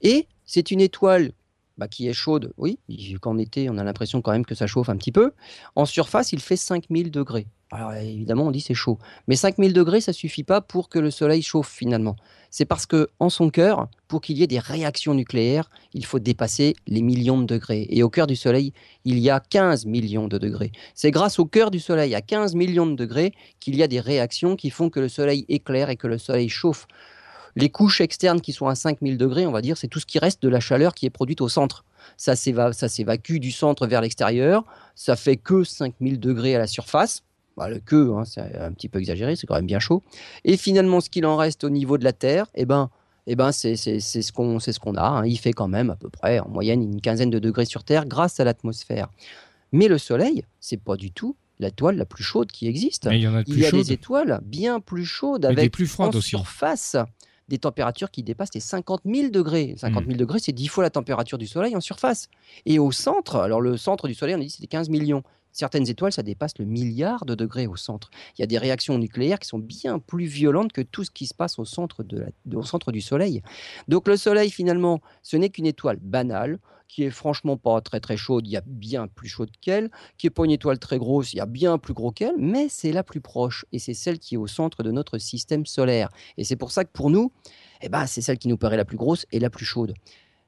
Et 0.02 0.28
c'est 0.46 0.72
une 0.72 0.82
étoile 0.82 1.32
bah, 1.78 1.88
qui 1.88 2.08
est 2.08 2.14
chaude, 2.14 2.54
oui, 2.58 2.80
qu'en 3.22 3.38
été, 3.38 3.70
on 3.70 3.78
a 3.78 3.84
l'impression 3.84 4.22
quand 4.22 4.32
même 4.32 4.46
que 4.46 4.56
ça 4.56 4.68
chauffe 4.68 4.90
un 4.90 4.98
petit 4.98 5.12
peu. 5.12 5.32
En 5.76 5.86
surface, 5.86 6.32
il 6.32 6.40
fait 6.40 6.58
5000 6.58 7.12
degrés. 7.12 7.48
Alors 7.70 7.94
évidemment, 7.94 8.48
on 8.48 8.52
dit 8.52 8.62
c'est 8.62 8.74
chaud. 8.74 8.98
Mais 9.28 9.36
5000 9.36 9.74
degrés, 9.74 10.00
ça 10.00 10.14
suffit 10.14 10.44
pas 10.44 10.62
pour 10.62 10.88
que 10.88 11.00
le 11.00 11.12
Soleil 11.12 11.42
chauffe 11.42 11.70
finalement. 11.70 12.16
C'est 12.50 12.64
parce 12.64 12.86
que 12.86 13.10
en 13.20 13.30
son 13.30 13.50
cœur, 13.50 13.90
pour 14.08 14.22
qu'il 14.22 14.38
y 14.38 14.44
ait 14.44 14.48
des 14.48 14.60
réactions 14.60 15.14
nucléaires, 15.14 15.70
il 15.94 16.06
faut 16.06 16.20
dépasser 16.20 16.76
les 16.88 17.02
millions 17.02 17.38
de 17.38 17.46
degrés. 17.46 17.86
Et 17.90 18.04
au 18.04 18.10
cœur 18.10 18.26
du 18.26 18.38
Soleil, 18.38 18.72
il 19.04 19.20
y 19.20 19.30
a 19.30 19.42
15 19.42 19.86
millions 19.86 20.30
de 20.30 20.38
degrés. 20.38 20.72
C'est 20.96 21.12
grâce 21.12 21.40
au 21.40 21.46
cœur 21.46 21.70
du 21.70 21.80
Soleil, 21.80 22.16
à 22.16 22.22
15 22.22 22.56
millions 22.56 22.86
de 22.86 22.96
degrés, 22.96 23.34
qu'il 23.60 23.76
y 23.76 23.84
a 23.84 23.88
des 23.88 24.00
réactions 24.00 24.56
qui 24.56 24.70
font 24.70 24.90
que 24.90 25.02
le 25.02 25.10
Soleil 25.10 25.46
éclaire 25.50 25.90
et 25.90 25.98
que 25.98 26.08
le 26.08 26.18
Soleil 26.18 26.48
chauffe. 26.48 26.88
Les 27.58 27.70
couches 27.70 28.02
externes 28.02 28.40
qui 28.40 28.54
sont 28.54 28.68
à 28.68 28.76
5000 28.76 29.18
degrés, 29.18 29.48
on 29.48 29.52
va 29.52 29.62
dire, 29.62 29.78
c'est 29.78 29.88
tout 29.88 30.00
ce 30.00 30.06
qui 30.06 30.20
reste 30.20 30.44
de 30.44 30.48
la 30.48 30.60
chaleur 30.60 30.94
qui 30.94 31.08
est 31.08 31.10
produite 31.10 31.42
au 31.42 31.50
centre. 31.50 31.86
Ça 32.16 32.36
s'évacue 32.36 33.38
du 33.38 33.52
centre 33.52 33.88
vers 33.88 34.02
l'extérieur. 34.02 34.64
Ça 34.94 35.16
fait 35.16 35.38
que 35.38 35.64
5000 35.64 36.20
degrés 36.20 36.56
à 36.56 36.60
la 36.60 36.68
surface. 36.68 37.24
Bah, 37.58 37.68
le 37.68 37.80
que, 37.80 38.14
hein, 38.14 38.26
c'est 38.26 38.42
un 38.42 38.72
petit 38.72 38.90
peu 38.90 39.00
exagéré, 39.00 39.36
c'est 39.36 39.48
quand 39.48 39.56
même 39.56 39.66
bien 39.66 39.80
chaud. 39.80 40.04
Et 40.46 40.56
finalement, 40.56 41.02
ce 41.02 41.10
qu'il 41.10 41.26
en 41.26 41.36
reste 41.36 41.64
au 41.64 41.72
niveau 41.72 41.98
de 41.98 42.04
la 42.04 42.14
Terre, 42.14 42.46
eh 42.54 42.66
ben, 42.66 42.92
eh 43.26 43.36
ben 43.36 43.52
c'est 43.52 43.76
ce 43.76 44.32
qu'on 44.32 44.60
ce 44.60 44.80
qu'on 44.80 44.94
a. 44.94 45.02
Hein. 45.02 45.26
Il 45.26 45.40
fait 45.40 45.54
quand 45.54 45.68
même 45.68 45.90
à 45.90 45.96
peu 45.96 46.10
près 46.10 46.40
en 46.40 46.50
moyenne 46.50 46.84
une 46.84 47.02
quinzaine 47.02 47.32
de 47.32 47.40
degrés 47.40 47.66
sur 47.66 47.84
Terre 47.84 48.06
grâce 48.06 48.40
à 48.40 48.44
l'atmosphère. 48.44 49.10
Mais 49.72 49.88
le 49.88 49.98
Soleil, 49.98 50.44
c'est 50.60 50.78
pas 50.78 50.96
du 50.96 51.12
tout 51.12 51.36
l'étoile 51.60 51.98
la 51.98 52.06
plus 52.06 52.24
chaude 52.24 52.52
qui 52.52 52.68
existe. 52.68 53.10
il 53.12 53.18
y, 53.18 53.28
en 53.28 53.36
a, 53.36 53.42
il 53.48 53.60
y 53.60 53.66
a 53.66 53.72
des 53.72 53.92
étoiles 53.92 54.40
bien 54.44 54.80
plus 54.80 55.06
chaudes 55.06 55.44
avec 55.44 55.72
plus 55.72 55.88
froides 55.88 56.16
en 56.16 56.22
surface 56.22 56.96
des 57.48 57.58
températures 57.58 58.12
qui 58.12 58.24
dépassent 58.24 58.54
les 58.54 58.60
50 58.60 59.02
000 59.06 59.30
degrés. 59.30 59.76
50 59.78 60.04
000 60.04 60.14
mmh. 60.14 60.18
degrés, 60.18 60.40
c'est 60.40 60.52
10 60.52 60.68
fois 60.68 60.84
la 60.84 60.90
température 60.90 61.38
du 61.38 61.48
Soleil 61.48 61.76
en 61.76 61.82
surface. 61.82 62.30
Et 62.66 62.80
au 62.80 62.92
centre, 62.92 63.38
alors 63.38 63.62
le 63.62 63.78
centre 63.78 64.08
du 64.08 64.14
Soleil, 64.14 64.36
on 64.36 64.40
a 64.40 64.44
dit 64.44 64.50
c'était 64.50 64.68
15 64.68 64.90
millions. 64.90 65.24
Certaines 65.52 65.90
étoiles, 65.90 66.12
ça 66.12 66.22
dépasse 66.22 66.54
le 66.60 66.66
milliard 66.66 67.26
de 67.26 67.34
degrés 67.34 67.66
au 67.66 67.76
centre. 67.76 68.12
Il 68.38 68.42
y 68.42 68.44
a 68.44 68.48
des 68.48 68.60
réactions 68.60 68.98
nucléaires 69.00 69.40
qui 69.40 69.48
sont 69.48 69.58
bien 69.58 69.98
plus 69.98 70.26
violentes 70.26 70.72
que 70.72 70.82
tout 70.82 71.04
ce 71.04 71.10
qui 71.10 71.26
se 71.26 71.34
passe 71.34 71.58
au 71.58 71.66
centre, 71.66 72.04
de 72.04 72.28
au 72.54 72.64
centre 72.64 72.92
du 72.92 73.02
Soleil. 73.02 73.42
Donc 73.88 74.08
le 74.08 74.18
Soleil, 74.18 74.52
finalement, 74.52 75.02
ce 75.24 75.36
n'est 75.36 75.50
qu'une 75.50 75.66
étoile 75.66 75.98
banale 76.00 76.60
qui 76.88 77.04
est 77.04 77.10
franchement 77.10 77.58
pas 77.58 77.82
très 77.82 78.00
très 78.00 78.18
chaude, 78.18 78.48
il 78.48 78.52
y 78.52 78.58
a 78.58 78.64
bien 78.66 79.08
plus 79.08 79.28
chaude 79.28 79.52
qu'elle, 79.62 79.90
qui 80.18 80.28
est 80.28 80.32
pas 80.32 80.46
une 80.46 80.52
étoile 80.52 80.80
très 80.80 80.98
grosse, 80.98 81.34
il 81.34 81.38
y 81.38 81.40
a 81.40 81.46
bien 81.46 81.78
plus 81.78 81.94
gros 81.94 82.12
qu'elle, 82.12 82.38
mais 82.38 82.70
c'est 82.70 82.92
la 82.92 83.04
plus 83.04 83.22
proche 83.22 83.66
et 83.72 83.80
c'est 83.80 83.94
celle 83.94 84.20
qui 84.20 84.36
est 84.36 84.38
au 84.38 84.48
centre 84.48 84.84
de 84.84 84.92
notre 84.92 85.18
système 85.18 85.66
solaire. 85.66 86.10
Et 86.38 86.44
c'est 86.44 86.56
pour 86.56 86.72
ça 86.72 86.86
que 86.86 86.92
pour 86.92 87.10
nous, 87.10 87.32
eh 87.82 87.90
ben, 87.90 88.06
c'est 88.08 88.22
celle 88.22 88.38
qui 88.38 88.48
nous 88.48 88.58
paraît 88.58 88.78
la 88.78 88.86
plus 88.86 88.98
grosse 88.98 89.26
et 89.32 89.40
la 89.40 89.50
plus 89.50 89.66
chaude. 89.66 89.94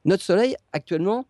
Notre 0.05 0.23
Soleil, 0.23 0.55
actuellement, 0.73 1.25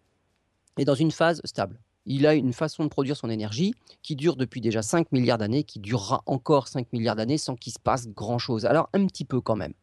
est 0.77 0.85
dans 0.85 0.95
une 0.95 1.11
phase 1.11 1.41
stable 1.43 1.79
il 2.09 2.25
a 2.25 2.33
une 2.33 2.53
façon 2.53 2.83
de 2.83 2.89
produire 2.89 3.15
son 3.15 3.29
énergie 3.29 3.73
qui 4.01 4.15
dure 4.15 4.35
depuis 4.35 4.61
déjà 4.61 4.81
5 4.81 5.11
milliards 5.11 5.37
d'années, 5.37 5.63
qui 5.63 5.79
durera 5.79 6.23
encore 6.25 6.67
5 6.67 6.91
milliards 6.91 7.15
d'années 7.15 7.37
sans 7.37 7.55
qu'il 7.55 7.71
se 7.71 7.79
passe 7.79 8.09
grand-chose. 8.09 8.65
Alors 8.65 8.89
un 8.93 9.05
petit 9.05 9.25
peu 9.25 9.39
quand 9.39 9.55
même. 9.55 9.73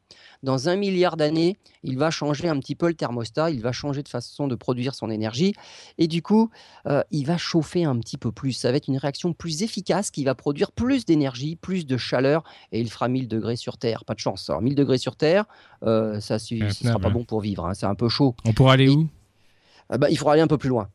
Dans 0.43 0.69
un 0.69 0.77
milliard 0.77 1.17
d'années, 1.17 1.57
il 1.85 1.99
va 1.99 2.11
changer 2.11 2.49
un 2.49 2.59
petit 2.59 2.75
peu 2.75 2.89
le 2.89 2.95
thermostat, 2.95 3.51
il 3.51 3.63
va 3.63 3.73
changer 3.73 4.03
de 4.03 4.09
façon 4.09 4.49
de 4.49 4.57
produire 4.57 4.95
son 4.95 5.09
énergie, 5.09 5.55
et 5.99 6.09
du 6.09 6.21
coup, 6.21 6.51
euh, 6.87 7.03
il 7.11 7.27
va 7.27 7.39
chauffer 7.39 7.85
un 7.85 7.99
petit 7.99 8.19
peu 8.19 8.33
plus. 8.33 8.53
Ça 8.53 8.71
va 8.71 8.77
être 8.77 8.89
une 8.89 8.99
réaction 8.99 9.33
plus 9.33 9.63
efficace 9.63 10.11
qui 10.11 10.25
va 10.25 10.35
produire 10.35 10.73
plus 10.73 11.05
d'énergie, 11.05 11.57
plus 11.57 11.87
de 11.87 11.97
chaleur, 11.97 12.43
et 12.73 12.81
il 12.81 12.91
fera 12.91 13.09
1000 13.09 13.29
degrés 13.29 13.57
sur 13.57 13.79
Terre. 13.79 14.05
Pas 14.05 14.15
de 14.15 14.21
chance. 14.21 14.51
Alors 14.51 14.63
1000 14.63 14.75
degrés 14.75 14.99
sur 14.99 15.17
Terre, 15.17 15.45
euh, 15.85 16.21
ça 16.21 16.35
ne 16.35 16.71
sera 16.71 16.99
pas 16.99 17.11
bon 17.11 17.25
pour 17.25 17.41
vivre, 17.41 17.67
hein. 17.67 17.75
c'est 17.75 17.87
un 17.87 17.95
peu 17.95 18.09
chaud. 18.09 18.35
On 18.45 18.53
pourra 18.53 18.75
aller 18.75 18.89
où? 18.89 19.09
Ah 19.89 19.99
bah, 19.99 20.11
Il 20.11 20.19
faudra 20.19 20.33
aller 20.33 20.43
un 20.43 20.49
peu 20.49 20.59
plus 20.59 20.69
loin. 20.69 20.89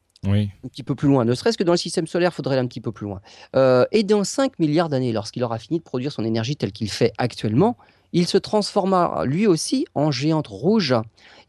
Un 0.63 0.67
petit 0.67 0.83
peu 0.83 0.93
plus 0.93 1.07
loin. 1.07 1.25
Ne 1.25 1.33
serait-ce 1.33 1.57
que 1.57 1.63
dans 1.63 1.73
le 1.73 1.77
système 1.77 2.05
solaire, 2.05 2.29
il 2.31 2.35
faudrait 2.35 2.55
aller 2.55 2.63
un 2.63 2.67
petit 2.67 2.81
peu 2.81 2.91
plus 2.91 3.05
loin. 3.05 3.21
Euh, 3.55 3.85
et 3.91 4.03
dans 4.03 4.23
5 4.23 4.59
milliards 4.59 4.87
d'années, 4.87 5.11
lorsqu'il 5.11 5.43
aura 5.43 5.57
fini 5.57 5.79
de 5.79 5.83
produire 5.83 6.11
son 6.11 6.23
énergie 6.23 6.55
telle 6.55 6.71
qu'il 6.71 6.91
fait 6.91 7.11
actuellement, 7.17 7.75
il 8.13 8.27
se 8.27 8.37
transformera 8.37 9.25
lui 9.25 9.47
aussi 9.47 9.85
en 9.95 10.11
géante 10.11 10.47
rouge 10.47 10.93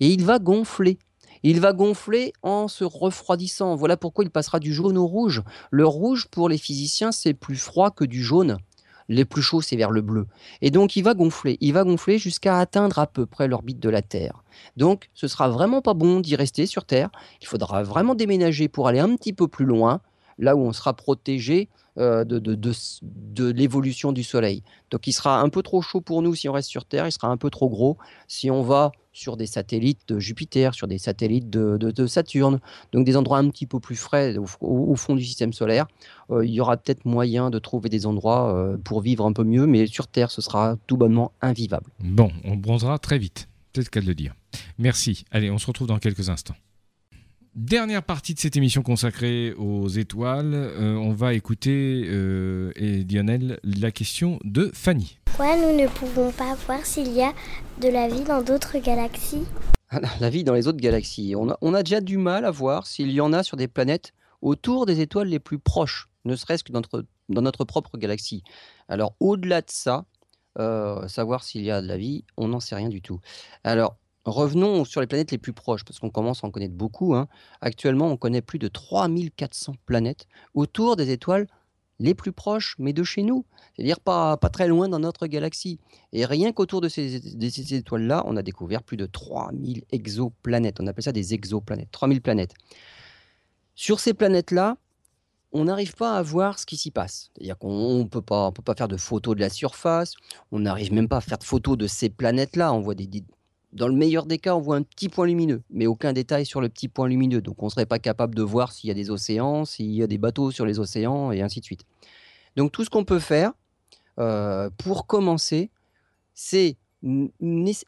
et 0.00 0.08
il 0.08 0.24
va 0.24 0.38
gonfler. 0.38 0.98
Il 1.42 1.60
va 1.60 1.72
gonfler 1.72 2.32
en 2.42 2.68
se 2.68 2.84
refroidissant. 2.84 3.74
Voilà 3.74 3.96
pourquoi 3.96 4.24
il 4.24 4.30
passera 4.30 4.60
du 4.60 4.72
jaune 4.72 4.96
au 4.96 5.06
rouge. 5.06 5.42
Le 5.70 5.86
rouge, 5.86 6.28
pour 6.30 6.48
les 6.48 6.58
physiciens, 6.58 7.12
c'est 7.12 7.34
plus 7.34 7.56
froid 7.56 7.90
que 7.90 8.04
du 8.04 8.22
jaune. 8.22 8.58
Les 9.08 9.24
plus 9.24 9.42
chauds, 9.42 9.60
c'est 9.60 9.76
vers 9.76 9.90
le 9.90 10.00
bleu. 10.00 10.26
Et 10.60 10.70
donc, 10.70 10.96
il 10.96 11.02
va 11.02 11.14
gonfler. 11.14 11.58
Il 11.60 11.72
va 11.72 11.84
gonfler 11.84 12.18
jusqu'à 12.18 12.58
atteindre 12.58 12.98
à 12.98 13.06
peu 13.06 13.26
près 13.26 13.48
l'orbite 13.48 13.80
de 13.80 13.88
la 13.88 14.02
Terre. 14.02 14.42
Donc, 14.76 15.10
ce 15.14 15.28
sera 15.28 15.48
vraiment 15.48 15.82
pas 15.82 15.94
bon 15.94 16.20
d'y 16.20 16.36
rester 16.36 16.66
sur 16.66 16.84
Terre. 16.84 17.10
Il 17.40 17.46
faudra 17.46 17.82
vraiment 17.82 18.14
déménager 18.14 18.68
pour 18.68 18.88
aller 18.88 19.00
un 19.00 19.14
petit 19.16 19.32
peu 19.32 19.48
plus 19.48 19.64
loin, 19.64 20.00
là 20.38 20.56
où 20.56 20.60
on 20.60 20.72
sera 20.72 20.94
protégé 20.94 21.68
euh, 21.98 22.24
de, 22.24 22.38
de, 22.38 22.56
de, 23.02 23.50
l'évolution 23.50 24.12
du 24.12 24.22
Soleil. 24.22 24.62
Donc 24.90 25.06
il 25.06 25.12
sera 25.12 25.40
un 25.40 25.50
peu 25.50 25.62
trop 25.62 25.82
chaud 25.82 26.00
pour 26.00 26.22
nous 26.22 26.34
si 26.34 26.48
on 26.48 26.52
reste 26.52 26.70
sur 26.70 26.86
Terre, 26.86 27.06
il 27.06 27.12
sera 27.12 27.28
un 27.28 27.36
peu 27.36 27.50
trop 27.50 27.68
gros 27.68 27.98
si 28.28 28.50
on 28.50 28.62
va 28.62 28.92
sur 29.12 29.36
des 29.36 29.46
satellites 29.46 30.00
de 30.08 30.18
Jupiter, 30.18 30.74
sur 30.74 30.88
des 30.88 30.98
satellites 30.98 31.50
de, 31.50 32.06
Saturne, 32.06 32.60
donc 32.92 33.04
des 33.04 33.16
endroits 33.16 33.38
un 33.38 33.48
petit 33.48 33.66
peu 33.66 33.78
plus 33.78 33.96
frais 33.96 34.36
au, 34.60 34.96
fond 34.96 35.14
du 35.14 35.24
système 35.24 35.52
solaire. 35.52 35.86
Euh, 36.30 36.44
il 36.44 36.52
y 36.52 36.60
aura 36.60 36.76
peut-être 36.76 37.04
moyen 37.04 37.50
de 37.50 37.58
trouver 37.58 37.88
des 37.88 38.06
endroits 38.06 38.54
euh, 38.56 38.76
pour 38.76 39.00
vivre 39.00 39.26
un 39.26 39.32
peu 39.32 39.44
mieux, 39.44 39.66
mais 39.66 39.86
sur 39.86 40.06
Terre, 40.08 40.30
ce 40.30 40.40
sera 40.40 40.76
tout 40.86 40.96
bonnement 40.96 41.32
invivable. 41.40 41.86
Bon, 42.00 42.30
on 42.44 42.56
bronzera 42.56 42.98
très 42.98 43.18
vite, 43.18 43.48
peut-être 43.72 43.90
qu'à 43.90 44.00
le 44.00 44.14
dire. 44.14 44.34
Merci. 44.78 45.24
Allez, 45.30 45.50
on 45.50 45.58
se 45.58 45.66
retrouve 45.66 45.86
dans 45.86 45.98
quelques 45.98 46.28
instants. 46.28 46.56
Dernière 47.54 48.02
partie 48.02 48.32
de 48.32 48.38
cette 48.38 48.56
émission 48.56 48.80
consacrée 48.80 49.52
aux 49.52 49.86
étoiles, 49.86 50.54
euh, 50.54 50.94
on 50.94 51.12
va 51.12 51.34
écouter, 51.34 52.04
euh, 52.06 52.72
et 52.76 53.04
Lionel, 53.04 53.60
la 53.62 53.90
question 53.90 54.38
de 54.42 54.70
Fanny. 54.72 55.18
Pourquoi 55.26 55.58
nous 55.58 55.78
ne 55.78 55.86
pouvons 55.86 56.32
pas 56.32 56.54
voir 56.66 56.86
s'il 56.86 57.12
y 57.12 57.20
a 57.20 57.34
de 57.78 57.88
la 57.88 58.08
vie 58.08 58.22
dans 58.22 58.42
d'autres 58.42 58.78
galaxies? 58.78 59.44
Ah, 59.90 60.00
La 60.18 60.30
vie 60.30 60.44
dans 60.44 60.54
les 60.54 60.66
autres 60.66 60.80
galaxies. 60.80 61.34
On 61.36 61.50
a, 61.50 61.58
on 61.60 61.74
a 61.74 61.82
déjà 61.82 62.00
du 62.00 62.16
mal 62.16 62.46
à 62.46 62.50
voir 62.50 62.86
s'il 62.86 63.10
y 63.10 63.20
en 63.20 63.34
a 63.34 63.42
sur 63.42 63.58
des 63.58 63.68
planètes 63.68 64.14
autour 64.40 64.86
des 64.86 65.00
étoiles 65.02 65.28
les 65.28 65.38
plus 65.38 65.58
proches, 65.58 66.08
ne 66.24 66.36
serait-ce 66.36 66.64
que 66.64 66.72
dans 66.72 66.80
notre, 66.80 67.04
dans 67.28 67.42
notre 67.42 67.66
propre 67.66 67.98
galaxie. 67.98 68.42
Alors 68.88 69.14
au-delà 69.20 69.60
de 69.60 69.68
ça, 69.70 70.06
euh, 70.58 71.06
savoir 71.06 71.44
s'il 71.44 71.64
y 71.64 71.70
a 71.70 71.82
de 71.82 71.86
la 71.86 71.98
vie, 71.98 72.24
on 72.38 72.48
n'en 72.48 72.60
sait 72.60 72.76
rien 72.76 72.88
du 72.88 73.02
tout. 73.02 73.20
Alors 73.62 73.98
Revenons 74.24 74.84
sur 74.84 75.00
les 75.00 75.06
planètes 75.06 75.32
les 75.32 75.38
plus 75.38 75.52
proches, 75.52 75.84
parce 75.84 75.98
qu'on 75.98 76.10
commence 76.10 76.44
à 76.44 76.46
en 76.46 76.50
connaître 76.50 76.74
beaucoup. 76.74 77.14
Hein. 77.14 77.26
Actuellement, 77.60 78.06
on 78.06 78.16
connaît 78.16 78.42
plus 78.42 78.58
de 78.60 78.68
3400 78.68 79.74
planètes 79.84 80.26
autour 80.54 80.96
des 80.96 81.10
étoiles 81.10 81.48
les 81.98 82.14
plus 82.14 82.32
proches, 82.32 82.76
mais 82.78 82.92
de 82.92 83.04
chez 83.04 83.22
nous, 83.22 83.44
c'est-à-dire 83.74 84.00
pas, 84.00 84.36
pas 84.36 84.48
très 84.48 84.66
loin 84.66 84.88
dans 84.88 84.98
notre 84.98 85.26
galaxie. 85.26 85.78
Et 86.12 86.24
rien 86.24 86.52
qu'autour 86.52 86.80
de 86.80 86.88
ces, 86.88 87.74
étoiles-là, 87.74 88.24
on 88.26 88.36
a 88.36 88.42
découvert 88.42 88.82
plus 88.82 88.96
de 88.96 89.06
3000 89.06 89.84
exoplanètes. 89.90 90.80
On 90.80 90.86
appelle 90.86 91.04
ça 91.04 91.12
des 91.12 91.34
exoplanètes, 91.34 91.90
3000 91.92 92.20
planètes. 92.20 92.54
Sur 93.74 94.00
ces 94.00 94.14
planètes-là, 94.14 94.76
on 95.52 95.64
n'arrive 95.64 95.94
pas 95.94 96.16
à 96.16 96.22
voir 96.22 96.58
ce 96.58 96.66
qui 96.66 96.76
s'y 96.76 96.90
passe. 96.90 97.30
C'est-à-dire 97.34 97.58
qu'on 97.58 97.98
ne 97.98 98.04
peut 98.04 98.22
pas, 98.22 98.50
peut 98.52 98.62
pas 98.62 98.74
faire 98.74 98.88
de 98.88 98.96
photos 98.96 99.36
de 99.36 99.40
la 99.40 99.50
surface, 99.50 100.14
on 100.50 100.60
n'arrive 100.60 100.92
même 100.92 101.08
pas 101.08 101.18
à 101.18 101.20
faire 101.20 101.38
de 101.38 101.44
photos 101.44 101.76
de 101.76 101.86
ces 101.86 102.08
planètes-là. 102.08 102.72
On 102.72 102.80
voit 102.80 102.94
des, 102.94 103.06
dans 103.72 103.88
le 103.88 103.94
meilleur 103.94 104.26
des 104.26 104.38
cas, 104.38 104.54
on 104.54 104.60
voit 104.60 104.76
un 104.76 104.82
petit 104.82 105.08
point 105.08 105.26
lumineux, 105.26 105.62
mais 105.70 105.86
aucun 105.86 106.12
détail 106.12 106.44
sur 106.44 106.60
le 106.60 106.68
petit 106.68 106.88
point 106.88 107.08
lumineux. 107.08 107.40
Donc 107.40 107.62
on 107.62 107.66
ne 107.66 107.70
serait 107.70 107.86
pas 107.86 107.98
capable 107.98 108.34
de 108.34 108.42
voir 108.42 108.72
s'il 108.72 108.88
y 108.88 108.90
a 108.90 108.94
des 108.94 109.10
océans, 109.10 109.64
s'il 109.64 109.92
y 109.92 110.02
a 110.02 110.06
des 110.06 110.18
bateaux 110.18 110.50
sur 110.50 110.66
les 110.66 110.78
océans, 110.78 111.32
et 111.32 111.40
ainsi 111.40 111.60
de 111.60 111.64
suite. 111.64 111.84
Donc 112.56 112.72
tout 112.72 112.84
ce 112.84 112.90
qu'on 112.90 113.04
peut 113.04 113.18
faire, 113.18 113.52
euh, 114.18 114.68
pour 114.76 115.06
commencer, 115.06 115.70
c'est 116.34 116.76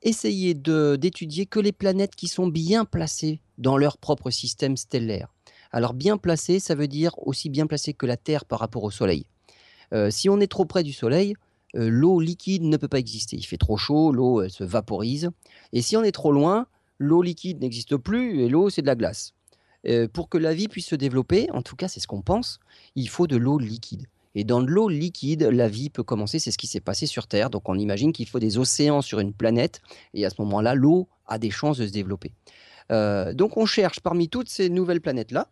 essayer 0.03 0.55
d'étudier 0.55 1.47
que 1.47 1.61
les 1.61 1.73
planètes 1.73 2.17
qui 2.17 2.29
sont 2.29 2.49
bien 2.49 2.85
placées 2.85 3.41
dans 3.59 3.77
leur 3.77 3.99
propre 3.99 4.31
système 4.31 4.77
stellaire. 4.77 5.29
Alors 5.71 5.95
bien 5.95 6.17
placées, 6.17 6.61
ça 6.61 6.75
veut 6.75 6.89
dire 6.89 7.13
aussi 7.19 7.51
bien 7.51 7.67
placées 7.67 7.95
que 7.95 8.07
la 8.07 8.17
Terre 8.17 8.45
par 8.45 8.59
rapport 8.59 8.85
au 8.85 8.91
Soleil. 8.91 9.27
Euh, 9.93 10.11
si 10.11 10.29
on 10.29 10.41
est 10.41 10.51
trop 10.51 10.65
près 10.65 10.83
du 10.83 10.93
Soleil, 10.93 11.35
l'eau 11.75 12.21
liquide 12.21 12.63
ne 12.63 12.77
peut 12.77 12.89
pas 12.89 12.99
exister. 12.99 13.37
Il 13.37 13.45
fait 13.45 13.59
trop 13.59 13.77
chaud, 13.77 14.13
l'eau 14.13 14.49
se 14.49 14.65
vaporise. 14.65 15.31
Et 15.73 15.83
si 15.83 15.97
on 15.97 16.03
est 16.03 16.13
trop 16.13 16.33
loin, 16.33 16.67
l'eau 16.99 17.21
liquide 17.21 17.61
n'existe 17.61 17.97
plus 17.97 18.41
et 18.41 18.49
l'eau 18.49 18.71
c'est 18.71 18.81
de 18.83 18.87
la 18.87 18.95
glace. 18.95 19.35
Pour 20.15 20.31
que 20.31 20.39
la 20.39 20.55
vie 20.55 20.69
puisse 20.69 20.87
se 20.87 20.95
développer, 20.95 21.51
en 21.51 21.61
tout 21.61 21.77
cas 21.77 21.89
c'est 21.89 22.01
ce 22.01 22.07
qu'on 22.07 22.23
pense, 22.23 22.59
il 22.95 23.09
faut 23.09 23.27
de 23.27 23.37
l'eau 23.37 23.59
liquide. 23.59 24.07
Et 24.35 24.43
dans 24.43 24.63
de 24.63 24.67
l'eau 24.67 24.89
liquide, 24.89 25.43
la 25.43 25.69
vie 25.69 25.91
peut 25.91 26.03
commencer, 26.03 26.39
c'est 26.39 26.51
ce 26.51 26.59
qui 26.59 26.67
s'est 26.67 26.81
passé 26.81 27.07
sur 27.07 27.27
Terre. 27.27 27.51
Donc 27.51 27.69
on 27.69 27.79
imagine 27.79 28.13
qu'il 28.13 28.27
faut 28.27 28.39
des 28.39 28.59
océans 28.59 29.03
sur 29.03 29.21
une 29.21 29.33
planète, 29.33 29.81
et 30.13 30.25
à 30.25 30.31
ce 30.31 30.37
moment-là, 30.41 30.75
l'eau 30.75 31.09
a 31.27 31.39
des 31.39 31.51
chances 31.51 31.79
de 31.79 31.87
se 31.87 31.93
développer. 31.93 32.33
Donc 32.91 33.57
on 33.57 33.67
cherche 33.67 34.01
parmi 34.01 34.29
toutes 34.29 34.49
ces 34.49 34.71
nouvelles 34.71 35.01
planètes-là, 35.01 35.51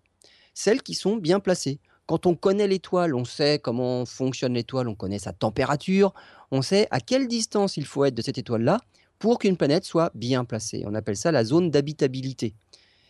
celles 0.55 0.83
qui 0.83 0.95
sont 0.95 1.17
bien 1.17 1.39
placées. 1.39 1.79
Quand 2.07 2.27
on 2.27 2.35
connaît 2.35 2.69
l'étoile, 2.69 3.15
on 3.15 3.25
sait 3.25 3.59
comment 3.59 4.05
fonctionne 4.05 4.55
l'étoile, 4.55 4.89
on 4.89 4.95
connaît 4.95 5.19
sa 5.19 5.33
température, 5.33 6.13
on 6.51 6.63
sait 6.63 6.89
à 6.91 7.01
quelle 7.01 7.29
distance 7.29 7.77
il 7.77 7.87
faut 7.87 8.05
être 8.05 8.15
de 8.15 8.23
cette 8.23 8.39
étoile-là 8.39 8.81
pour 9.19 9.39
qu'une 9.39 9.57
planète 9.57 9.85
soit 9.85 10.11
bien 10.15 10.45
placée. 10.45 10.83
On 10.87 10.95
appelle 10.95 11.17
ça 11.17 11.31
la 11.31 11.45
zone 11.45 11.71
d'habitabilité. 11.71 12.55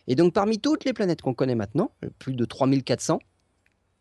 Et 0.07 0.15
donc 0.15 0.33
parmi 0.33 0.59
toutes 0.59 0.85
les 0.85 0.93
planètes 0.93 1.21
qu'on 1.21 1.33
connaît 1.33 1.55
maintenant, 1.55 1.91
plus 2.19 2.35
de 2.35 2.45
3400, 2.45 3.19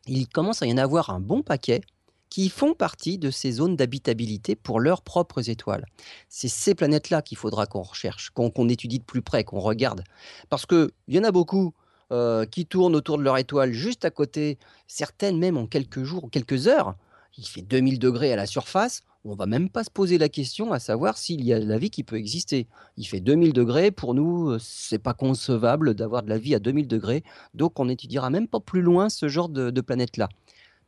il 0.06 0.28
commence 0.28 0.62
à 0.62 0.66
y 0.66 0.72
en 0.72 0.78
avoir 0.78 1.10
un 1.10 1.20
bon 1.20 1.42
paquet 1.42 1.80
qui 2.28 2.48
font 2.48 2.72
partie 2.72 3.18
de 3.18 3.30
ces 3.30 3.52
zones 3.52 3.76
d'habitabilité 3.76 4.56
pour 4.56 4.80
leurs 4.80 5.02
propres 5.02 5.50
étoiles. 5.50 5.84
C'est 6.30 6.48
ces 6.48 6.74
planètes-là 6.74 7.20
qu'il 7.20 7.36
faudra 7.36 7.66
qu'on 7.66 7.82
recherche, 7.82 8.30
qu'on 8.30 8.68
étudie 8.70 8.98
de 8.98 9.04
plus 9.04 9.20
près, 9.20 9.44
qu'on 9.44 9.60
regarde. 9.60 10.02
Parce 10.48 10.64
qu'il 10.64 10.88
y 11.08 11.18
en 11.18 11.24
a 11.24 11.30
beaucoup 11.30 11.74
euh, 12.12 12.44
qui 12.44 12.66
tournent 12.66 12.94
autour 12.94 13.18
de 13.18 13.22
leur 13.22 13.38
étoile 13.38 13.72
juste 13.72 14.04
à 14.04 14.10
côté, 14.10 14.58
certaines 14.86 15.38
même 15.38 15.56
en 15.56 15.66
quelques 15.66 16.02
jours, 16.02 16.28
quelques 16.30 16.68
heures. 16.68 16.94
Il 17.38 17.46
fait 17.46 17.62
2000 17.62 17.98
degrés 17.98 18.32
à 18.32 18.36
la 18.36 18.46
surface, 18.46 19.02
on 19.24 19.34
va 19.34 19.46
même 19.46 19.70
pas 19.70 19.84
se 19.84 19.90
poser 19.90 20.18
la 20.18 20.28
question 20.28 20.72
à 20.72 20.78
savoir 20.78 21.16
s'il 21.16 21.44
y 21.44 21.52
a 21.52 21.60
de 21.60 21.64
la 21.64 21.78
vie 21.78 21.90
qui 21.90 22.02
peut 22.02 22.16
exister. 22.16 22.66
Il 22.96 23.06
fait 23.06 23.20
2000 23.20 23.52
degrés, 23.52 23.90
pour 23.90 24.14
nous, 24.14 24.58
c'est 24.58 24.98
pas 24.98 25.14
concevable 25.14 25.94
d'avoir 25.94 26.22
de 26.22 26.28
la 26.28 26.38
vie 26.38 26.54
à 26.54 26.58
2000 26.58 26.88
degrés, 26.88 27.22
donc 27.54 27.78
on 27.78 27.86
n'étudiera 27.86 28.30
même 28.30 28.48
pas 28.48 28.60
plus 28.60 28.82
loin 28.82 29.08
ce 29.08 29.28
genre 29.28 29.48
de, 29.48 29.70
de 29.70 29.80
planètes-là. 29.80 30.28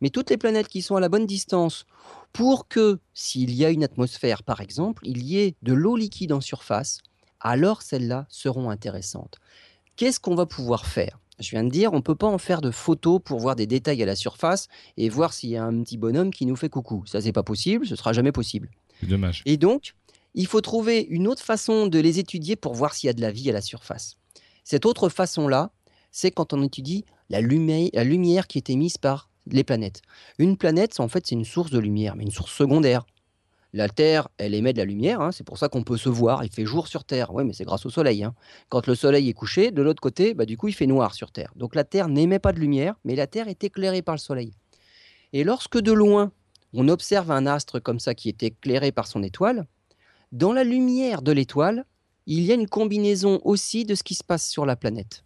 Mais 0.01 0.11
toutes 0.11 0.31
les 0.31 0.37
planètes 0.37 0.69
qui 0.69 0.83
sont 0.83 0.97
à 0.97 1.01
la 1.01 1.09
bonne 1.09 1.27
distance, 1.27 1.87
pour 2.33 2.69
que, 2.69 2.99
s'il 3.15 3.55
y 3.55 3.65
a 3.65 3.71
une 3.71 3.85
atmosphère 3.85 4.43
par 4.43 4.61
exemple, 4.61 5.07
il 5.07 5.23
y 5.23 5.39
ait 5.39 5.55
de 5.63 5.73
l'eau 5.73 5.97
liquide 5.97 6.33
en 6.33 6.41
surface, 6.41 6.99
alors 7.41 7.83
celles-là 7.83 8.27
seront 8.29 8.69
intéressantes. 8.71 9.39
Qu'est-ce 9.97 10.19
qu'on 10.19 10.35
va 10.35 10.47
pouvoir 10.47 10.87
faire? 10.87 11.21
Je 11.39 11.51
viens 11.51 11.65
de 11.65 11.71
dire, 11.71 11.93
on 11.93 11.97
ne 11.97 12.03
peut 12.03 12.15
pas 12.15 12.27
en 12.27 12.39
faire 12.39 12.61
de 12.61 12.71
photos 12.71 13.21
pour 13.25 13.41
voir 13.41 13.57
des 13.57 13.67
détails 13.67 14.03
à 14.03 14.07
la 14.07 14.17
surface 14.17 14.69
et 14.97 15.09
voir 15.09 15.33
s'il 15.33 15.51
y 15.51 15.57
a 15.57 15.65
un 15.65 15.83
petit 15.83 15.97
bonhomme 15.97 16.33
qui 16.33 16.47
nous 16.47 16.57
fait 16.57 16.69
coucou. 16.69 17.05
Ça, 17.07 17.21
c'est 17.21 17.33
pas 17.33 17.43
possible, 17.43 17.87
ce 17.87 17.97
sera 17.97 18.13
jamais 18.13 18.33
possible. 18.33 18.71
C'est 19.01 19.07
dommage. 19.07 19.43
Et 19.47 19.57
donc, 19.57 19.95
il 20.35 20.47
faut 20.47 20.61
trouver 20.61 21.07
une 21.11 21.29
autre 21.29 21.43
façon 21.43 21.87
de 21.87 21.99
les 21.99 22.19
étudier 22.19 22.57
pour 22.57 22.75
voir 22.75 22.95
s'il 22.95 23.09
y 23.09 23.11
a 23.11 23.13
de 23.13 23.21
la 23.21 23.31
vie 23.31 23.51
à 23.51 23.53
la 23.53 23.61
surface. 23.61 24.17
Cette 24.65 24.87
autre 24.87 25.09
façon-là, 25.09 25.71
c'est 26.11 26.31
quand 26.31 26.53
on 26.53 26.63
étudie 26.63 27.05
la, 27.31 27.41
la 27.41 28.05
lumière 28.05 28.47
qui 28.47 28.59
est 28.59 28.71
émise 28.71 28.99
par 28.99 29.29
les 29.47 29.65
planètes. 29.65 30.03
Une 30.39 30.57
planète, 30.57 30.99
en 31.01 31.09
fait, 31.09 31.27
c'est 31.27 31.35
une 31.35 31.45
source 31.45 31.71
de 31.71 31.79
lumière, 31.79 32.17
mais 32.17 32.25
une 32.25 32.31
source 32.31 32.53
secondaire. 32.53 33.05
La 33.77 33.89
Terre, 33.89 34.29
elle 34.39 34.55
émet 34.55 34.73
de 34.73 34.79
la 34.79 34.85
lumière, 34.85 35.21
hein, 35.21 35.33
c'est 35.33 35.43
pour 35.43 35.59
ça 35.59 35.69
qu'on 35.69 35.83
peut 35.83 35.97
se 35.97 36.09
voir, 36.09 36.45
il 36.45 36.49
fait 36.49 36.65
jour 36.65 36.87
sur 36.87 37.03
Terre. 37.03 37.35
Oui, 37.35 37.43
mais 37.43 37.53
c'est 37.53 37.65
grâce 37.65 37.85
au 37.85 37.91
Soleil. 37.91 38.23
Hein. 38.23 38.33
Quand 38.69 38.87
le 38.87 38.95
Soleil 38.95 39.29
est 39.29 39.33
couché, 39.33 39.73
de 39.73 39.83
l'autre 39.83 40.01
côté, 40.01 40.33
bah, 40.33 40.47
du 40.47 40.57
coup, 40.57 40.69
il 40.69 40.75
fait 40.75 40.87
noir 40.87 41.13
sur 41.13 41.33
Terre. 41.33 41.53
Donc 41.57 41.75
la 41.75 41.83
Terre 41.83 42.07
n'émet 42.07 42.39
pas 42.39 42.53
de 42.53 42.61
lumière, 42.61 42.95
mais 43.03 43.17
la 43.17 43.27
Terre 43.27 43.49
est 43.49 43.65
éclairée 43.65 44.01
par 44.01 44.15
le 44.15 44.21
Soleil. 44.21 44.53
Et 45.33 45.43
lorsque 45.43 45.77
de 45.77 45.91
loin, 45.91 46.31
on 46.73 46.87
observe 46.87 47.33
un 47.33 47.47
astre 47.47 47.83
comme 47.83 47.99
ça 47.99 48.15
qui 48.15 48.29
est 48.29 48.45
éclairé 48.45 48.93
par 48.93 49.09
son 49.09 49.25
étoile, 49.25 49.67
dans 50.31 50.53
la 50.53 50.63
lumière 50.63 51.21
de 51.21 51.33
l'étoile, 51.33 51.85
il 52.27 52.45
y 52.45 52.53
a 52.53 52.55
une 52.55 52.69
combinaison 52.69 53.41
aussi 53.43 53.85
de 53.85 53.97
ce 53.97 54.05
qui 54.05 54.15
se 54.15 54.23
passe 54.23 54.49
sur 54.49 54.67
la 54.67 54.77
planète. 54.77 55.25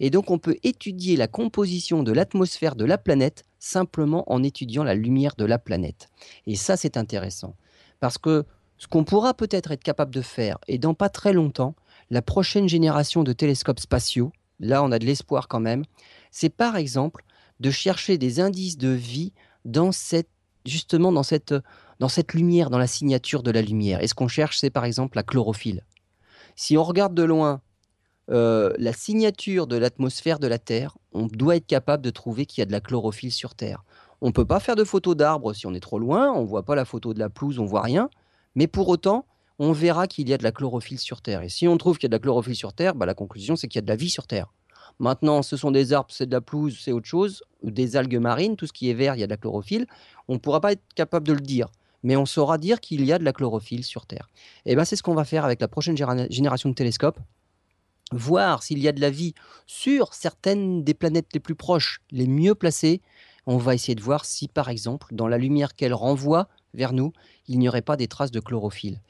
Et 0.00 0.10
donc 0.10 0.30
on 0.30 0.38
peut 0.38 0.56
étudier 0.64 1.16
la 1.16 1.28
composition 1.28 2.02
de 2.02 2.12
l'atmosphère 2.12 2.76
de 2.76 2.84
la 2.84 2.98
planète 2.98 3.44
simplement 3.58 4.30
en 4.30 4.42
étudiant 4.42 4.84
la 4.84 4.94
lumière 4.94 5.34
de 5.38 5.46
la 5.46 5.58
planète. 5.58 6.10
Et 6.46 6.56
ça, 6.56 6.76
c'est 6.76 6.98
intéressant. 6.98 7.56
Parce 8.00 8.18
que 8.18 8.44
ce 8.78 8.86
qu'on 8.86 9.04
pourra 9.04 9.34
peut-être 9.34 9.70
être 9.70 9.82
capable 9.82 10.14
de 10.14 10.22
faire, 10.22 10.58
et 10.68 10.78
dans 10.78 10.94
pas 10.94 11.08
très 11.08 11.32
longtemps, 11.32 11.74
la 12.10 12.22
prochaine 12.22 12.68
génération 12.68 13.22
de 13.22 13.32
télescopes 13.32 13.80
spatiaux, 13.80 14.32
là 14.60 14.82
on 14.82 14.92
a 14.92 14.98
de 14.98 15.06
l'espoir 15.06 15.48
quand 15.48 15.60
même, 15.60 15.84
c'est 16.30 16.50
par 16.50 16.76
exemple 16.76 17.24
de 17.60 17.70
chercher 17.70 18.18
des 18.18 18.40
indices 18.40 18.76
de 18.76 18.90
vie 18.90 19.32
dans 19.64 19.92
cette, 19.92 20.28
justement 20.66 21.10
dans 21.10 21.22
cette, 21.22 21.54
dans 21.98 22.08
cette 22.08 22.34
lumière, 22.34 22.70
dans 22.70 22.78
la 22.78 22.86
signature 22.86 23.42
de 23.42 23.50
la 23.50 23.62
lumière. 23.62 24.02
Et 24.02 24.08
ce 24.08 24.14
qu'on 24.14 24.28
cherche, 24.28 24.58
c'est 24.58 24.70
par 24.70 24.84
exemple 24.84 25.16
la 25.16 25.22
chlorophylle. 25.22 25.84
Si 26.54 26.76
on 26.76 26.84
regarde 26.84 27.14
de 27.14 27.22
loin 27.22 27.60
euh, 28.30 28.72
la 28.78 28.92
signature 28.92 29.66
de 29.66 29.76
l'atmosphère 29.76 30.38
de 30.38 30.46
la 30.46 30.58
Terre, 30.58 30.98
on 31.12 31.26
doit 31.26 31.56
être 31.56 31.66
capable 31.66 32.02
de 32.02 32.10
trouver 32.10 32.44
qu'il 32.44 32.60
y 32.60 32.62
a 32.62 32.66
de 32.66 32.72
la 32.72 32.80
chlorophylle 32.80 33.32
sur 33.32 33.54
Terre. 33.54 33.84
On 34.20 34.28
ne 34.28 34.32
peut 34.32 34.44
pas 34.44 34.60
faire 34.60 34.76
de 34.76 34.84
photos 34.84 35.16
d'arbres 35.16 35.52
si 35.52 35.66
on 35.66 35.74
est 35.74 35.80
trop 35.80 35.98
loin, 35.98 36.32
on 36.32 36.42
ne 36.42 36.46
voit 36.46 36.64
pas 36.64 36.74
la 36.74 36.84
photo 36.84 37.12
de 37.12 37.18
la 37.18 37.28
pelouse, 37.28 37.58
on 37.58 37.66
voit 37.66 37.82
rien. 37.82 38.08
Mais 38.54 38.66
pour 38.66 38.88
autant, 38.88 39.26
on 39.58 39.72
verra 39.72 40.06
qu'il 40.06 40.28
y 40.28 40.34
a 40.34 40.38
de 40.38 40.42
la 40.42 40.52
chlorophylle 40.52 40.98
sur 40.98 41.22
Terre. 41.22 41.42
Et 41.42 41.48
si 41.48 41.68
on 41.68 41.76
trouve 41.76 41.98
qu'il 41.98 42.04
y 42.04 42.06
a 42.06 42.10
de 42.10 42.14
la 42.14 42.20
chlorophylle 42.20 42.56
sur 42.56 42.72
Terre, 42.72 42.94
bah, 42.94 43.06
la 43.06 43.14
conclusion, 43.14 43.56
c'est 43.56 43.68
qu'il 43.68 43.78
y 43.78 43.80
a 43.80 43.82
de 43.82 43.88
la 43.88 43.96
vie 43.96 44.10
sur 44.10 44.26
Terre. 44.26 44.52
Maintenant, 44.98 45.42
ce 45.42 45.56
sont 45.56 45.70
des 45.70 45.92
arbres, 45.92 46.10
c'est 46.10 46.26
de 46.26 46.32
la 46.32 46.40
pelouse, 46.40 46.78
c'est 46.82 46.92
autre 46.92 47.06
chose, 47.06 47.42
des 47.62 47.96
algues 47.96 48.18
marines, 48.18 48.56
tout 48.56 48.66
ce 48.66 48.72
qui 48.72 48.88
est 48.88 48.94
vert, 48.94 49.14
il 49.14 49.20
y 49.20 49.22
a 49.22 49.26
de 49.26 49.32
la 49.32 49.36
chlorophylle. 49.36 49.86
On 50.28 50.34
ne 50.34 50.38
pourra 50.38 50.60
pas 50.60 50.72
être 50.72 50.82
capable 50.94 51.26
de 51.26 51.34
le 51.34 51.40
dire, 51.40 51.68
mais 52.02 52.16
on 52.16 52.24
saura 52.24 52.56
dire 52.56 52.80
qu'il 52.80 53.04
y 53.04 53.12
a 53.12 53.18
de 53.18 53.24
la 53.24 53.32
chlorophylle 53.32 53.84
sur 53.84 54.06
Terre. 54.06 54.28
Et 54.64 54.74
ben, 54.74 54.84
c'est 54.84 54.96
ce 54.96 55.02
qu'on 55.02 55.14
va 55.14 55.24
faire 55.24 55.44
avec 55.44 55.60
la 55.60 55.68
prochaine 55.68 55.96
génération 55.96 56.68
de 56.70 56.74
télescopes. 56.74 57.18
Voir 58.12 58.62
s'il 58.62 58.78
y 58.78 58.88
a 58.88 58.92
de 58.92 59.00
la 59.00 59.10
vie 59.10 59.34
sur 59.66 60.14
certaines 60.14 60.84
des 60.84 60.94
planètes 60.94 61.26
les 61.34 61.40
plus 61.40 61.56
proches, 61.56 62.00
les 62.10 62.28
mieux 62.28 62.54
placées, 62.54 63.02
on 63.46 63.56
va 63.56 63.74
essayer 63.74 63.94
de 63.94 64.02
voir 64.02 64.24
si, 64.24 64.48
par 64.48 64.68
exemple, 64.68 65.08
dans 65.12 65.28
la 65.28 65.38
lumière 65.38 65.74
qu'elle 65.74 65.94
renvoie 65.94 66.48
vers 66.74 66.92
nous, 66.92 67.12
il 67.48 67.58
n'y 67.58 67.68
aurait 67.68 67.82
pas 67.82 67.96
des 67.96 68.08
traces 68.08 68.30
de 68.30 68.40
chlorophylle. 68.40 69.00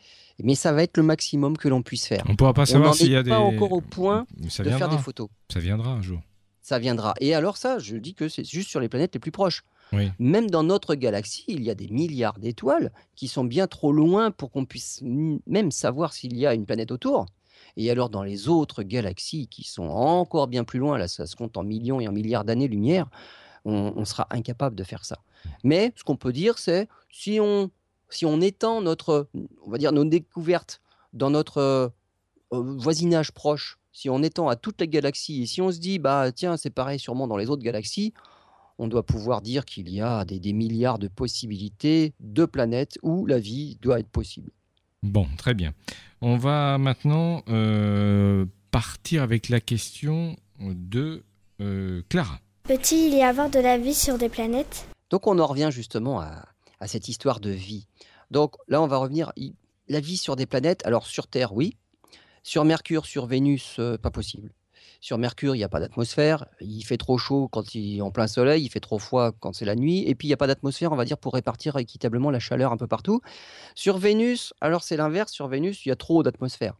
Mais 0.42 0.54
ça 0.54 0.72
va 0.72 0.82
être 0.82 0.98
le 0.98 1.02
maximum 1.02 1.56
que 1.56 1.68
l'on 1.68 1.82
puisse 1.82 2.06
faire. 2.06 2.22
On 2.26 2.32
ne 2.32 2.36
pourra 2.36 2.52
pas 2.52 2.66
savoir 2.66 2.94
s'il 2.94 3.10
y 3.10 3.16
a 3.16 3.22
des. 3.22 3.30
pas 3.30 3.38
encore 3.38 3.72
au 3.72 3.80
point 3.80 4.26
de 4.36 4.48
faire 4.48 4.88
des 4.88 4.98
photos. 4.98 5.28
Ça 5.50 5.60
viendra 5.60 5.92
un 5.92 6.02
jour. 6.02 6.20
Ça 6.60 6.78
viendra. 6.78 7.14
Et 7.20 7.34
alors 7.34 7.56
ça, 7.56 7.78
je 7.78 7.96
dis 7.96 8.14
que 8.14 8.28
c'est 8.28 8.44
juste 8.44 8.68
sur 8.68 8.80
les 8.80 8.88
planètes 8.88 9.14
les 9.14 9.20
plus 9.20 9.30
proches. 9.30 9.64
Même 10.18 10.50
dans 10.50 10.64
notre 10.64 10.94
galaxie, 10.94 11.44
il 11.48 11.62
y 11.62 11.70
a 11.70 11.74
des 11.74 11.88
milliards 11.88 12.38
d'étoiles 12.38 12.92
qui 13.14 13.28
sont 13.28 13.44
bien 13.44 13.66
trop 13.66 13.92
loin 13.92 14.30
pour 14.30 14.50
qu'on 14.50 14.64
puisse 14.64 15.00
même 15.02 15.70
savoir 15.70 16.12
s'il 16.12 16.36
y 16.36 16.44
a 16.44 16.54
une 16.54 16.66
planète 16.66 16.90
autour. 16.90 17.26
Et 17.76 17.90
alors 17.90 18.10
dans 18.10 18.22
les 18.22 18.48
autres 18.48 18.82
galaxies 18.82 19.48
qui 19.48 19.62
sont 19.64 19.84
encore 19.84 20.48
bien 20.48 20.64
plus 20.64 20.78
loin, 20.78 20.98
là 20.98 21.08
ça 21.08 21.26
se 21.26 21.36
compte 21.36 21.56
en 21.56 21.62
millions 21.62 22.00
et 22.00 22.08
en 22.08 22.12
milliards 22.12 22.44
d'années-lumière, 22.44 23.08
on, 23.66 24.04
sera 24.04 24.26
incapable 24.30 24.76
de 24.76 24.84
faire 24.84 25.04
ça. 25.04 25.18
Mais 25.64 25.92
ce 25.96 26.04
qu'on 26.04 26.16
peut 26.16 26.32
dire, 26.32 26.58
c'est 26.58 26.88
si 27.10 27.38
on, 27.40 27.70
si 28.08 28.24
on 28.24 28.40
étend 28.40 28.80
notre, 28.80 29.28
on 29.64 29.70
va 29.70 29.78
dire, 29.78 29.92
nos 29.92 30.04
découvertes 30.04 30.80
dans 31.12 31.30
notre 31.30 31.58
euh, 31.58 31.88
voisinage 32.50 33.32
proche, 33.32 33.78
si 33.92 34.08
on 34.08 34.22
étend 34.22 34.48
à 34.48 34.56
toute 34.56 34.80
la 34.80 34.86
galaxie, 34.86 35.42
et 35.42 35.46
si 35.46 35.60
on 35.60 35.72
se 35.72 35.78
dit, 35.78 35.98
bah 35.98 36.30
tiens, 36.32 36.56
c'est 36.56 36.70
pareil 36.70 36.98
sûrement 36.98 37.26
dans 37.26 37.36
les 37.36 37.50
autres 37.50 37.62
galaxies, 37.62 38.12
on 38.78 38.88
doit 38.88 39.04
pouvoir 39.04 39.40
dire 39.40 39.64
qu'il 39.64 39.88
y 39.88 40.00
a 40.00 40.24
des, 40.24 40.52
milliards 40.52 40.98
de 40.98 41.08
possibilités 41.08 42.12
de 42.20 42.44
planètes 42.44 42.98
où 43.02 43.26
la 43.26 43.38
vie 43.38 43.78
doit 43.80 43.98
être 43.98 44.10
possible. 44.10 44.50
Bon, 45.02 45.26
très 45.38 45.54
bien. 45.54 45.72
On 46.20 46.36
va 46.36 46.78
maintenant 46.78 47.42
euh, 47.48 48.44
partir 48.70 49.22
avec 49.22 49.48
la 49.48 49.60
question 49.60 50.36
de 50.60 51.22
euh, 51.60 52.02
Clara. 52.08 52.40
Peut-il 52.66 53.14
y 53.14 53.22
avoir 53.22 53.48
de 53.48 53.60
la 53.60 53.78
vie 53.78 53.94
sur 53.94 54.18
des 54.18 54.28
planètes? 54.28 54.88
Donc 55.08 55.28
on 55.28 55.38
en 55.38 55.46
revient 55.46 55.68
justement 55.70 56.20
à, 56.20 56.44
cette 56.88 57.06
histoire 57.06 57.38
de 57.38 57.50
vie. 57.50 57.86
Donc 58.32 58.56
là 58.66 58.82
on 58.82 58.88
va 58.88 58.96
revenir, 58.96 59.32
la 59.86 60.00
vie 60.00 60.16
sur 60.16 60.34
des 60.34 60.46
planètes, 60.46 60.84
alors 60.84 61.06
sur 61.06 61.28
Terre 61.28 61.54
oui, 61.54 61.76
sur 62.42 62.64
Mercure, 62.64 63.06
sur 63.06 63.26
Vénus, 63.26 63.76
euh, 63.78 63.96
pas 63.98 64.10
possible. 64.10 64.50
Sur 65.00 65.16
Mercure, 65.16 65.54
il 65.54 65.58
n'y 65.58 65.64
a 65.64 65.68
pas 65.68 65.78
d'atmosphère, 65.78 66.46
il 66.60 66.82
fait 66.82 66.96
trop 66.96 67.18
chaud 67.18 67.48
quand 67.52 67.76
il 67.76 67.98
est 67.98 68.00
en 68.00 68.10
plein 68.10 68.26
soleil, 68.26 68.64
il 68.64 68.68
fait 68.68 68.80
trop 68.80 68.98
froid 68.98 69.30
quand 69.38 69.52
c'est 69.52 69.64
la 69.64 69.76
nuit, 69.76 70.02
et 70.08 70.16
puis 70.16 70.26
il 70.26 70.30
n'y 70.30 70.34
a 70.34 70.36
pas 70.36 70.48
d'atmosphère, 70.48 70.90
on 70.90 70.96
va 70.96 71.04
dire, 71.04 71.18
pour 71.18 71.34
répartir 71.34 71.76
équitablement 71.76 72.32
la 72.32 72.40
chaleur 72.40 72.72
un 72.72 72.76
peu 72.76 72.88
partout. 72.88 73.20
Sur 73.76 73.98
Vénus, 73.98 74.52
alors 74.60 74.82
c'est 74.82 74.96
l'inverse, 74.96 75.30
sur 75.30 75.46
Vénus, 75.46 75.86
il 75.86 75.90
y 75.90 75.92
a 75.92 75.96
trop 75.96 76.24
d'atmosphère. 76.24 76.74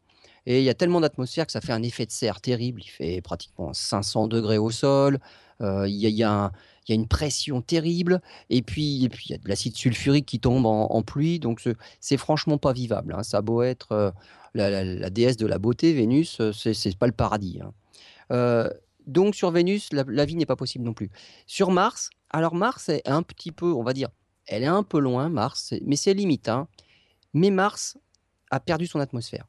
Et 0.46 0.60
il 0.60 0.64
y 0.64 0.70
a 0.70 0.74
tellement 0.74 1.00
d'atmosphère 1.00 1.46
que 1.46 1.52
ça 1.52 1.60
fait 1.60 1.72
un 1.72 1.82
effet 1.82 2.06
de 2.06 2.12
serre 2.12 2.40
terrible. 2.40 2.80
Il 2.80 2.88
fait 2.88 3.20
pratiquement 3.20 3.72
500 3.72 4.28
degrés 4.28 4.58
au 4.58 4.70
sol. 4.70 5.18
Euh, 5.60 5.88
il 5.88 5.96
y, 5.96 6.22
a, 6.22 6.52
une 6.88 7.08
pression 7.08 7.62
terrible. 7.62 8.20
Et 8.50 8.62
puis, 8.62 8.82
il 8.82 9.30
y 9.30 9.34
a 9.34 9.38
de 9.38 9.48
l'acide 9.48 9.76
sulfurique 9.76 10.26
qui 10.26 10.40
tombe 10.40 10.66
en, 10.66 11.02
pluie. 11.02 11.38
Donc, 11.38 11.62
c'est 12.00 12.16
franchement 12.16 12.58
pas 12.58 12.72
vivable. 12.72 13.14
Hein. 13.14 13.22
Ça 13.22 13.38
a 13.38 13.42
beau 13.42 13.62
être 13.62 13.92
euh, 13.92 14.10
la, 14.54 15.10
déesse 15.10 15.36
de 15.36 15.46
la 15.46 15.58
beauté, 15.58 15.92
Vénus, 15.92 16.40
euh, 16.40 16.52
c'est 16.52 16.96
pas 16.96 17.06
le 17.06 17.12
paradis. 17.12 17.60
Hein. 18.30 18.70
donc, 19.06 19.34
sur 19.34 19.50
Vénus, 19.50 19.92
la, 19.92 20.04
la 20.06 20.24
vie 20.24 20.36
n'est 20.36 20.46
pas 20.46 20.56
possible 20.56 20.84
non 20.84 20.94
plus. 20.94 21.10
Sur 21.46 21.70
Mars, 21.70 22.10
alors 22.30 22.54
Mars 22.54 22.88
est 22.88 23.08
un 23.08 23.22
petit 23.22 23.52
peu, 23.52 23.72
on 23.72 23.82
va 23.82 23.92
dire, 23.92 24.08
elle 24.46 24.62
est 24.62 24.66
un 24.66 24.82
peu 24.82 24.98
loin, 24.98 25.28
Mars, 25.28 25.74
mais 25.82 25.96
c'est 25.96 26.14
limite. 26.14 26.48
Hein. 26.48 26.68
Mais 27.34 27.50
Mars 27.50 27.98
a 28.50 28.60
perdu 28.60 28.86
son 28.86 29.00
atmosphère 29.00 29.46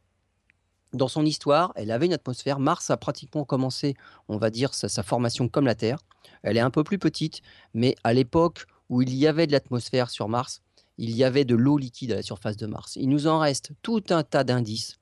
dans 0.97 1.07
son 1.07 1.25
histoire, 1.25 1.71
elle 1.75 1.91
avait 1.91 2.07
une 2.07 2.13
atmosphère. 2.13 2.59
Mars 2.59 2.89
a 2.89 2.97
pratiquement 2.97 3.43
commencé, 3.43 3.95
on 4.27 4.37
va 4.37 4.49
dire, 4.49 4.73
sa, 4.73 5.03
formation 5.03 5.47
comme 5.47 5.65
la 5.65 5.75
Terre. 5.75 5.99
Elle 6.43 6.57
est 6.57 6.61
un 6.61 6.69
peu 6.69 6.83
plus 6.83 6.99
petite, 6.99 7.41
mais 7.73 7.95
à 8.03 8.13
l'époque 8.13 8.65
où 8.89 9.01
il 9.01 9.13
y 9.15 9.27
avait 9.27 9.47
de 9.47 9.51
l'atmosphère 9.51 10.09
sur 10.09 10.27
Mars, 10.27 10.61
il 10.97 11.11
y 11.15 11.23
avait 11.23 11.45
de 11.45 11.55
l'eau 11.55 11.77
liquide 11.77 12.11
à 12.11 12.15
la 12.15 12.21
surface 12.21 12.57
de 12.57 12.65
Mars. 12.65 12.95
Il 12.95 13.09
nous 13.09 13.27
en 13.27 13.39
reste 13.39 13.71
tout 13.81 14.03
un 14.09 14.23
tas 14.23 14.43
d'indices. 14.43 14.97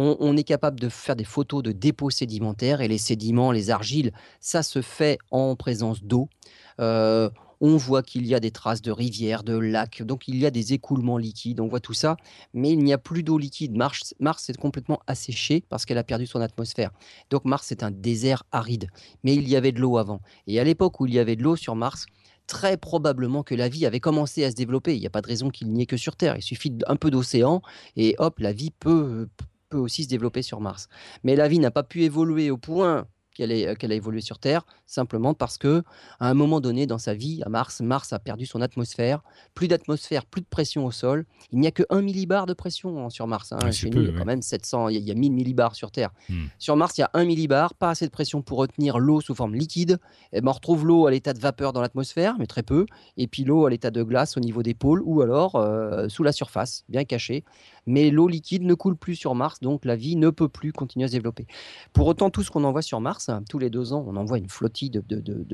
On, 0.00 0.36
est 0.36 0.44
capable 0.44 0.78
de 0.78 0.88
faire 0.88 1.16
des 1.16 1.24
photos 1.24 1.60
de 1.60 1.72
dépôts 1.72 2.10
sédimentaires 2.10 2.80
et 2.82 2.86
les 2.86 2.98
sédiments, 2.98 3.50
les 3.50 3.70
argiles, 3.70 4.12
ça 4.38 4.62
se 4.62 4.80
fait 4.80 5.18
en 5.32 5.56
présence 5.56 6.04
d'eau. 6.04 6.28
Euh, 6.78 7.30
On 7.60 7.76
voit 7.76 8.02
qu'il 8.02 8.26
y 8.26 8.34
a 8.34 8.40
des 8.40 8.50
traces 8.50 8.82
de 8.82 8.92
rivières, 8.92 9.42
de 9.42 9.56
lacs, 9.56 10.02
donc 10.02 10.28
il 10.28 10.36
y 10.36 10.46
a 10.46 10.50
des 10.50 10.72
écoulements 10.72 11.18
liquides, 11.18 11.60
on 11.60 11.66
voit 11.66 11.80
tout 11.80 11.94
ça, 11.94 12.16
mais 12.54 12.70
il 12.70 12.78
n'y 12.84 12.92
a 12.92 12.98
plus 12.98 13.22
d'eau 13.22 13.38
liquide. 13.38 13.76
Mars, 13.76 14.14
Mars 14.20 14.48
est 14.48 14.56
complètement 14.56 15.00
asséché 15.06 15.64
parce 15.68 15.84
qu'elle 15.84 15.98
a 15.98 16.04
perdu 16.04 16.26
son 16.26 16.40
atmosphère. 16.40 16.92
Donc 17.30 17.44
Mars 17.44 17.72
est 17.72 17.82
un 17.82 17.90
désert 17.90 18.44
aride, 18.52 18.88
mais 19.24 19.34
il 19.34 19.48
y 19.48 19.56
avait 19.56 19.72
de 19.72 19.80
l'eau 19.80 19.98
avant. 19.98 20.20
Et 20.46 20.60
à 20.60 20.64
l'époque 20.64 21.00
où 21.00 21.06
il 21.06 21.14
y 21.14 21.18
avait 21.18 21.36
de 21.36 21.42
l'eau 21.42 21.56
sur 21.56 21.74
Mars, 21.74 22.06
très 22.46 22.76
probablement 22.76 23.44
que 23.44 23.54
la 23.54 23.68
vie 23.68 23.86
avait 23.86 24.00
commencé 24.00 24.42
à 24.42 24.50
se 24.50 24.56
développer. 24.56 24.96
Il 24.96 25.00
n'y 25.00 25.06
a 25.06 25.10
pas 25.10 25.20
de 25.20 25.28
raison 25.28 25.50
qu'il 25.50 25.70
n'y 25.70 25.82
ait 25.82 25.86
que 25.86 25.96
sur 25.96 26.16
Terre. 26.16 26.36
Il 26.36 26.42
suffit 26.42 26.70
d'un 26.70 26.96
peu 26.96 27.10
d'océan 27.10 27.62
et 27.94 28.16
hop, 28.18 28.40
la 28.40 28.52
vie 28.52 28.70
peut, 28.70 29.28
peut 29.68 29.78
aussi 29.78 30.04
se 30.04 30.08
développer 30.08 30.42
sur 30.42 30.60
Mars. 30.60 30.88
Mais 31.22 31.36
la 31.36 31.46
vie 31.46 31.58
n'a 31.60 31.70
pas 31.70 31.84
pu 31.84 32.02
évoluer 32.02 32.50
au 32.50 32.56
point 32.56 33.06
euh, 33.40 33.74
qu'elle 33.74 33.92
a 33.92 33.94
évolué 33.94 34.20
sur 34.20 34.38
Terre, 34.38 34.64
simplement 34.86 35.34
parce 35.34 35.58
que 35.58 35.82
à 36.20 36.28
un 36.28 36.34
moment 36.34 36.60
donné 36.60 36.86
dans 36.86 36.98
sa 36.98 37.14
vie, 37.14 37.42
à 37.44 37.48
Mars, 37.48 37.80
Mars 37.80 38.12
a 38.12 38.18
perdu 38.18 38.46
son 38.46 38.60
atmosphère, 38.60 39.22
plus 39.54 39.68
d'atmosphère, 39.68 40.26
plus 40.26 40.40
de 40.40 40.46
pression 40.46 40.86
au 40.86 40.90
sol. 40.90 41.24
Il 41.52 41.60
n'y 41.60 41.66
a 41.66 41.70
que 41.70 41.82
1 41.90 42.02
millibar 42.02 42.46
de 42.46 42.54
pression 42.54 43.04
hein, 43.04 43.10
sur 43.10 43.26
Mars. 43.26 43.52
Hein. 43.52 43.70
Chez 43.70 43.90
nous, 43.90 44.02
il 44.02 44.08
y 44.08 44.14
a 44.14 44.18
quand 44.18 44.24
même 44.24 44.42
700, 44.42 44.88
il 44.88 44.98
y 44.98 45.10
a, 45.10 45.14
1000 45.14 45.32
millibars 45.32 45.74
sur 45.74 45.90
Terre. 45.90 46.10
Hmm. 46.28 46.46
Sur 46.58 46.76
Mars, 46.76 46.96
il 46.98 47.02
y 47.02 47.04
a 47.04 47.10
1 47.14 47.24
millibar, 47.24 47.74
pas 47.74 47.90
assez 47.90 48.06
de 48.06 48.10
pression 48.10 48.42
pour 48.42 48.58
retenir 48.58 48.98
l'eau 48.98 49.20
sous 49.20 49.34
forme 49.34 49.54
liquide. 49.54 49.98
Et 50.32 50.40
ben, 50.40 50.48
on 50.48 50.52
retrouve 50.52 50.86
l'eau 50.86 51.06
à 51.06 51.10
l'état 51.10 51.32
de 51.32 51.40
vapeur 51.40 51.72
dans 51.72 51.80
l'atmosphère, 51.80 52.36
mais 52.38 52.46
très 52.46 52.62
peu, 52.62 52.86
et 53.16 53.26
puis 53.26 53.44
l'eau 53.44 53.66
à 53.66 53.70
l'état 53.70 53.90
de 53.90 54.02
glace 54.02 54.36
au 54.36 54.40
niveau 54.40 54.62
des 54.62 54.74
pôles 54.74 55.02
ou 55.04 55.22
alors 55.22 55.56
euh, 55.56 56.08
sous 56.08 56.22
la 56.22 56.32
surface, 56.32 56.84
bien 56.88 57.04
cachée 57.04 57.44
mais 57.88 58.10
l'eau 58.10 58.28
liquide 58.28 58.62
ne 58.62 58.74
coule 58.74 58.96
plus 58.96 59.16
sur 59.16 59.34
Mars, 59.34 59.60
donc 59.60 59.84
la 59.84 59.96
vie 59.96 60.14
ne 60.14 60.30
peut 60.30 60.48
plus 60.48 60.72
continuer 60.72 61.04
à 61.04 61.08
se 61.08 61.12
développer. 61.12 61.46
Pour 61.92 62.06
autant, 62.06 62.30
tout 62.30 62.42
ce 62.42 62.50
qu'on 62.50 62.64
envoie 62.64 62.82
sur 62.82 63.00
Mars, 63.00 63.30
tous 63.48 63.58
les 63.58 63.70
deux 63.70 63.92
ans, 63.92 64.04
on 64.06 64.16
envoie 64.16 64.38
une 64.38 64.48
flottille 64.48 64.90
de, 64.90 65.00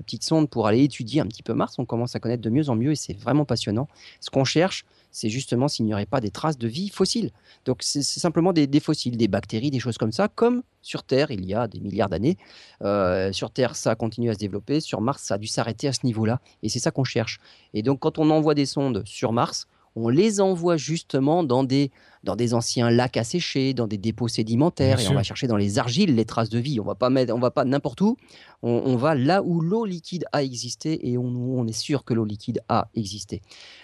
petites 0.01 0.25
sondes 0.25 0.51
pour 0.51 0.67
aller 0.67 0.83
étudier 0.83 1.21
un 1.21 1.27
petit 1.27 1.43
peu 1.43 1.55
Mars. 1.55 1.79
On 1.79 1.85
commence 1.85 2.15
à 2.15 2.21
connaître 2.21 2.43
de 2.43 2.51
mieux 2.51 2.69
en 2.69 2.75
mieux 2.75 2.93
et 2.93 2.97
c'est 2.97 3.19
vraiment 3.19 3.45
passionnant. 3.45 3.89
Ce 4.21 4.31
qu'on 4.31 4.45
cherche, 4.45 4.85
c'est 5.11 5.29
justement 5.29 5.69
s'il 5.69 5.87
n'y 5.87 5.95
aurait 5.95 6.07
pas 6.07 6.21
des 6.21 6.31
traces 6.31 6.59
de 6.59 6.67
vie 6.67 6.89
fossile. 6.89 7.31
Donc 7.65 7.79
c'est 7.81 8.03
simplement 8.03 8.53
des, 8.53 8.81
fossiles, 8.81 9.17
des 9.17 9.29
bactéries, 9.29 9.71
des 9.71 9.79
choses 9.79 9.97
comme 9.97 10.13
ça, 10.13 10.29
comme 10.29 10.63
sur 10.83 11.05
Terre 11.05 11.31
il 11.31 11.45
y 11.47 11.55
a 11.55 11.69
des 11.69 11.79
milliards 11.79 12.09
d'années. 12.09 12.37
Euh, 12.83 13.33
sur 13.33 13.51
Terre, 13.51 13.77
ça 13.77 13.93
a 13.93 13.95
continué 13.95 14.31
à 14.31 14.35
se 14.35 14.39
développer. 14.39 14.81
Sur 14.81 15.01
Mars, 15.01 15.23
ça 15.23 15.35
a 15.35 15.39
dû 15.39 15.47
s'arrêter 15.47 15.87
à 15.87 15.93
ce 15.93 16.05
niveau-là. 16.05 16.41
Et 16.65 16.69
c'est 16.69 16.81
ça 16.81 16.91
qu'on 16.91 17.05
cherche. 17.05 17.39
Et 17.75 17.83
donc 17.83 18.01
quand 18.01 18.19
on 18.19 18.29
envoie 18.31 18.55
des 18.55 18.67
sondes 18.67 19.05
sur 19.07 19.33
Mars, 19.33 19.69
on 19.97 20.09
les 20.09 20.41
envoie 20.41 20.77
justement 20.77 21.45
dans 21.45 21.63
des, 21.63 21.93
dans 22.25 22.37
des 22.37 22.55
anciens 22.55 22.91
lacs 22.91 23.17
asséchés, 23.17 23.75
dans 23.75 23.87
des 23.87 23.99
dépôts 23.99 24.29
sédimentaires, 24.29 24.99
et 25.01 25.09
on 25.09 25.15
va 25.15 25.23
chercher 25.23 25.47
dans 25.47 25.57
les 25.57 25.79
argiles 25.79 26.15
les 26.15 26.25
traces 26.25 26.49
de 26.49 26.59
vie. 26.59 26.81
On 26.81 26.85
va 26.85 26.95
pas 26.95 27.11
mettre, 27.11 27.35
on 27.35 27.39
va 27.39 27.51
pas 27.51 27.65
n'importe 27.65 28.01
où. 28.01 28.17
On, 28.63 28.97
va 28.97 29.15
là 29.15 29.43
où 29.43 29.61
l'eau 29.61 29.85
liquide 29.85 30.25
a 30.33 30.43
existé 30.43 31.11
et 31.11 31.19
on, 31.19 31.27
on 31.27 31.67
est 31.67 31.73
sûr 31.73 32.05
que 32.05 32.15
l'eau 32.15 32.25
liquide 32.25 32.63
a 32.69 32.89
existé. 32.95 33.43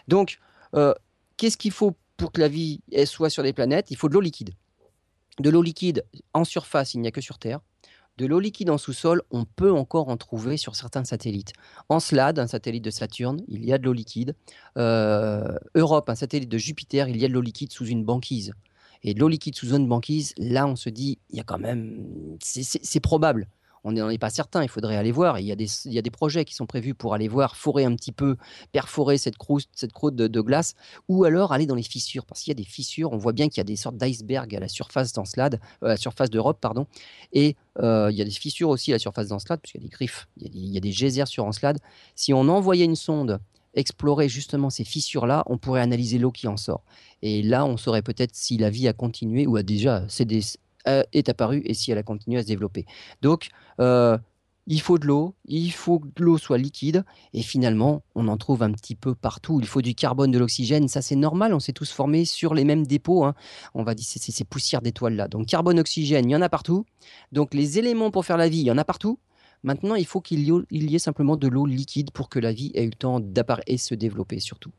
Donc, 0.08 0.38
euh, 0.74 0.94
qu'est-ce 1.36 1.58
qu'il 1.58 1.70
faut 1.70 1.94
pour 2.16 2.32
que 2.32 2.40
la 2.40 2.48
vie 2.48 2.80
soit 3.04 3.30
sur 3.30 3.42
des 3.42 3.52
planètes? 3.52 3.90
Il 3.90 3.96
faut 3.96 4.08
de 4.08 4.14
l'eau 4.14 4.20
liquide. 4.20 4.50
De 5.38 5.50
l'eau 5.50 5.62
liquide 5.62 6.04
en 6.32 6.44
surface, 6.44 6.94
il 6.94 7.00
n'y 7.00 7.08
a 7.08 7.10
que 7.10 7.20
sur 7.20 7.38
Terre. 7.38 7.60
De 8.20 8.26
l'eau 8.26 8.38
liquide 8.38 8.68
en 8.68 8.76
sous-sol, 8.76 9.22
on 9.30 9.46
peut 9.46 9.72
encore 9.72 10.10
en 10.10 10.18
trouver 10.18 10.58
sur 10.58 10.76
certains 10.76 11.04
satellites. 11.04 11.54
Encelade, 11.88 12.38
un 12.38 12.46
satellite 12.46 12.84
de 12.84 12.90
Saturne, 12.90 13.40
il 13.48 13.64
y 13.64 13.72
a 13.72 13.78
de 13.78 13.84
l'eau 13.86 13.94
liquide. 13.94 14.34
Euh, 14.76 15.56
Europe, 15.74 16.10
un 16.10 16.14
satellite 16.14 16.50
de 16.50 16.58
Jupiter, 16.58 17.08
il 17.08 17.16
y 17.16 17.24
a 17.24 17.28
de 17.28 17.32
l'eau 17.32 17.40
liquide 17.40 17.72
sous 17.72 17.86
une 17.86 18.04
banquise. 18.04 18.52
Et 19.02 19.14
de 19.14 19.20
l'eau 19.20 19.28
liquide 19.28 19.56
sous 19.56 19.74
une 19.74 19.88
banquise, 19.88 20.34
là, 20.36 20.66
on 20.66 20.76
se 20.76 20.90
dit, 20.90 21.18
il 21.30 21.38
y 21.38 21.40
a 21.40 21.44
quand 21.44 21.58
même. 21.58 22.36
C'est 22.42 23.00
probable 23.00 23.48
on 23.84 23.92
n'en 23.92 24.10
est 24.10 24.18
pas 24.18 24.30
certain, 24.30 24.62
il 24.62 24.68
faudrait 24.68 24.96
aller 24.96 25.12
voir. 25.12 25.38
Il 25.38 25.46
y, 25.46 25.52
a 25.52 25.56
des, 26.02 26.10
projets 26.10 26.44
qui 26.44 26.54
sont 26.54 26.66
prévus 26.66 26.94
pour 26.94 27.14
aller 27.14 27.28
voir, 27.28 27.56
forer 27.56 27.84
un 27.84 27.94
petit 27.94 28.12
peu, 28.12 28.36
perforer 28.72 29.18
cette 29.18 29.36
croûte, 29.36 29.68
cette 29.72 29.92
croûte 29.92 30.14
de, 30.14 30.40
glace, 30.40 30.74
ou 31.08 31.24
alors 31.24 31.52
aller 31.52 31.66
dans 31.66 31.74
les 31.74 31.82
fissures, 31.82 32.26
parce 32.26 32.40
qu'il 32.42 32.50
y 32.50 32.56
a 32.56 32.62
des 32.62 32.68
fissures, 32.68 33.12
on 33.12 33.16
voit 33.16 33.32
bien 33.32 33.48
qu'il 33.48 33.58
y 33.58 33.60
a 33.60 33.64
des 33.64 33.76
sortes 33.76 33.96
d'icebergs 33.96 34.54
à 34.54 34.60
la 34.60 34.68
surface 34.68 35.12
d'Encelade, 35.12 35.60
euh, 35.82 35.86
à 35.86 35.90
la 35.90 35.96
surface 35.96 36.30
d'Europe, 36.30 36.58
pardon, 36.60 36.86
et 37.32 37.56
euh, 37.78 38.08
il 38.10 38.18
y 38.18 38.22
a 38.22 38.24
des 38.24 38.30
fissures 38.30 38.68
aussi 38.68 38.92
à 38.92 38.96
la 38.96 38.98
surface 38.98 39.28
d'Encelade, 39.28 39.60
puisqu'il 39.60 39.80
y 39.80 39.84
a 39.84 39.88
des 39.88 39.90
griffes, 39.90 40.28
il 40.36 40.72
y 40.72 40.76
a 40.76 40.80
des, 40.80 40.90
geysers 40.90 41.26
sur 41.26 41.44
Encelade. 41.44 41.78
Si 42.14 42.32
on 42.34 42.48
envoyait 42.48 42.84
une 42.84 42.96
sonde 42.96 43.40
explorer 43.74 44.28
justement 44.28 44.68
ces 44.68 44.84
fissures-là, 44.84 45.44
on 45.46 45.56
pourrait 45.56 45.80
analyser 45.80 46.18
l'eau 46.18 46.32
qui 46.32 46.48
en 46.48 46.56
sort. 46.56 46.82
Et 47.22 47.42
là, 47.42 47.64
on 47.64 47.76
saurait 47.76 48.02
peut-être 48.02 48.34
si 48.34 48.58
la 48.58 48.68
vie 48.70 48.88
a 48.88 48.92
continué 48.92 49.46
ou 49.46 49.56
a 49.56 49.62
déjà 49.62 50.04
cédé, 50.08 50.40
euh, 50.88 51.02
est 51.12 51.28
apparue 51.28 51.62
et 51.64 51.74
si 51.74 51.90
elle 51.90 51.98
a 51.98 52.02
continué 52.02 52.38
à 52.38 52.42
se 52.42 52.46
développer. 52.46 52.86
Donc, 53.22 53.48
euh, 53.80 54.16
il 54.66 54.80
faut 54.80 54.98
de 54.98 55.06
l'eau, 55.06 55.34
il 55.46 55.72
faut 55.72 55.98
que 55.98 56.22
l'eau 56.22 56.38
soit 56.38 56.58
liquide, 56.58 57.04
et 57.32 57.42
finalement, 57.42 58.02
on 58.14 58.28
en 58.28 58.36
trouve 58.36 58.62
un 58.62 58.70
petit 58.70 58.94
peu 58.94 59.14
partout. 59.14 59.58
Il 59.60 59.66
faut 59.66 59.82
du 59.82 59.94
carbone, 59.94 60.30
de 60.30 60.38
l'oxygène, 60.38 60.86
ça 60.86 61.02
c'est 61.02 61.16
normal, 61.16 61.54
on 61.54 61.60
s'est 61.60 61.72
tous 61.72 61.90
formés 61.90 62.24
sur 62.24 62.54
les 62.54 62.64
mêmes 62.64 62.86
dépôts. 62.86 63.24
Hein. 63.24 63.34
On 63.74 63.82
va 63.82 63.94
dire 63.94 64.06
ces 64.06 64.44
poussières 64.44 64.80
d'étoiles-là. 64.80 65.28
Donc 65.28 65.46
carbone, 65.46 65.80
oxygène, 65.80 66.28
il 66.28 66.32
y 66.32 66.36
en 66.36 66.42
a 66.42 66.48
partout. 66.48 66.86
Donc 67.32 67.52
les 67.52 67.78
éléments 67.78 68.10
pour 68.10 68.24
faire 68.24 68.36
la 68.36 68.48
vie, 68.48 68.60
il 68.60 68.66
y 68.66 68.70
en 68.70 68.78
a 68.78 68.84
partout. 68.84 69.18
Maintenant, 69.62 69.94
il 69.94 70.06
faut 70.06 70.20
qu'il 70.20 70.40
y, 70.40 70.94
ait 70.94 70.98
simplement 70.98 71.36
de 71.36 71.48
l'eau 71.48 71.66
liquide 71.66 72.12
pour 72.12 72.28
que 72.28 72.38
la 72.38 72.52
vie 72.52 72.70
ait 72.74 72.84
eu 72.84 72.90
le 72.90 72.94
temps 72.94 73.20
d'apparaître 73.20 73.64
et 73.66 73.76
se 73.76 73.94
développer 73.94 74.40
surtout. 74.40 74.70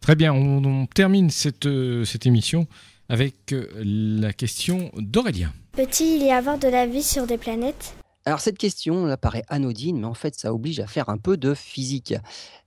Très 0.00 0.14
bien, 0.14 0.32
on, 0.32 0.86
termine 0.86 1.30
cette, 1.30 1.66
euh, 1.66 2.04
cette 2.04 2.26
émission 2.26 2.66
avec 3.12 3.52
euh, 3.52 3.68
la 3.84 4.32
question 4.32 4.90
d'Aurélien. 4.96 5.52
Peut-il 5.72 6.22
y 6.22 6.30
avoir 6.30 6.56
de 6.58 6.68
la 6.68 6.86
vie 6.86 7.02
sur 7.02 7.26
des 7.26 7.36
planètes? 7.36 7.92
Alors 8.24 8.40
cette 8.40 8.56
question 8.56 9.04
là, 9.04 9.18
paraît 9.18 9.44
anodine, 9.48 10.00
mais 10.00 10.06
en 10.06 10.14
fait 10.14 10.34
ça 10.34 10.54
oblige 10.54 10.80
à 10.80 10.86
faire 10.86 11.10
un 11.10 11.18
peu 11.18 11.36
de 11.36 11.52
physique. 11.52 12.14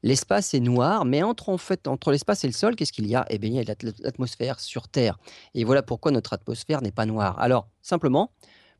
L'espace 0.03 0.53
est 0.53 0.59
noir, 0.59 1.03
mais 1.03 1.23
entre, 1.23 1.49
en 1.49 1.57
fait, 1.57 1.87
entre 1.87 2.11
l'espace 2.11 2.43
et 2.43 2.47
le 2.47 2.53
sol, 2.53 2.75
qu'est-ce 2.75 2.93
qu'il 2.93 3.07
y 3.07 3.15
a? 3.15 3.25
Eh 3.31 3.39
bien 3.39 3.49
il 3.49 3.55
y 3.55 3.71
a 3.71 3.75
l'atmosphère 4.03 4.59
sur 4.59 4.87
Terre. 4.87 5.17
Et 5.55 5.63
voilà 5.63 5.81
pourquoi 5.81 6.11
notre 6.11 6.33
atmosphère 6.33 6.83
n'est 6.83 6.91
pas 6.91 7.07
noire. 7.07 7.39
Alors 7.39 7.67
simplement, 7.81 8.29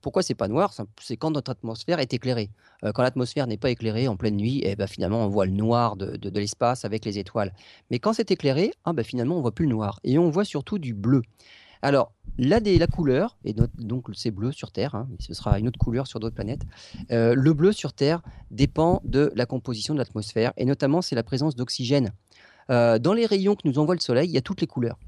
pourquoi 0.06 0.22
c'est 0.22 0.36
pas 0.36 0.47
noir 0.47 0.72
C'est 1.01 1.18
quand 1.18 1.32
notre 1.32 1.49
atmosphère 1.49 1.97
est 1.97 2.14
éclairée. 2.14 2.51
Euh, 2.84 2.91
quand 2.91 3.01
l'atmosphère 3.01 3.47
n'est 3.47 3.58
pas 3.58 3.72
éclairée 3.72 4.08
en 4.08 4.16
pleine 4.16 4.36
nuit, 4.36 4.62
eh 4.64 4.76
ben, 4.76 4.86
finalement 4.86 5.26
on 5.26 5.30
voit 5.30 5.47
le 5.47 5.51
noir 5.51 5.95
de, 5.95 6.30
l'espace 6.30 6.86
avec 6.86 7.06
les 7.06 7.18
étoiles. 7.18 7.51
Mais 7.89 7.97
quand 7.97 8.14
c'est 8.14 8.30
éclairé, 8.30 8.72
ah, 8.84 8.93
ben, 8.93 9.03
finalement 9.03 9.36
on 9.36 9.41
voit 9.41 9.51
plus 9.51 9.66
le 9.66 9.72
noir 9.72 9.99
et 10.03 10.20
on 10.20 10.30
voit 10.30 10.45
surtout 10.45 10.78
du 10.78 10.93
bleu. 10.93 11.24
Alors 11.82 12.12
la, 12.38 12.60
la 12.60 12.86
couleur, 12.86 13.36
et 13.45 13.53
donc 13.53 14.06
c'est 14.14 14.30
bleu 14.30 14.51
sur 14.51 14.72
Terre, 14.72 14.93
hein, 14.93 15.08
mais 15.10 15.18
ce 15.22 15.34
sera 15.34 15.58
une 15.58 15.68
autre 15.68 15.80
couleur 15.80 16.06
sur 16.06 16.20
d'autres 16.20 16.36
planètes. 16.36 16.66
Euh, 17.10 17.34
le 17.34 17.53
bleu 17.53 17.72
sur 17.72 17.91
Terre 17.91 18.22
dépend 18.51 19.01
de 19.06 19.34
la 19.36 19.47
composition 19.47 19.95
de 19.95 19.99
l'atmosphère 19.99 20.53
et 20.56 20.66
notamment 20.66 21.01
c'est 21.01 21.16
la 21.16 21.24
présence 21.24 21.56
d'oxygène. 21.56 22.12
Euh, 22.70 22.99
dans 22.99 23.16
les 23.16 23.26
rayons 23.26 23.56
que 23.56 23.68
nous 23.68 23.80
envoie 23.80 23.95
le 23.95 24.01
Soleil, 24.01 24.30
il 24.30 24.34
y 24.34 24.38
a 24.38 24.41
toutes 24.41 24.62
les 24.62 24.68
couleurs. 24.68 24.99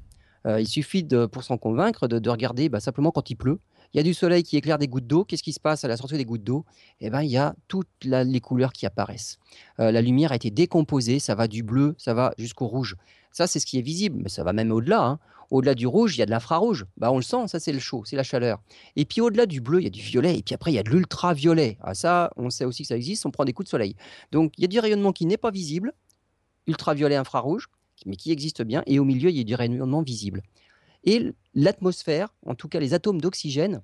il 0.44 0.66
suffit 0.66 1.04
de, 1.04 1.26
pour 1.26 1.44
s'en 1.44 1.56
convaincre 1.56 2.08
de, 2.08 2.30
regarder 2.30 2.68
bah, 2.68 2.80
simplement 2.80 3.12
quand 3.12 3.30
il 3.30 3.36
pleut 3.36 3.60
il 3.92 3.96
y 3.96 4.00
a 4.00 4.02
du 4.02 4.14
soleil 4.14 4.42
qui 4.42 4.56
éclaire 4.56 4.78
des 4.78 4.88
gouttes 4.88 5.06
d'eau. 5.06 5.24
Qu'est-ce 5.24 5.42
qui 5.42 5.52
se 5.52 5.60
passe 5.60 5.84
à 5.84 5.88
la 5.88 5.96
sortie 5.96 6.16
des 6.16 6.24
gouttes 6.24 6.44
d'eau? 6.44 6.64
Eh 7.00 7.10
ben, 7.10 7.22
il 7.22 7.30
y 7.30 7.36
a 7.36 7.54
toutes 7.68 7.88
les 8.04 8.40
couleurs 8.40 8.72
qui 8.72 8.86
apparaissent. 8.86 9.38
Euh, 9.80 9.90
la 9.90 10.02
lumière 10.02 10.32
a 10.32 10.36
été 10.36 10.50
décomposée, 10.50 11.18
ça 11.18 11.34
va 11.34 11.48
du 11.48 11.62
bleu, 11.62 11.94
ça 11.98 12.14
va 12.14 12.34
jusqu'au 12.38 12.66
rouge. 12.66 12.96
Ça, 13.32 13.46
c'est 13.46 13.60
ce 13.60 13.66
qui 13.66 13.78
est 13.78 13.82
visible, 13.82 14.20
mais 14.22 14.28
ça 14.28 14.44
va 14.44 14.52
même 14.52 14.72
au-delà. 14.72 15.04
Hein. 15.04 15.18
Au-delà 15.50 15.74
du 15.74 15.86
rouge, 15.86 16.16
il 16.16 16.18
y 16.18 16.22
a 16.22 16.26
de 16.26 16.30
l'infrarouge. 16.30 16.84
Bah, 16.98 17.10
on 17.10 17.16
le 17.16 17.22
sent, 17.22 17.48
ça 17.48 17.58
c'est 17.58 17.72
le 17.72 17.78
chaud, 17.78 18.02
c'est 18.04 18.16
la 18.16 18.22
chaleur. 18.22 18.60
Et 18.96 19.06
puis 19.06 19.22
au-delà 19.22 19.46
du 19.46 19.60
bleu, 19.60 19.80
il 19.80 19.84
y 19.84 19.86
a 19.86 19.90
du 19.90 20.02
violet. 20.02 20.36
Et 20.36 20.42
puis 20.42 20.54
après, 20.54 20.72
il 20.72 20.74
y 20.74 20.78
a 20.78 20.82
de 20.82 20.90
l'ultraviolet. 20.90 21.78
Ah, 21.80 21.94
ça, 21.94 22.30
on 22.36 22.50
sait 22.50 22.66
aussi 22.66 22.82
que 22.82 22.88
ça 22.88 22.96
existe, 22.96 23.24
on 23.24 23.30
prend 23.30 23.44
des 23.44 23.54
coups 23.54 23.66
de 23.66 23.70
soleil. 23.70 23.96
Donc 24.30 24.52
il 24.58 24.62
y 24.62 24.64
a 24.64 24.68
du 24.68 24.78
rayonnement 24.78 25.12
qui 25.12 25.24
n'est 25.24 25.38
pas 25.38 25.50
visible, 25.50 25.92
ultraviolet, 26.66 27.16
infrarouge, 27.16 27.68
mais 28.04 28.16
qui 28.16 28.30
existe 28.30 28.62
bien. 28.62 28.82
Et 28.86 28.98
au 28.98 29.04
milieu, 29.04 29.30
il 29.30 29.38
y 29.38 29.40
a 29.40 29.44
du 29.44 29.54
rayonnement 29.54 30.02
visible. 30.02 30.42
Et 31.04 31.32
l'atmosphère, 31.54 32.34
en 32.46 32.54
tout 32.54 32.68
cas 32.68 32.80
les 32.80 32.94
atomes 32.94 33.20
d'oxygène, 33.20 33.82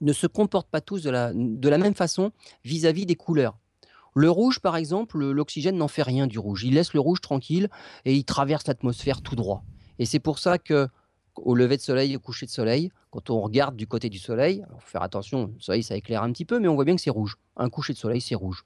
ne 0.00 0.12
se 0.12 0.26
comportent 0.26 0.70
pas 0.70 0.80
tous 0.80 1.02
de 1.02 1.10
la, 1.10 1.32
même 1.78 1.94
façon 1.94 2.32
vis-à-vis 2.64 3.06
des 3.06 3.14
couleurs. 3.14 3.58
Le 4.14 4.28
rouge, 4.28 4.58
par 4.58 4.76
exemple, 4.76 5.18
l'oxygène 5.18 5.76
n'en 5.76 5.88
fait 5.88 6.02
rien 6.02 6.26
du 6.26 6.38
rouge. 6.38 6.64
Il 6.64 6.74
laisse 6.74 6.92
le 6.92 7.00
rouge 7.00 7.20
tranquille 7.20 7.68
et 8.04 8.14
il 8.14 8.24
traverse 8.24 8.66
l'atmosphère 8.66 9.22
tout 9.22 9.36
droit. 9.36 9.64
Et 9.98 10.04
c'est 10.04 10.18
pour 10.18 10.38
ça 10.38 10.58
que 10.58 10.88
au 11.36 11.54
lever 11.54 11.78
de 11.78 11.82
soleil, 11.82 12.14
au 12.14 12.20
coucher 12.20 12.44
de 12.44 12.50
soleil, 12.50 12.90
quand 13.10 13.30
on 13.30 13.40
regarde 13.40 13.74
du 13.76 13.86
côté 13.86 14.10
du 14.10 14.18
soleil, 14.18 14.64
il 14.68 14.80
faut 14.80 14.86
faire 14.86 15.02
attention, 15.02 15.52
le 15.54 15.60
soleil 15.60 15.82
ça 15.82 15.96
éclaire 15.96 16.22
un 16.22 16.32
petit 16.32 16.44
peu, 16.44 16.58
mais 16.58 16.68
on 16.68 16.74
voit 16.74 16.84
bien 16.84 16.94
que 16.94 17.00
c'est 17.00 17.10
rouge. 17.10 17.36
Un 17.56 17.70
coucher 17.70 17.94
de 17.94 17.98
soleil, 17.98 18.20
c'est 18.20 18.34
rouge. 18.34 18.64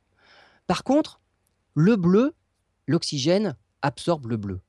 Par 0.67 0.83
contre, 0.83 1.21
le 1.75 1.95
bleu, 1.95 2.35
l'oxygène 2.87 3.57
absorbe 3.83 4.27
le 4.27 4.37
bleu. 4.37 4.61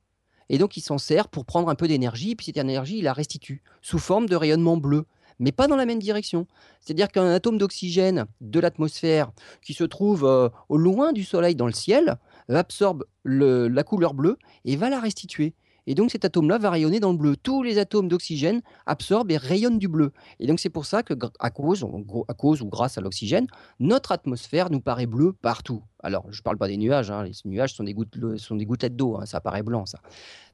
Et 0.50 0.58
donc, 0.58 0.78
il 0.78 0.82
s'en 0.82 0.98
sert 0.98 1.28
pour 1.28 1.46
prendre 1.46 1.70
un 1.70 1.76
peu 1.76 1.88
d'énergie, 1.88 2.36
puis 2.36 2.48
cette 2.48 2.58
énergie, 2.58 3.00
il 3.00 3.04
la 3.04 3.14
restitue 3.14 3.62
sous 3.82 4.00
forme 4.00 4.28
de 4.28 4.36
rayonnement 4.36 4.78
bleu, 4.78 5.06
mais 5.40 5.52
pas 5.52 5.68
dans 5.68 5.76
la 5.76 5.86
même 5.86 6.00
direction. 6.00 6.48
C'est-à-dire 6.80 7.10
qu'un 7.10 7.30
atome 7.32 7.58
d'oxygène 7.58 8.26
de 8.42 8.60
l'atmosphère 8.60 9.32
qui 9.62 9.74
se 9.74 9.84
trouve 9.84 10.26
euh, 10.26 10.50
au 10.70 10.78
loin 10.78 11.12
du 11.12 11.24
Soleil 11.24 11.56
dans 11.56 11.68
le 11.68 11.74
ciel 11.74 12.18
absorbe 12.50 13.04
la 13.26 13.84
couleur 13.84 14.14
bleue 14.14 14.38
et 14.64 14.78
va 14.78 14.90
la 14.90 15.00
restituer. 15.00 15.54
Et 15.88 15.96
donc 15.96 16.12
cet 16.12 16.26
atome-là 16.26 16.58
va 16.58 16.70
rayonner 16.70 17.00
dans 17.00 17.12
le 17.12 17.18
bleu. 17.18 17.36
Tous 17.36 17.64
les 17.64 17.80
atomes 17.80 18.08
d'oxygène 18.08 18.62
absorbent 18.86 19.32
et 19.32 19.38
rayonnent 19.38 19.80
du 19.80 19.88
bleu. 19.88 20.12
Et 20.40 20.46
donc 20.46 20.60
c'est 20.60 20.70
pour 20.70 20.86
ça 20.86 21.02
que 21.02 21.14
à 21.40 21.50
cause, 21.50 21.86
à 22.28 22.34
cause 22.34 22.62
ou 22.62 22.68
grâce 22.68 22.98
à 22.98 23.02
l'oxygène, 23.02 23.48
notre 23.80 24.12
atmosphère 24.12 24.70
nous 24.70 24.82
paraît 24.82 25.08
bleue 25.08 25.34
partout. 25.34 25.82
Alors, 26.04 26.26
je 26.30 26.40
ne 26.40 26.44
parle 26.44 26.58
pas 26.58 26.68
des 26.68 26.78
nuages, 26.78 27.10
hein. 27.10 27.24
les 27.24 27.32
nuages 27.46 27.74
sont 27.74 27.84
des, 27.84 27.96
sont 28.38 28.56
des 28.56 28.66
gouttelettes 28.66 28.96
d'eau, 28.96 29.18
hein. 29.18 29.26
ça 29.26 29.42
paraît 29.42 29.64
blanc 29.64 29.86
ça. 29.86 30.00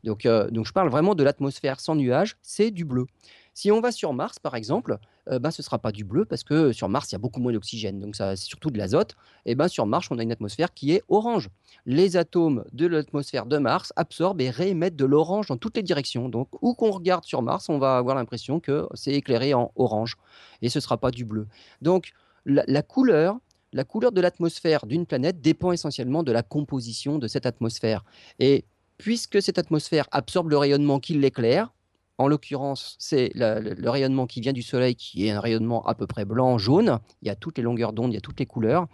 Donc, 0.04 0.26
euh, 0.26 0.50
donc 0.50 0.66
je 0.66 0.72
parle 0.72 0.90
vraiment 0.90 1.16
de 1.16 1.24
l'atmosphère 1.24 1.80
sans 1.80 1.96
nuages, 1.96 2.38
c'est 2.42 2.72
du 2.72 2.86
bleu. 2.86 3.08
Si 3.54 3.72
on 3.72 3.82
va 3.82 3.92
sur 3.92 4.14
Mars, 4.14 4.40
par 4.40 4.56
exemple, 4.56 4.98
ben, 5.28 5.52
ce 5.52 5.62
ne 5.62 5.64
sera 5.64 5.78
pas 5.80 5.92
du 5.92 6.04
bleu 6.04 6.26
parce 6.26 6.44
que 6.44 6.72
sur 6.72 6.90
Mars, 6.90 7.12
il 7.12 7.14
y 7.14 7.18
a 7.18 7.20
beaucoup 7.20 7.40
moins 7.40 7.54
d'oxygène, 7.54 8.00
donc 8.00 8.16
c'est 8.16 8.36
surtout 8.36 8.72
de 8.72 8.78
l'azote. 8.78 9.16
Et 9.46 9.56
ben, 9.56 9.68
sur 9.68 9.86
Mars, 9.86 10.08
on 10.10 10.18
a 10.18 10.24
une 10.24 10.32
atmosphère 10.32 10.74
qui 10.74 10.92
est 10.92 11.04
orange. 11.08 11.50
Les 11.86 12.18
atomes 12.18 12.66
de 12.74 12.88
l'atmosphère 12.88 13.46
de 13.46 13.58
Mars 13.58 13.94
absorbent 13.96 14.42
et 14.42 14.50
réémettent 14.50 14.96
de 14.96 15.06
l'orange 15.06 15.48
dans 15.48 15.58
toutes 15.58 15.78
les 15.78 15.84
directions. 15.84 16.30
Donc, 16.30 16.50
où 16.62 16.74
qu'on 16.74 16.92
regarde 16.92 17.26
sur 17.26 17.42
Mars, 17.42 17.70
on 17.70 17.78
va 17.78 17.98
avoir 17.98 18.16
l'impression 18.16 18.60
que 18.60 18.88
c'est 18.96 19.14
éclairé 19.14 19.54
en 19.54 19.72
orange 19.76 20.18
et 20.62 20.70
ce 20.70 20.80
ne 20.80 20.82
sera 20.82 20.98
pas 20.98 21.12
du 21.12 21.26
bleu. 21.26 21.48
Donc, 21.82 22.12
la, 22.46 22.82
couleur, 22.82 23.38
la 23.72 23.84
couleur 23.84 24.12
de 24.12 24.22
l'atmosphère 24.22 24.86
d'une 24.86 25.06
planète 25.06 25.42
dépend 25.42 25.72
essentiellement 25.72 26.24
de 26.24 26.32
la 26.32 26.44
composition 26.44 27.20
de 27.20 27.28
cette 27.28 27.46
atmosphère. 27.46 28.04
Et 28.40 28.66
puisque 28.98 29.42
cette 29.42 29.58
atmosphère 29.58 30.08
absorbe 30.12 30.50
le 30.50 30.58
rayonnement 30.58 31.00
qui 31.00 31.14
l'éclaire, 31.14 31.74
en 32.18 32.28
l'occurrence, 32.28 32.96
c'est 33.00 33.32
le, 33.36 33.90
rayonnement 33.90 34.28
qui 34.28 34.42
vient 34.42 34.54
du 34.54 34.62
Soleil, 34.62 34.96
qui 34.96 35.28
est 35.28 35.32
un 35.32 35.40
rayonnement 35.40 35.86
à 35.86 35.96
peu 35.96 36.08
près 36.08 36.26
blanc-jaune. 36.26 37.00
Il 37.22 37.28
y 37.28 37.32
a 37.32 37.36
toutes 37.36 37.58
les 37.58 37.64
longueurs 37.64 37.94
d'onde, 37.94 38.12
il 38.12 38.16
y 38.16 38.18
a 38.18 38.22
toutes 38.22 38.40
les 38.40 38.46
couleurs. 38.46 38.88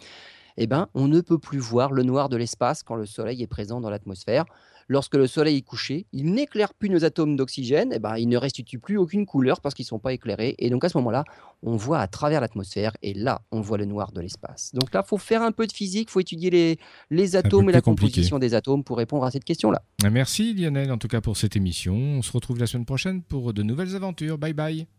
Eh 0.57 0.67
ben, 0.67 0.87
on 0.93 1.07
ne 1.07 1.21
peut 1.21 1.39
plus 1.39 1.59
voir 1.59 1.91
le 1.91 2.03
noir 2.03 2.29
de 2.29 2.37
l'espace 2.37 2.83
quand 2.83 2.95
le 2.95 3.05
Soleil 3.05 3.41
est 3.41 3.47
présent 3.47 3.81
dans 3.81 3.89
l'atmosphère 3.89 4.45
lorsque 4.89 5.15
le 5.15 5.27
soleil 5.27 5.57
est 5.57 5.61
couché, 5.61 6.07
il 6.11 6.33
n'éclaire 6.33 6.73
plus 6.73 6.89
nos 6.89 7.05
atomes 7.05 7.37
d'oxygène, 7.37 7.93
et 7.93 7.95
eh 7.95 7.99
ben, 7.99 8.17
il 8.17 8.27
ne 8.27 8.37
restitue 8.37 8.79
plus 8.79 8.97
aucune 8.97 9.25
couleur 9.25 9.61
parce 9.61 9.73
qu'ils 9.73 9.83
ne 9.83 9.89
sont 9.89 9.99
pas 9.99 10.11
éclairés. 10.11 10.55
Et 10.57 10.69
donc 10.69 10.83
à 10.83 10.89
ce 10.89 10.97
moment-là, 10.97 11.23
on 11.63 11.77
voit 11.77 11.99
à 11.99 12.07
travers 12.07 12.41
l'atmosphère 12.41 12.91
et 13.01 13.13
là, 13.13 13.41
on 13.51 13.61
voit 13.61 13.77
le 13.77 13.85
noir 13.85 14.11
de 14.11 14.19
l'espace. 14.19 14.71
Donc 14.73 14.93
là, 14.93 15.03
il 15.05 15.07
faut 15.07 15.17
faire 15.17 15.41
un 15.41 15.51
peu 15.51 15.67
de 15.67 15.71
physique, 15.71 16.09
il 16.09 16.11
faut 16.11 16.19
étudier 16.19 16.49
les, 16.49 16.79
les 17.09 17.35
atomes 17.35 17.69
et 17.69 17.73
la 17.73 17.81
composition 17.81 18.39
des 18.39 18.53
atomes 18.53 18.83
pour 18.83 18.97
répondre 18.97 19.23
à 19.23 19.31
cette 19.31 19.45
question-là. 19.45 19.81
Merci 20.11 20.53
Lionel, 20.53 20.91
en 20.91 20.97
tout 20.97 21.07
cas 21.07 21.21
pour 21.21 21.37
cette 21.37 21.55
émission. 21.55 21.95
On 21.95 22.21
se 22.21 22.31
retrouve 22.31 22.59
la 22.59 22.67
semaine 22.67 22.85
prochaine 22.85 23.21
pour 23.21 23.53
de 23.53 23.63
nouvelles 23.63 23.95
aventures. 23.95 24.37
Bye 24.37 24.53
bye. 24.53 24.98